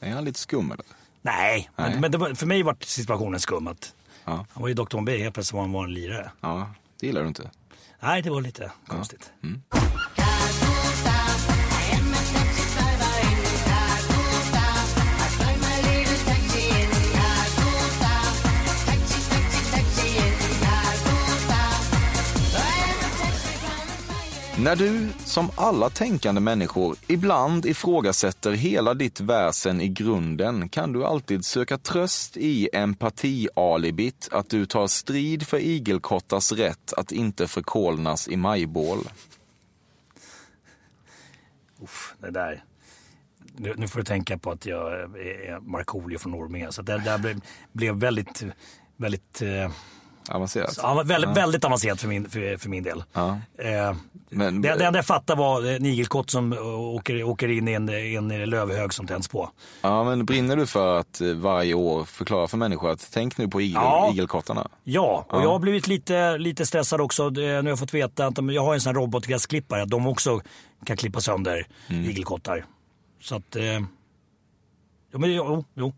Är 0.00 0.12
han 0.12 0.24
lite 0.24 0.38
skum 0.40 0.72
eller? 0.72 0.84
Nej, 1.22 1.70
Nej. 1.76 1.90
men, 1.90 2.00
men 2.00 2.20
var, 2.20 2.34
för 2.34 2.46
mig 2.46 2.62
var 2.62 2.76
situationen 2.80 3.40
skum. 3.40 3.66
Att 3.66 3.94
Ja. 4.24 4.46
Han 4.52 4.62
var 4.62 4.68
ju 4.68 4.74
Dr. 4.74 5.00
B, 5.00 5.18
helt 5.18 5.34
plötsligt 5.34 5.54
var 5.54 5.60
han 5.60 5.84
en 5.84 5.94
lirare. 5.94 6.30
Ja, 6.40 6.70
det 7.00 7.06
gillar 7.06 7.22
du 7.22 7.28
inte. 7.28 7.50
Nej, 8.00 8.22
det 8.22 8.30
var 8.30 8.40
lite 8.40 8.72
konstigt. 8.86 9.32
När 24.62 24.76
du, 24.76 25.08
som 25.18 25.50
alla 25.54 25.90
tänkande 25.90 26.40
människor, 26.40 26.96
ibland 27.06 27.66
ifrågasätter 27.66 28.52
hela 28.52 28.94
ditt 28.94 29.20
väsen 29.20 29.80
i 29.80 29.88
grunden 29.88 30.68
kan 30.68 30.92
du 30.92 31.04
alltid 31.04 31.44
söka 31.44 31.78
tröst 31.78 32.36
i 32.36 32.68
empati-alibit 32.72 34.28
att 34.32 34.50
du 34.50 34.66
tar 34.66 34.86
strid 34.86 35.46
för 35.46 35.58
igelkottars 35.58 36.52
rätt 36.52 36.92
att 36.92 37.12
inte 37.12 37.48
förkolnas 37.48 38.28
i 38.28 38.36
majbål. 38.36 38.98
Uff, 41.82 42.14
det 42.18 42.30
där. 42.30 42.64
nu 43.56 43.74
nu 43.76 43.88
får 43.88 43.98
du 43.98 44.04
tänka 44.04 44.38
på 44.38 44.50
att 44.50 44.66
jag 44.66 44.92
är 44.92 45.60
Markoolio 45.60 46.18
från 46.18 46.34
Orminge. 46.34 46.72
Så 46.72 46.82
det 46.82 46.98
där 46.98 47.18
blev, 47.18 47.40
blev 47.72 47.94
väldigt, 47.94 48.44
väldigt, 48.96 49.42
eh, 49.42 49.70
Avancerat. 50.30 50.78
ja, 50.82 51.02
väldigt, 51.06 51.36
väldigt 51.36 51.64
avancerat 51.64 52.00
för 52.00 52.08
min, 52.08 52.30
för, 52.30 52.56
för 52.56 52.68
min 52.68 52.82
del. 52.82 53.04
Ja. 53.12 53.38
Eh, 53.58 53.96
Men- 54.30 54.62
det, 54.62 54.74
det 54.74 54.84
enda 54.84 54.98
jag 54.98 55.06
fattade 55.06 55.38
var 55.38 55.66
en 55.66 55.86
igelkott 55.86 56.30
som 56.30 56.52
eh, 56.52 56.58
åker, 56.68 57.22
åker 57.24 57.48
in 57.48 57.68
i 57.68 57.72
en, 57.72 57.88
en 57.88 58.28
lövhög 58.50 58.92
som 58.94 59.06
tänds 59.06 59.28
på. 59.28 59.50
Ja, 59.80 60.04
men 60.04 60.24
brinner 60.24 60.56
du 60.56 60.66
för 60.66 60.98
att 60.98 61.20
eh, 61.20 61.28
varje 61.32 61.74
år 61.74 62.04
förklara 62.04 62.48
för 62.48 62.56
människor 62.56 62.90
att 62.90 63.08
tänk 63.12 63.38
nu 63.38 63.48
på 63.48 63.60
igel, 63.60 63.74
Ja. 63.74 64.10
igelkottarna? 64.12 64.68
Ja, 64.84 65.26
och 65.28 65.42
jag 65.42 65.48
har 65.50 65.58
blivit 65.58 65.86
lite, 65.88 66.38
lite 66.38 66.66
stressad 66.66 67.00
också. 67.00 67.30
Nu 67.30 67.56
har 67.56 67.68
jag 67.68 67.78
fått 67.78 67.94
veta 67.94 68.26
att 68.26 68.34
de, 68.34 68.50
jag 68.50 68.64
har 68.64 68.74
en 68.74 68.80
sån 68.80 68.94
här 68.94 69.00
robotgräsklippare, 69.00 69.82
att 69.82 69.88
de 69.90 70.06
också 70.06 70.40
kan 70.84 70.96
klippa 70.96 71.20
sönder 71.20 71.66
igelkottar. 71.88 72.64
Så 73.22 73.34
att, 73.36 73.56
eh, 73.56 73.64
ja 75.12 75.18
men 75.18 75.32
jo, 75.32 75.64
jo. 75.74 75.92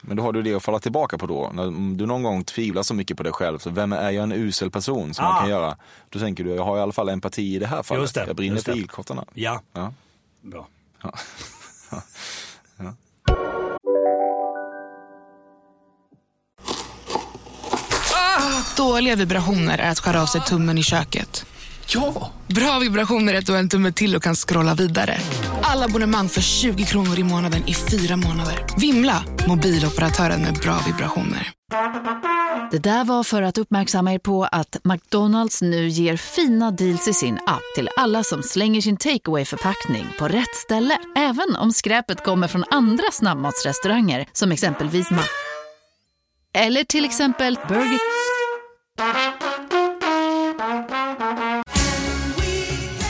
Men 0.00 0.16
då 0.16 0.22
har 0.22 0.32
du 0.32 0.42
det 0.42 0.54
att 0.54 0.62
falla 0.62 0.78
tillbaka 0.78 1.18
på 1.18 1.26
då. 1.26 1.50
När 1.54 1.94
du 1.96 2.06
någon 2.06 2.22
gång 2.22 2.44
tvivlar 2.44 2.82
så 2.82 2.94
mycket 2.94 3.16
på 3.16 3.22
dig 3.22 3.32
själv, 3.32 3.58
så 3.58 3.70
vem 3.70 3.92
är 3.92 4.10
jag 4.10 4.22
en 4.22 4.32
usel 4.32 4.70
person 4.70 5.14
som 5.14 5.24
Ah. 5.24 5.32
man 5.32 5.40
kan 5.40 5.50
göra? 5.50 5.76
Då 6.08 6.18
tänker 6.18 6.44
du, 6.44 6.50
jag 6.54 6.64
har 6.64 6.78
i 6.78 6.80
alla 6.80 6.92
fall 6.92 7.08
empati 7.08 7.54
i 7.54 7.58
det 7.58 7.66
här 7.66 7.82
fallet. 7.82 8.02
Just 8.02 8.14
det, 8.14 8.24
jag 8.26 8.36
brinner 8.36 8.54
just 8.54 8.64
för 8.64 8.72
det. 8.72 8.78
igelkottarna. 8.78 9.24
Ja, 9.34 9.60
Ja. 9.72 9.92
bra. 10.42 10.66
Dåliga 18.76 19.16
vibrationer 19.16 19.78
är 19.78 19.90
att 19.90 19.98
skära 19.98 20.22
av 20.22 20.26
sig 20.26 20.40
tummen 20.40 20.78
i 20.78 20.82
köket. 20.82 21.46
Ja! 21.94 22.30
Bra 22.46 22.78
vibrationer 22.78 23.34
är 23.34 23.42
du 23.42 23.52
har 23.52 23.58
en 23.58 23.68
tumme 23.68 23.92
till 23.92 24.16
och 24.16 24.22
kan 24.22 24.34
scrolla 24.34 24.74
vidare. 24.74 25.18
Alla 25.62 25.84
abonnemang 25.84 26.28
för 26.28 26.40
20 26.40 26.84
kronor 26.84 27.18
i 27.18 27.24
månaden 27.24 27.68
i 27.68 27.74
fyra 27.74 28.16
månader. 28.16 28.66
Vimla! 28.78 29.24
Mobiloperatören 29.48 30.42
med 30.42 30.54
bra 30.54 30.80
vibrationer. 30.86 31.52
Det 32.70 32.78
där 32.78 33.04
var 33.04 33.24
för 33.24 33.42
att 33.42 33.58
uppmärksamma 33.58 34.12
er 34.12 34.18
på 34.18 34.44
att 34.44 34.76
McDonalds 34.84 35.62
nu 35.62 35.88
ger 35.88 36.16
fina 36.16 36.70
deals 36.70 37.08
i 37.08 37.14
sin 37.14 37.34
app 37.46 37.62
till 37.76 37.88
alla 37.96 38.24
som 38.24 38.42
slänger 38.42 38.80
sin 38.80 38.96
takeaway 38.96 39.44
förpackning 39.44 40.06
på 40.18 40.28
rätt 40.28 40.54
ställe. 40.54 40.98
Även 41.16 41.56
om 41.56 41.72
skräpet 41.72 42.24
kommer 42.24 42.48
från 42.48 42.64
andra 42.70 43.04
snabbmatsrestauranger 43.12 44.26
som 44.32 44.52
exempelvis 44.52 45.10
Ma... 45.10 45.22
Eller 46.54 46.84
till 46.84 47.04
exempel 47.04 47.58
Burger... 47.68 47.98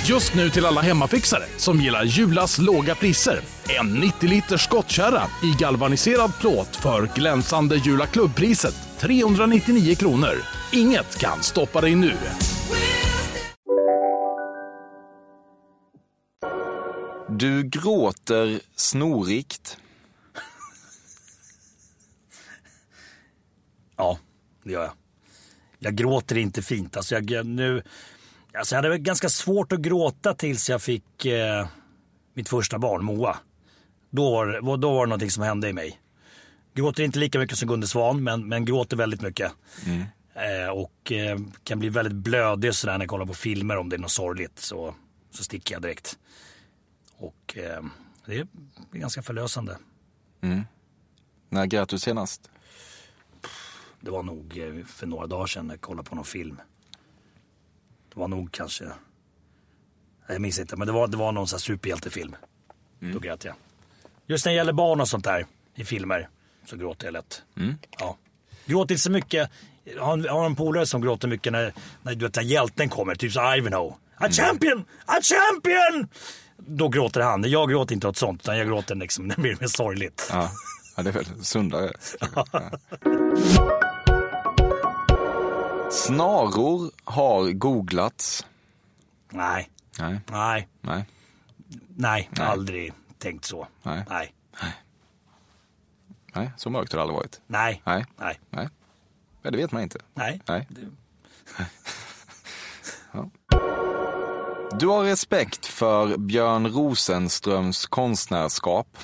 Just 0.09 0.35
nu 0.35 0.51
till 0.51 0.67
alla 0.67 0.81
hemmafixare 0.81 1.45
som 1.57 1.81
gillar 1.81 2.05
Julas 2.05 2.59
låga 2.59 2.95
priser. 2.95 3.41
En 3.81 3.93
90 3.95 4.29
liters 4.29 4.65
skottkärra 4.65 5.23
i 5.43 5.63
galvaniserad 5.63 6.33
plåt 6.41 6.77
för 6.77 7.11
glänsande 7.15 7.77
Jula 7.77 8.07
klubbpriset 8.07 8.75
399 8.99 9.95
kronor. 9.95 10.35
Inget 10.73 11.19
kan 11.19 11.43
stoppa 11.43 11.81
dig 11.81 11.95
nu. 11.95 12.13
Du 17.29 17.63
gråter 17.63 18.61
snorigt. 18.77 19.77
Ja, 23.97 24.19
det 24.65 24.73
gör 24.73 24.83
jag. 24.83 24.93
Jag 25.79 25.95
gråter 25.95 26.39
inte 26.39 26.63
fint. 26.63 26.97
Alltså 26.97 27.15
jag, 27.15 27.31
jag- 27.31 27.47
nu, 27.47 27.83
alltså 28.59 28.75
jag 28.75 28.83
hade 28.83 28.99
ganska 28.99 29.29
svårt 29.29 29.73
att 29.73 29.81
gråta 29.81 30.35
tills 30.35 30.71
jag 30.71 30.83
fick 30.83 31.25
eh, 31.25 31.69
mitt 32.35 32.49
första 32.49 32.79
barn, 32.79 33.05
Moa. 33.05 33.37
Då 34.11 34.31
var, 34.31 34.77
då 34.77 34.95
var 34.95 35.07
det 35.07 35.09
någonting 35.09 35.31
som 35.31 35.43
hände 35.43 35.69
i 35.69 35.73
mig. 35.73 36.01
Gråter 36.75 37.03
inte 37.03 37.19
lika 37.19 37.39
mycket 37.39 37.59
som 37.59 37.69
Gunde 37.69 37.87
Svan, 37.87 38.23
men, 38.23 38.49
men 38.49 38.65
gråter 38.65 38.97
väldigt 38.97 39.21
mycket. 39.21 39.53
Eh, 40.35 40.71
och 40.71 41.13
eh, 41.13 41.39
kan 41.65 41.79
bli 41.79 41.89
väldigt 41.89 42.15
blödig 42.15 42.75
sådär 42.75 42.93
när 42.93 43.01
jag 43.01 43.11
kollar 43.11 43.27
på 43.27 43.35
filmer 43.35 43.77
om 43.77 43.89
det 43.89 43.97
är 43.97 44.01
något 44.01 44.11
sorgligt. 44.11 44.59
Så, 44.59 44.95
så 45.31 45.45
sticker 45.45 45.75
jag 45.75 45.83
direkt. 45.83 46.19
Och 47.17 47.59
eh, 47.59 47.83
det 48.27 48.39
är 48.39 48.47
ganska 48.93 49.23
förlösande. 49.23 49.77
När 51.49 51.67
grät 51.67 51.89
du 51.89 51.99
senast? 51.99 52.51
Det 54.01 54.11
var 54.11 54.23
nog 54.23 54.59
eh, 54.59 54.85
för 54.85 55.07
några 55.07 55.27
dagar 55.27 55.47
sedan 55.47 55.67
när 55.67 55.75
jag 55.75 55.81
kollade 55.81 56.09
på 56.09 56.15
någon 56.15 56.25
film. 56.25 56.61
Det 58.19 58.21
var 58.21 58.29
nog 58.29 58.53
kanske, 58.53 58.85
jag 60.29 60.41
minns 60.41 60.59
inte, 60.59 60.77
men 60.77 60.87
det 60.87 60.93
var, 60.93 61.09
det 61.09 61.17
var 61.17 61.33
någon 61.33 61.49
sån 61.49 61.57
här 61.57 61.61
superhjältefilm. 61.61 62.37
Då 63.01 63.19
grät 63.19 63.45
jag. 63.45 63.55
Just 64.27 64.45
när 64.45 64.53
det 64.53 64.57
gäller 64.57 64.73
barn 64.73 65.01
och 65.01 65.09
sånt 65.09 65.25
där 65.25 65.47
i 65.75 65.85
filmer 65.85 66.29
så 66.67 66.77
gråter 66.77 67.07
jag 67.07 67.13
lätt. 67.13 67.43
Ja. 67.99 68.17
Gråter 68.67 68.95
inte 68.95 69.03
så 69.03 69.11
mycket. 69.11 69.51
Jag 69.85 70.03
har 70.03 70.13
en, 70.13 70.25
jag 70.25 70.33
har 70.33 70.47
en 70.47 70.57
polare 70.57 70.87
som 70.87 71.03
gråter 71.03 71.29
mycket 71.29 71.53
när, 71.53 71.73
när, 72.03 72.15
du 72.15 72.25
vet, 72.25 72.37
när 72.37 72.43
hjälten 72.43 72.89
kommer, 72.89 73.15
typ 73.15 73.33
som 73.33 73.55
Ivanhoe. 73.55 73.95
A 74.17 74.29
champion! 74.31 74.85
A 75.05 75.17
champion! 75.23 76.09
Då 76.57 76.89
gråter 76.89 77.21
han. 77.21 77.51
Jag 77.51 77.71
gråter 77.71 77.95
inte 77.95 78.09
åt 78.09 78.17
sånt, 78.17 78.43
utan 78.43 78.59
jag 78.59 78.67
gråter 78.67 78.95
liksom 78.95 79.27
när 79.27 79.37
det 79.37 79.43
blir 79.43 79.57
mer 79.61 79.69
sorgligt. 79.69 80.29
Ja, 80.33 80.51
ja 80.97 81.03
det 81.03 81.11
är 81.11 81.15
väl 81.15 81.45
sundare. 81.45 81.93
Snaror 85.91 86.91
har 87.05 87.53
googlats. 87.53 88.47
Nej, 89.31 89.71
Nej, 89.99 90.21
nej, 90.27 90.69
nej, 90.81 91.07
nej, 91.97 92.29
aldrig 92.39 92.93
tänkt 93.19 93.45
så. 93.45 93.69
Nej. 93.83 94.05
nej. 94.09 94.35
nej. 96.35 96.51
Så 96.57 96.71
mörkt 96.71 96.93
har 96.93 96.97
det 96.99 97.03
aldrig 97.03 97.17
varit. 97.17 97.41
Nej. 97.47 97.83
Nej. 97.85 98.05
Nej. 98.17 98.41
Nej. 98.51 98.69
Ja, 99.43 99.51
det 99.51 99.57
vet 99.57 99.73
man 99.73 99.83
inte. 99.83 99.99
Nej. 100.15 100.41
Nej. 100.49 100.69
Du 104.79 104.87
har 104.87 105.05
respekt 105.05 105.67
för 105.67 106.17
Björn 106.17 106.67
Rosenströms 106.67 107.87
konstnärskap. 107.87 108.99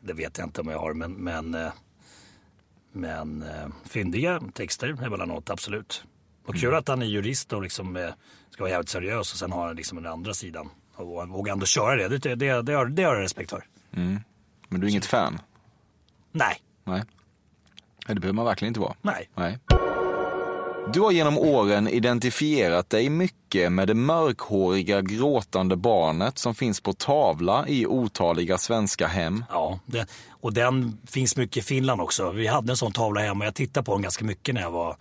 Det 0.00 0.12
vet 0.12 0.38
jag 0.38 0.46
inte 0.46 0.60
om 0.60 0.68
jag 0.68 0.78
har, 0.78 0.94
men, 0.94 1.12
men, 1.12 1.54
eh, 1.54 1.72
men 2.96 3.42
eh, 3.42 3.68
fyndiga 3.84 4.40
texter 4.54 5.26
något, 5.26 5.50
absolut. 5.50 6.04
Och 6.46 6.54
kul 6.54 6.74
att 6.74 6.88
han 6.88 7.02
är 7.02 7.06
jurist 7.06 7.52
och 7.52 7.62
liksom 7.62 7.96
eh, 7.96 8.08
ska 8.50 8.62
vara 8.62 8.70
jävligt 8.70 8.88
seriös 8.88 9.32
och 9.32 9.38
sen 9.38 9.52
har 9.52 9.66
han 9.66 9.76
liksom 9.76 10.02
den 10.02 10.12
andra 10.12 10.34
sidan. 10.34 10.68
Och 10.94 11.20
han 11.20 11.30
vågar 11.30 11.52
ändå 11.52 11.66
köra 11.66 12.08
det. 12.08 12.18
Det, 12.18 12.34
det, 12.34 12.62
det, 12.62 12.72
har, 12.72 12.86
det 12.86 13.02
har 13.02 13.14
jag 13.14 13.22
respekt 13.22 13.50
för. 13.50 13.64
Men 14.68 14.80
du 14.80 14.86
är 14.86 14.90
inget 14.90 15.06
fan? 15.06 15.38
Nej. 16.32 16.62
Nej, 16.84 18.14
det 18.14 18.20
behöver 18.20 18.36
man 18.36 18.44
verkligen 18.44 18.70
inte 18.70 18.80
vara. 18.80 18.94
nej. 19.02 19.30
Nej. 19.34 19.58
Du 20.92 21.00
har 21.00 21.12
genom 21.12 21.38
åren 21.38 21.88
identifierat 21.88 22.90
dig 22.90 23.08
mycket 23.08 23.72
med 23.72 23.88
det 23.88 23.94
mörkhåriga 23.94 25.00
gråtande 25.00 25.76
barnet 25.76 26.38
som 26.38 26.54
finns 26.54 26.80
på 26.80 26.92
tavla 26.92 27.68
i 27.68 27.86
otaliga 27.86 28.58
svenska 28.58 29.06
hem. 29.06 29.44
Ja, 29.50 29.80
det, 29.86 30.06
och 30.30 30.52
den 30.52 30.98
finns 31.06 31.36
mycket 31.36 31.56
i 31.56 31.62
Finland 31.62 32.00
också. 32.00 32.30
Vi 32.30 32.46
hade 32.46 32.72
en 32.72 32.76
sån 32.76 32.92
tavla 32.92 33.20
hemma. 33.20 33.44
Jag 33.44 33.54
tittade 33.54 33.84
på 33.84 33.92
den 33.92 34.02
ganska 34.02 34.24
mycket 34.24 34.54
när 34.54 34.62
jag 34.62 34.70
var, 34.70 34.96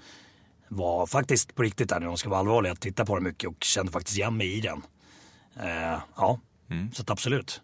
var 0.68 1.08
faktiskt 1.08 1.56
på 1.56 1.64
riktigt 1.64 1.90
där, 1.90 2.00
när 2.00 2.08
de 2.08 2.18
ska 2.18 2.30
vara 2.30 2.40
allvarliga. 2.40 2.70
Jag 2.70 2.80
tittade 2.80 3.08
på 3.08 3.16
den 3.16 3.24
mycket 3.24 3.50
och 3.50 3.64
kände 3.64 3.92
faktiskt 3.92 4.18
igen 4.18 4.38
mig 4.38 4.58
i 4.58 4.62
den. 4.62 4.82
Eh, 5.60 6.00
ja, 6.16 6.40
så 6.94 7.02
att 7.02 7.10
absolut. 7.10 7.62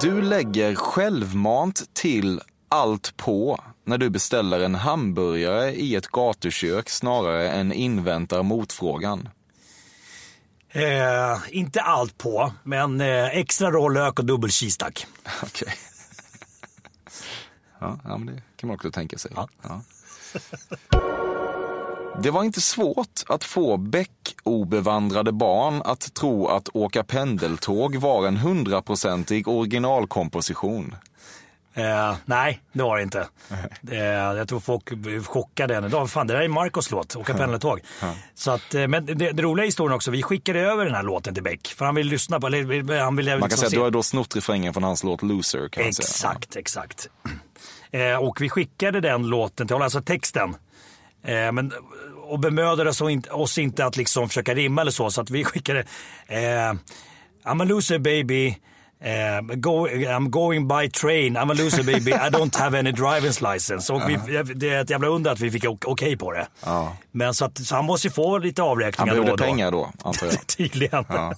Du 0.00 0.22
lägger 0.22 0.74
självmant 0.74 1.94
till 1.94 2.40
allt 2.68 3.16
på 3.16 3.60
när 3.84 3.98
du 3.98 4.10
beställer 4.10 4.60
en 4.60 4.74
hamburgare 4.74 5.72
i 5.72 5.96
ett 5.96 6.08
gatukök 6.08 6.88
snarare 6.88 7.50
än 7.50 7.72
inväntar 7.72 8.42
motfrågan. 8.42 9.28
Eh, 10.70 11.38
inte 11.50 11.80
allt 11.80 12.18
på, 12.18 12.52
men 12.62 13.00
eh, 13.00 13.24
extra 13.24 13.70
rå 13.70 13.88
lök 13.88 14.18
och 14.18 14.24
dubbel 14.24 14.50
cheese 14.50 14.78
tack. 14.78 15.06
Okej. 15.42 15.74
Ja, 17.80 17.98
ja, 18.04 18.18
men 18.18 18.26
det 18.26 18.42
kan 18.56 18.66
man 18.66 18.74
också 18.74 18.90
tänka 18.90 19.18
sig. 19.18 19.32
Ja. 19.34 19.48
Ja. 19.62 19.80
Det 22.22 22.30
var 22.30 22.44
inte 22.44 22.60
svårt 22.60 23.22
att 23.26 23.44
få 23.44 23.76
bäck-obevandrade 23.76 25.32
barn 25.32 25.82
att 25.84 26.14
tro 26.14 26.46
att 26.46 26.68
åka 26.72 27.04
pendeltåg 27.04 27.96
var 27.96 28.26
en 28.26 28.36
hundraprocentig 28.36 29.48
originalkomposition. 29.48 30.94
Eh, 31.78 32.16
nej, 32.24 32.60
det 32.72 32.82
var 32.82 32.96
det 32.96 33.02
inte. 33.02 33.28
Eh, 33.90 33.98
jag 34.04 34.48
tror 34.48 34.60
folk 34.60 34.90
blev 34.90 35.24
chockade 35.24 35.76
än 35.76 35.84
idag. 35.84 36.10
Fan, 36.10 36.26
det 36.26 36.34
där 36.34 36.40
är 36.40 36.48
Marcos 36.48 36.90
låt, 36.90 37.16
Åka 37.16 37.34
pendeltåg. 37.34 37.80
Så 38.34 38.50
att, 38.50 38.74
eh, 38.74 38.86
men 38.88 39.06
det, 39.06 39.14
det 39.14 39.42
roliga 39.42 39.64
i 39.64 39.68
historien 39.68 39.96
också, 39.96 40.10
vi 40.10 40.22
skickade 40.22 40.60
över 40.60 40.84
den 40.84 40.94
här 40.94 41.02
låten 41.02 41.34
till 41.34 41.42
Beck. 41.42 41.68
För 41.76 41.84
han 41.84 41.94
ville 41.94 42.10
lyssna 42.10 42.40
på, 42.40 42.46
eller 42.46 42.98
han 43.00 43.16
ville 43.16 43.30
Man 43.38 43.40
kan 43.40 43.48
liksom 43.48 43.58
säga 43.58 43.66
att 43.66 43.70
se- 43.70 43.76
du 43.76 43.82
har 43.82 43.90
då 43.90 44.02
snott 44.02 44.36
refrängen 44.36 44.72
från 44.74 44.82
hans 44.82 45.04
låt 45.04 45.22
Loser. 45.22 45.68
Kan 45.68 45.84
man 45.84 45.92
säga. 45.92 46.04
Exakt, 46.06 46.56
exakt. 46.56 47.08
Eh, 47.90 48.14
och 48.16 48.40
vi 48.40 48.48
skickade 48.48 49.00
den 49.00 49.26
låten 49.26 49.66
till 49.66 49.74
honom, 49.74 49.84
alltså 49.84 50.02
texten. 50.02 50.54
Eh, 51.24 51.52
men, 51.52 51.72
och 52.22 52.38
bemödade 52.40 52.90
oss, 52.90 53.02
oss 53.30 53.58
inte 53.58 53.84
att 53.84 53.96
liksom 53.96 54.28
försöka 54.28 54.54
rimma 54.54 54.80
eller 54.80 54.90
så, 54.90 55.10
så 55.10 55.20
att 55.20 55.30
vi 55.30 55.44
skickade 55.44 55.80
eh, 56.26 56.72
I'm 57.44 57.62
a 57.62 57.64
loser 57.64 57.98
baby. 57.98 58.56
Eh, 59.00 59.40
go, 59.56 59.86
I'm 59.88 60.30
going 60.30 60.68
by 60.68 60.88
train, 60.90 61.36
I'm 61.36 61.50
a 61.50 61.54
loser 61.54 61.82
baby, 61.82 62.12
I 62.12 62.30
don't 62.30 62.56
have 62.56 62.78
any 62.78 62.92
driving 62.92 63.52
license. 63.52 63.92
Och 63.92 64.02
vi, 64.08 64.18
det 64.54 64.70
är 64.70 64.80
ett 64.80 64.90
jävla 64.90 65.08
under 65.08 65.30
att 65.32 65.40
vi 65.40 65.50
fick 65.50 65.64
okej 65.64 65.90
okay 65.92 66.16
på 66.16 66.32
det. 66.32 66.46
Ja. 66.64 66.96
Men 67.10 67.34
så, 67.34 67.44
att, 67.44 67.58
så 67.58 67.74
han 67.74 67.84
måste 67.84 68.06
ju 68.08 68.12
få 68.12 68.38
lite 68.38 68.62
Han 68.62 68.70
avräkningar 68.70 69.12
behövde 69.12 69.28
då 69.28 69.32
och 69.32 69.38
då. 69.38 69.44
pengar 69.44 69.70
då, 69.70 69.92
antar 70.04 70.26
jag. 70.26 70.46
Tydligen. 70.46 71.04
Ja. 71.08 71.34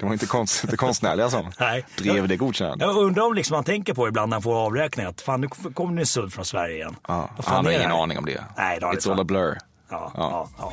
Det 0.00 0.06
var 0.06 0.12
inte 0.12 0.26
konst, 0.26 0.64
det 0.70 0.76
konstnärliga 0.76 1.30
som 1.30 1.52
Nej. 1.60 1.84
drev 1.98 2.28
det 2.28 2.36
godkännandet. 2.36 2.86
Jag 2.88 2.96
undrar 2.96 3.22
om 3.22 3.34
liksom 3.34 3.54
han 3.54 3.64
tänker 3.64 3.94
på 3.94 4.08
ibland 4.08 4.30
när 4.30 4.34
han 4.34 4.42
får 4.42 4.54
avräkningar 4.54 5.10
att 5.10 5.20
fan 5.20 5.40
nu 5.40 5.48
kommer 5.48 5.94
det 5.94 6.02
en 6.02 6.06
sudd 6.06 6.32
från 6.32 6.44
Sverige 6.44 6.74
igen. 6.74 6.96
Ja. 7.08 7.30
Han 7.44 7.64
har 7.64 7.72
ingen 7.72 7.92
aning 7.92 8.18
om 8.18 8.24
det. 8.24 8.44
Nej, 8.56 8.78
det 8.80 8.86
har 8.86 8.92
han 8.92 9.00
It's 9.00 9.12
all 9.12 9.20
a 9.20 9.24
blur. 9.24 9.58
Ja, 9.90 10.12
Ja. 10.14 10.48
ja. 10.58 10.72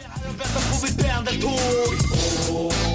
Ja, 1.42 2.93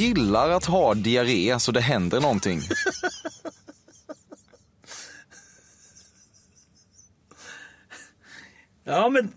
gillar 0.00 0.50
att 0.50 0.64
ha 0.64 0.94
diarré 0.94 1.60
så 1.60 1.72
det 1.72 1.80
händer 1.80 2.20
någonting. 2.20 2.60
Ja, 8.84 9.08
men 9.08 9.32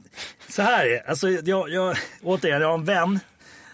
så 0.49 0.61
här 0.61 0.86
är 0.86 1.09
alltså, 1.09 1.30
jag, 1.30 1.70
jag, 1.70 1.97
återigen, 2.24 2.61
jag 2.61 2.68
har 2.68 2.78
en 2.78 2.86
vän 2.86 3.20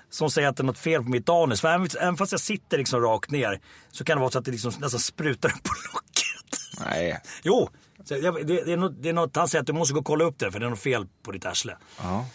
som 0.09 0.31
säger 0.31 0.47
att 0.47 0.57
det 0.57 0.61
är 0.61 0.65
något 0.65 0.79
fel 0.79 1.03
på 1.03 1.09
mitt 1.09 1.29
anus. 1.29 1.61
För 1.61 1.67
även, 1.99 2.17
fast 2.17 2.31
jag 2.31 2.41
sitter 2.41 2.77
liksom 2.77 3.01
rakt 3.01 3.31
ner 3.31 3.59
så 3.91 4.03
kan 4.03 4.17
det 4.17 4.21
vara 4.21 4.31
så 4.31 4.39
att 4.39 4.45
det 4.45 4.51
liksom 4.51 4.73
nästan 4.79 4.99
sprutar 4.99 5.49
upp 5.49 5.63
på 5.63 5.73
locket. 5.93 6.85
Nej. 6.85 7.21
Jo, 7.43 7.69
det, 8.07 8.43
det, 8.43 8.73
är 8.73 8.77
något, 8.77 9.03
det 9.03 9.09
är 9.09 9.13
något, 9.13 9.35
han 9.35 9.47
säger 9.47 9.61
att 9.61 9.67
du 9.67 9.73
måste 9.73 9.93
gå 9.93 9.99
och 9.99 10.05
kolla 10.05 10.25
upp 10.25 10.39
det 10.39 10.51
för 10.51 10.59
det 10.59 10.65
är 10.65 10.69
något 10.69 10.79
fel 10.79 11.07
på 11.23 11.31
ditt 11.31 11.45
arsle. 11.45 11.77
Ja. 11.97 12.25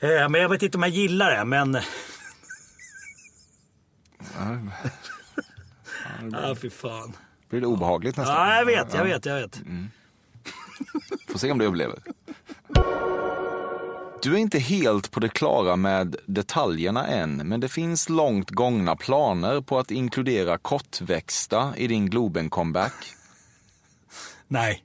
Eh, 0.00 0.28
men 0.28 0.40
jag 0.40 0.48
vet 0.48 0.62
inte 0.62 0.78
om 0.78 0.82
jag 0.82 0.92
gillar 0.92 1.36
det, 1.36 1.44
men... 1.44 1.78
Ja, 6.32 6.54
fy 6.54 6.70
fan. 6.70 7.16
Blir 7.48 7.60
det 7.60 7.66
obehagligt 7.66 8.16
nästan? 8.16 8.36
Ja, 8.36 8.56
jag 8.56 8.64
vet, 8.64 8.94
jag 8.94 9.04
vet, 9.04 9.26
jag 9.26 9.34
vet. 9.34 9.60
Får 11.28 11.38
se 11.38 11.50
om 11.52 11.58
du 11.58 11.64
överlever. 11.64 11.98
Du 14.22 14.34
är 14.34 14.38
inte 14.38 14.58
helt 14.58 15.10
på 15.10 15.20
det 15.20 15.28
klara 15.28 15.76
med 15.76 16.16
detaljerna 16.26 17.06
än, 17.06 17.36
men 17.36 17.60
det 17.60 17.68
finns 17.68 18.08
långt 18.08 18.50
gångna 18.50 18.96
planer 18.96 19.60
på 19.60 19.78
att 19.78 19.90
inkludera 19.90 20.58
kortväxta 20.58 21.72
i 21.76 21.86
din 21.86 22.10
Globen-comeback. 22.10 22.92
Nej, 24.48 24.84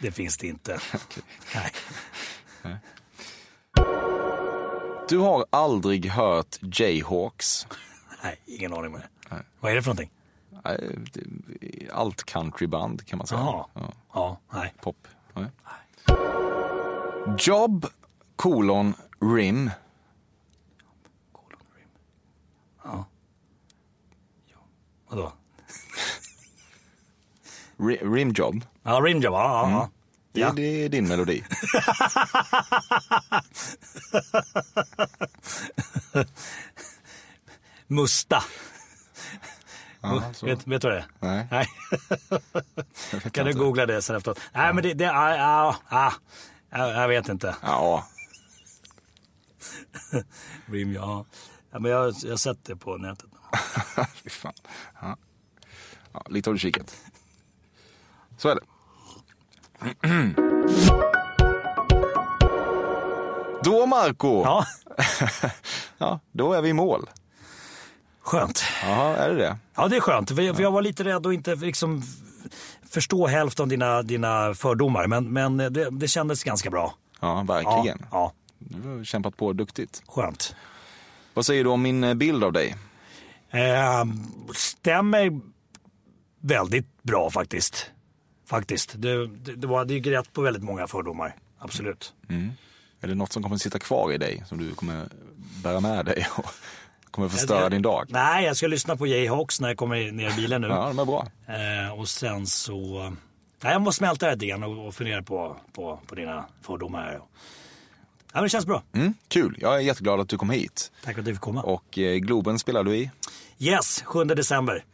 det 0.00 0.12
finns 0.12 0.36
det 0.36 0.46
inte. 0.46 0.80
Nej. 1.54 1.72
Du 5.08 5.18
har 5.18 5.46
aldrig 5.50 6.06
hört 6.10 6.58
Jayhawks. 6.60 7.66
Nej, 8.22 8.36
ingen 8.46 8.72
aning 8.72 8.92
med 8.92 9.00
det. 9.00 9.08
Vad 9.60 9.70
är 9.72 9.76
det 9.76 9.82
för 9.82 9.88
någonting? 9.90 10.10
Nej, 10.64 11.88
Allt 11.92 12.24
countryband 12.24 13.06
kan 13.06 13.18
man 13.18 13.26
säga. 13.26 13.40
Jaha. 13.40 13.66
Ja, 13.74 13.92
Ja, 14.14 14.40
nej. 14.52 14.74
pop. 14.80 15.08
Nej. 15.34 15.46
Job, 17.38 17.86
kolon, 18.36 18.94
rim. 19.20 19.70
Vadå? 25.08 25.32
Ri- 27.76 28.14
Rimjob. 28.14 28.64
Ja, 28.82 29.00
rimjob, 29.00 29.34
ja. 29.34 29.70
ja, 29.70 29.70
ja. 29.70 29.90
Det, 30.32 30.40
Ja. 30.40 30.52
det 30.56 30.62
är 30.84 30.88
din 30.88 31.08
melodi. 31.08 31.44
Musta. 37.92 38.42
Ja, 40.00 40.22
så. 40.32 40.46
vet, 40.46 40.66
vet 40.66 40.82
du 40.82 40.88
vad 40.88 40.96
det 40.96 41.00
är? 41.00 41.06
Nej. 41.18 41.48
Nej. 41.50 41.66
Kan 43.32 43.46
du 43.46 43.54
googla 43.54 43.86
det 43.86 44.02
sen 44.02 44.16
efteråt? 44.16 44.40
Nej, 44.52 44.74
men 44.74 44.82
det... 44.82 44.94
det 44.94 45.04
ja, 45.04 45.36
ja, 45.90 46.12
ja, 46.70 46.88
jag, 46.88 47.08
vet 47.08 47.28
inte. 47.28 47.56
Ja, 47.62 48.06
Rim, 50.66 50.92
ja. 50.92 51.24
ja 51.70 51.78
men 51.78 51.90
jag, 51.90 52.14
jag 52.22 52.30
har 52.30 52.36
sett 52.36 52.64
det 52.64 52.76
på 52.76 52.96
nätet. 52.96 53.30
fy 54.14 54.30
fan. 54.30 54.52
Ja. 55.00 55.16
Ja, 56.12 56.26
lite 56.28 56.50
har 56.50 56.54
du 56.54 56.58
kikat. 56.58 56.96
Så 58.36 58.48
är 58.48 58.54
det. 58.54 58.62
Då 63.64 63.86
Marco 63.86 64.42
Ja, 64.44 64.66
ja, 65.98 66.20
då 66.32 66.52
är 66.52 66.62
vi 66.62 66.68
i 66.68 66.72
mål. 66.72 67.08
Skönt. 68.22 68.64
Ja, 68.82 69.16
är 69.16 69.28
det 69.28 69.34
det? 69.36 69.56
Ja, 69.74 69.88
det 69.88 69.96
är 69.96 70.00
skönt. 70.00 70.28
För 70.28 70.54
för 70.54 70.62
jag 70.62 70.70
var 70.70 70.82
lite 70.82 71.04
rädd 71.04 71.26
att 71.26 71.32
inte 71.32 71.54
liksom 71.54 72.02
förstå 72.90 73.26
hälften 73.26 73.62
av 73.62 73.68
dina, 73.68 74.02
dina 74.02 74.54
fördomar. 74.54 75.06
Men, 75.06 75.32
men 75.32 75.56
det, 75.56 75.90
det 75.90 76.08
kändes 76.08 76.44
ganska 76.44 76.70
bra. 76.70 76.94
Ja, 77.20 77.44
Ja, 77.48 77.54
verkligen. 77.54 78.06
ja, 78.10 78.32
Du 78.58 78.88
har 78.88 79.04
kämpat 79.04 79.36
på 79.36 79.52
duktigt. 79.52 80.02
skönt. 80.06 80.54
Vad 81.34 81.46
säger 81.46 81.64
du 81.64 81.70
om 81.70 81.82
min 81.82 82.04
eh, 82.04 82.14
bild 82.14 82.44
av 82.44 82.52
dig? 82.52 82.74
Eh, 83.50 84.04
stämmer 84.54 85.40
väldigt 86.40 87.02
bra 87.02 87.30
faktiskt. 87.30 87.90
Faktiskt. 88.48 88.92
Det, 88.96 89.26
det, 89.26 89.54
det, 89.56 89.66
var, 89.66 89.84
det 89.84 89.94
gick 89.94 90.06
rätt 90.06 90.32
på 90.32 90.42
väldigt 90.42 90.62
många 90.62 90.86
fördomar. 90.86 91.36
Absolut. 91.58 92.12
Är 93.00 93.08
det 93.08 93.14
något 93.14 93.32
som 93.32 93.42
kommer 93.42 93.56
att 93.56 93.62
sitta 93.62 93.78
kvar 93.78 94.12
i 94.12 94.18
dig, 94.18 94.42
som 94.48 94.58
du 94.58 94.74
kommer 94.74 95.08
bära 95.62 95.80
med 95.80 96.04
dig 96.06 96.26
och 96.36 96.44
kommer 97.12 97.28
förstöra 97.28 97.60
Jag- 97.60 97.70
din 97.70 97.82
dag? 97.82 98.06
Nej, 98.08 98.44
jag 98.44 98.56
ska 98.56 98.66
lyssna 98.66 98.96
på 98.96 99.06
Jayhawks 99.06 99.60
när 99.60 99.68
jag 99.68 99.76
kommer 99.76 100.12
ner 100.12 100.30
i 100.30 100.34
bilen 100.34 100.60
nu. 100.60 100.68
Ja, 100.68 100.86
de 100.88 100.98
är 100.98 101.04
bra. 101.04 101.26
Eh, 101.46 101.98
och 102.00 102.08
sen 102.08 102.46
så... 102.46 103.12
Nej, 103.60 103.72
jag 103.72 103.82
måste 103.82 103.98
smälta 103.98 104.26
det 104.26 104.32
lite 104.32 104.46
grann 104.46 104.62
och, 104.62 104.86
och 104.86 104.94
fundera 104.94 105.22
på, 105.22 105.56
på, 105.72 106.00
på 106.06 106.14
dina 106.14 106.44
fördomar. 106.62 107.12
Ja, 107.12 107.20
men 108.32 108.42
det 108.42 108.48
känns 108.48 108.66
bra. 108.66 108.82
Mm, 108.92 109.14
kul, 109.28 109.56
jag 109.60 109.74
är 109.74 109.78
jätteglad 109.78 110.20
att 110.20 110.28
du 110.28 110.38
kom 110.38 110.50
hit. 110.50 110.92
Tack 111.04 111.14
för 111.14 111.20
att 111.20 111.26
du 111.26 111.32
fick 111.32 111.40
komma. 111.40 111.62
Och 111.62 111.98
eh, 111.98 112.16
Globen 112.16 112.58
spelar 112.58 112.84
du 112.84 112.96
i. 112.96 113.10
Yes, 113.58 114.02
7 114.06 114.24
december. 114.24 114.84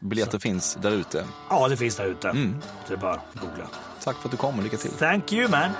Biljetter 0.00 0.38
finns 0.38 0.74
där 0.82 0.90
ute. 0.90 1.24
Ja, 1.50 1.68
det 1.68 1.76
finns 1.76 1.96
där 1.96 2.06
ute. 2.06 2.28
Mm. 2.28 2.54
Så 2.62 2.88
det 2.88 2.94
är 2.94 2.98
bara 2.98 3.12
att 3.14 3.40
googla. 3.40 3.66
Tack 4.04 4.16
för 4.16 4.24
att 4.24 4.30
du 4.30 4.36
kom 4.36 4.56
och 4.58 4.62
lycka 4.64 4.76
till. 4.76 4.90
Thank 4.90 5.32
you 5.32 5.48
man. 5.50 5.70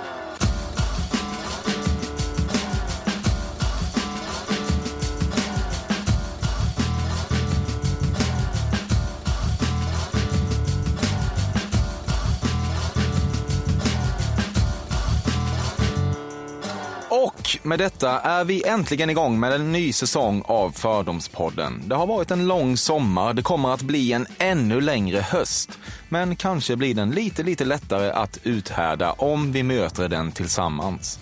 Med 17.71 17.79
detta 17.79 18.19
är 18.19 18.43
vi 18.43 18.63
äntligen 18.67 19.09
igång 19.09 19.39
med 19.39 19.53
en 19.53 19.71
ny 19.71 19.93
säsong 19.93 20.43
av 20.45 20.71
Fördomspodden. 20.71 21.83
Det 21.85 21.95
har 21.95 22.07
varit 22.07 22.31
en 22.31 22.47
lång 22.47 22.77
sommar, 22.77 23.33
det 23.33 23.41
kommer 23.41 23.73
att 23.73 23.81
bli 23.81 24.13
en 24.13 24.27
ännu 24.37 24.81
längre 24.81 25.19
höst. 25.19 25.79
Men 26.09 26.35
kanske 26.35 26.75
blir 26.75 26.95
den 26.95 27.11
lite, 27.11 27.43
lite 27.43 27.65
lättare 27.65 28.11
att 28.11 28.39
uthärda 28.43 29.11
om 29.11 29.51
vi 29.51 29.63
möter 29.63 30.09
den 30.09 30.31
tillsammans. 30.31 31.19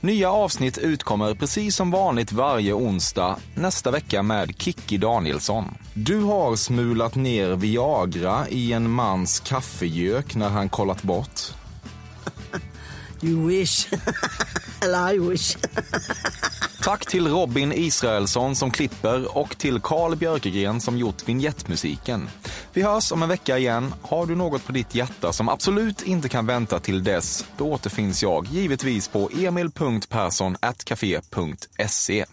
Nya 0.00 0.32
avsnitt 0.32 0.78
utkommer 0.78 1.34
precis 1.34 1.76
som 1.76 1.90
vanligt 1.90 2.32
varje 2.32 2.72
onsdag, 2.72 3.36
nästa 3.54 3.90
vecka 3.90 4.22
med 4.22 4.54
Kikki 4.58 4.98
Danielsson. 4.98 5.74
Du 5.94 6.20
har 6.20 6.56
smulat 6.56 7.14
ner 7.14 7.50
Viagra 7.50 8.48
i 8.48 8.72
en 8.72 8.90
mans 8.90 9.40
kaffegök 9.40 10.34
när 10.34 10.48
han 10.48 10.68
kollat 10.68 11.02
bort. 11.02 11.61
You 13.22 13.48
wish. 13.48 13.88
Eller 14.82 15.14
I 15.14 15.18
wish. 15.18 15.56
Tack 16.82 17.06
till 17.06 17.28
Robin 17.28 17.72
Israelsson 17.72 18.56
som 18.56 18.70
klipper 18.70 19.38
och 19.38 19.58
till 19.58 19.80
Carl 19.80 20.16
Björkegren 20.16 20.80
som 20.80 20.98
gjort 20.98 21.28
vignettmusiken. 21.28 22.28
Vi 22.72 22.82
hörs 22.82 23.12
om 23.12 23.22
en 23.22 23.28
vecka 23.28 23.58
igen. 23.58 23.94
Har 24.02 24.26
du 24.26 24.34
något 24.34 24.66
på 24.66 24.72
ditt 24.72 24.94
hjärta 24.94 25.32
som 25.32 25.48
absolut 25.48 26.02
inte 26.02 26.28
kan 26.28 26.46
vänta 26.46 26.78
till 26.78 27.04
dess, 27.04 27.46
då 27.56 27.72
återfinns 27.72 28.22
jag 28.22 28.46
givetvis 28.46 29.08
på 29.08 29.30
emil.perssonatcafe.se. 29.38 32.24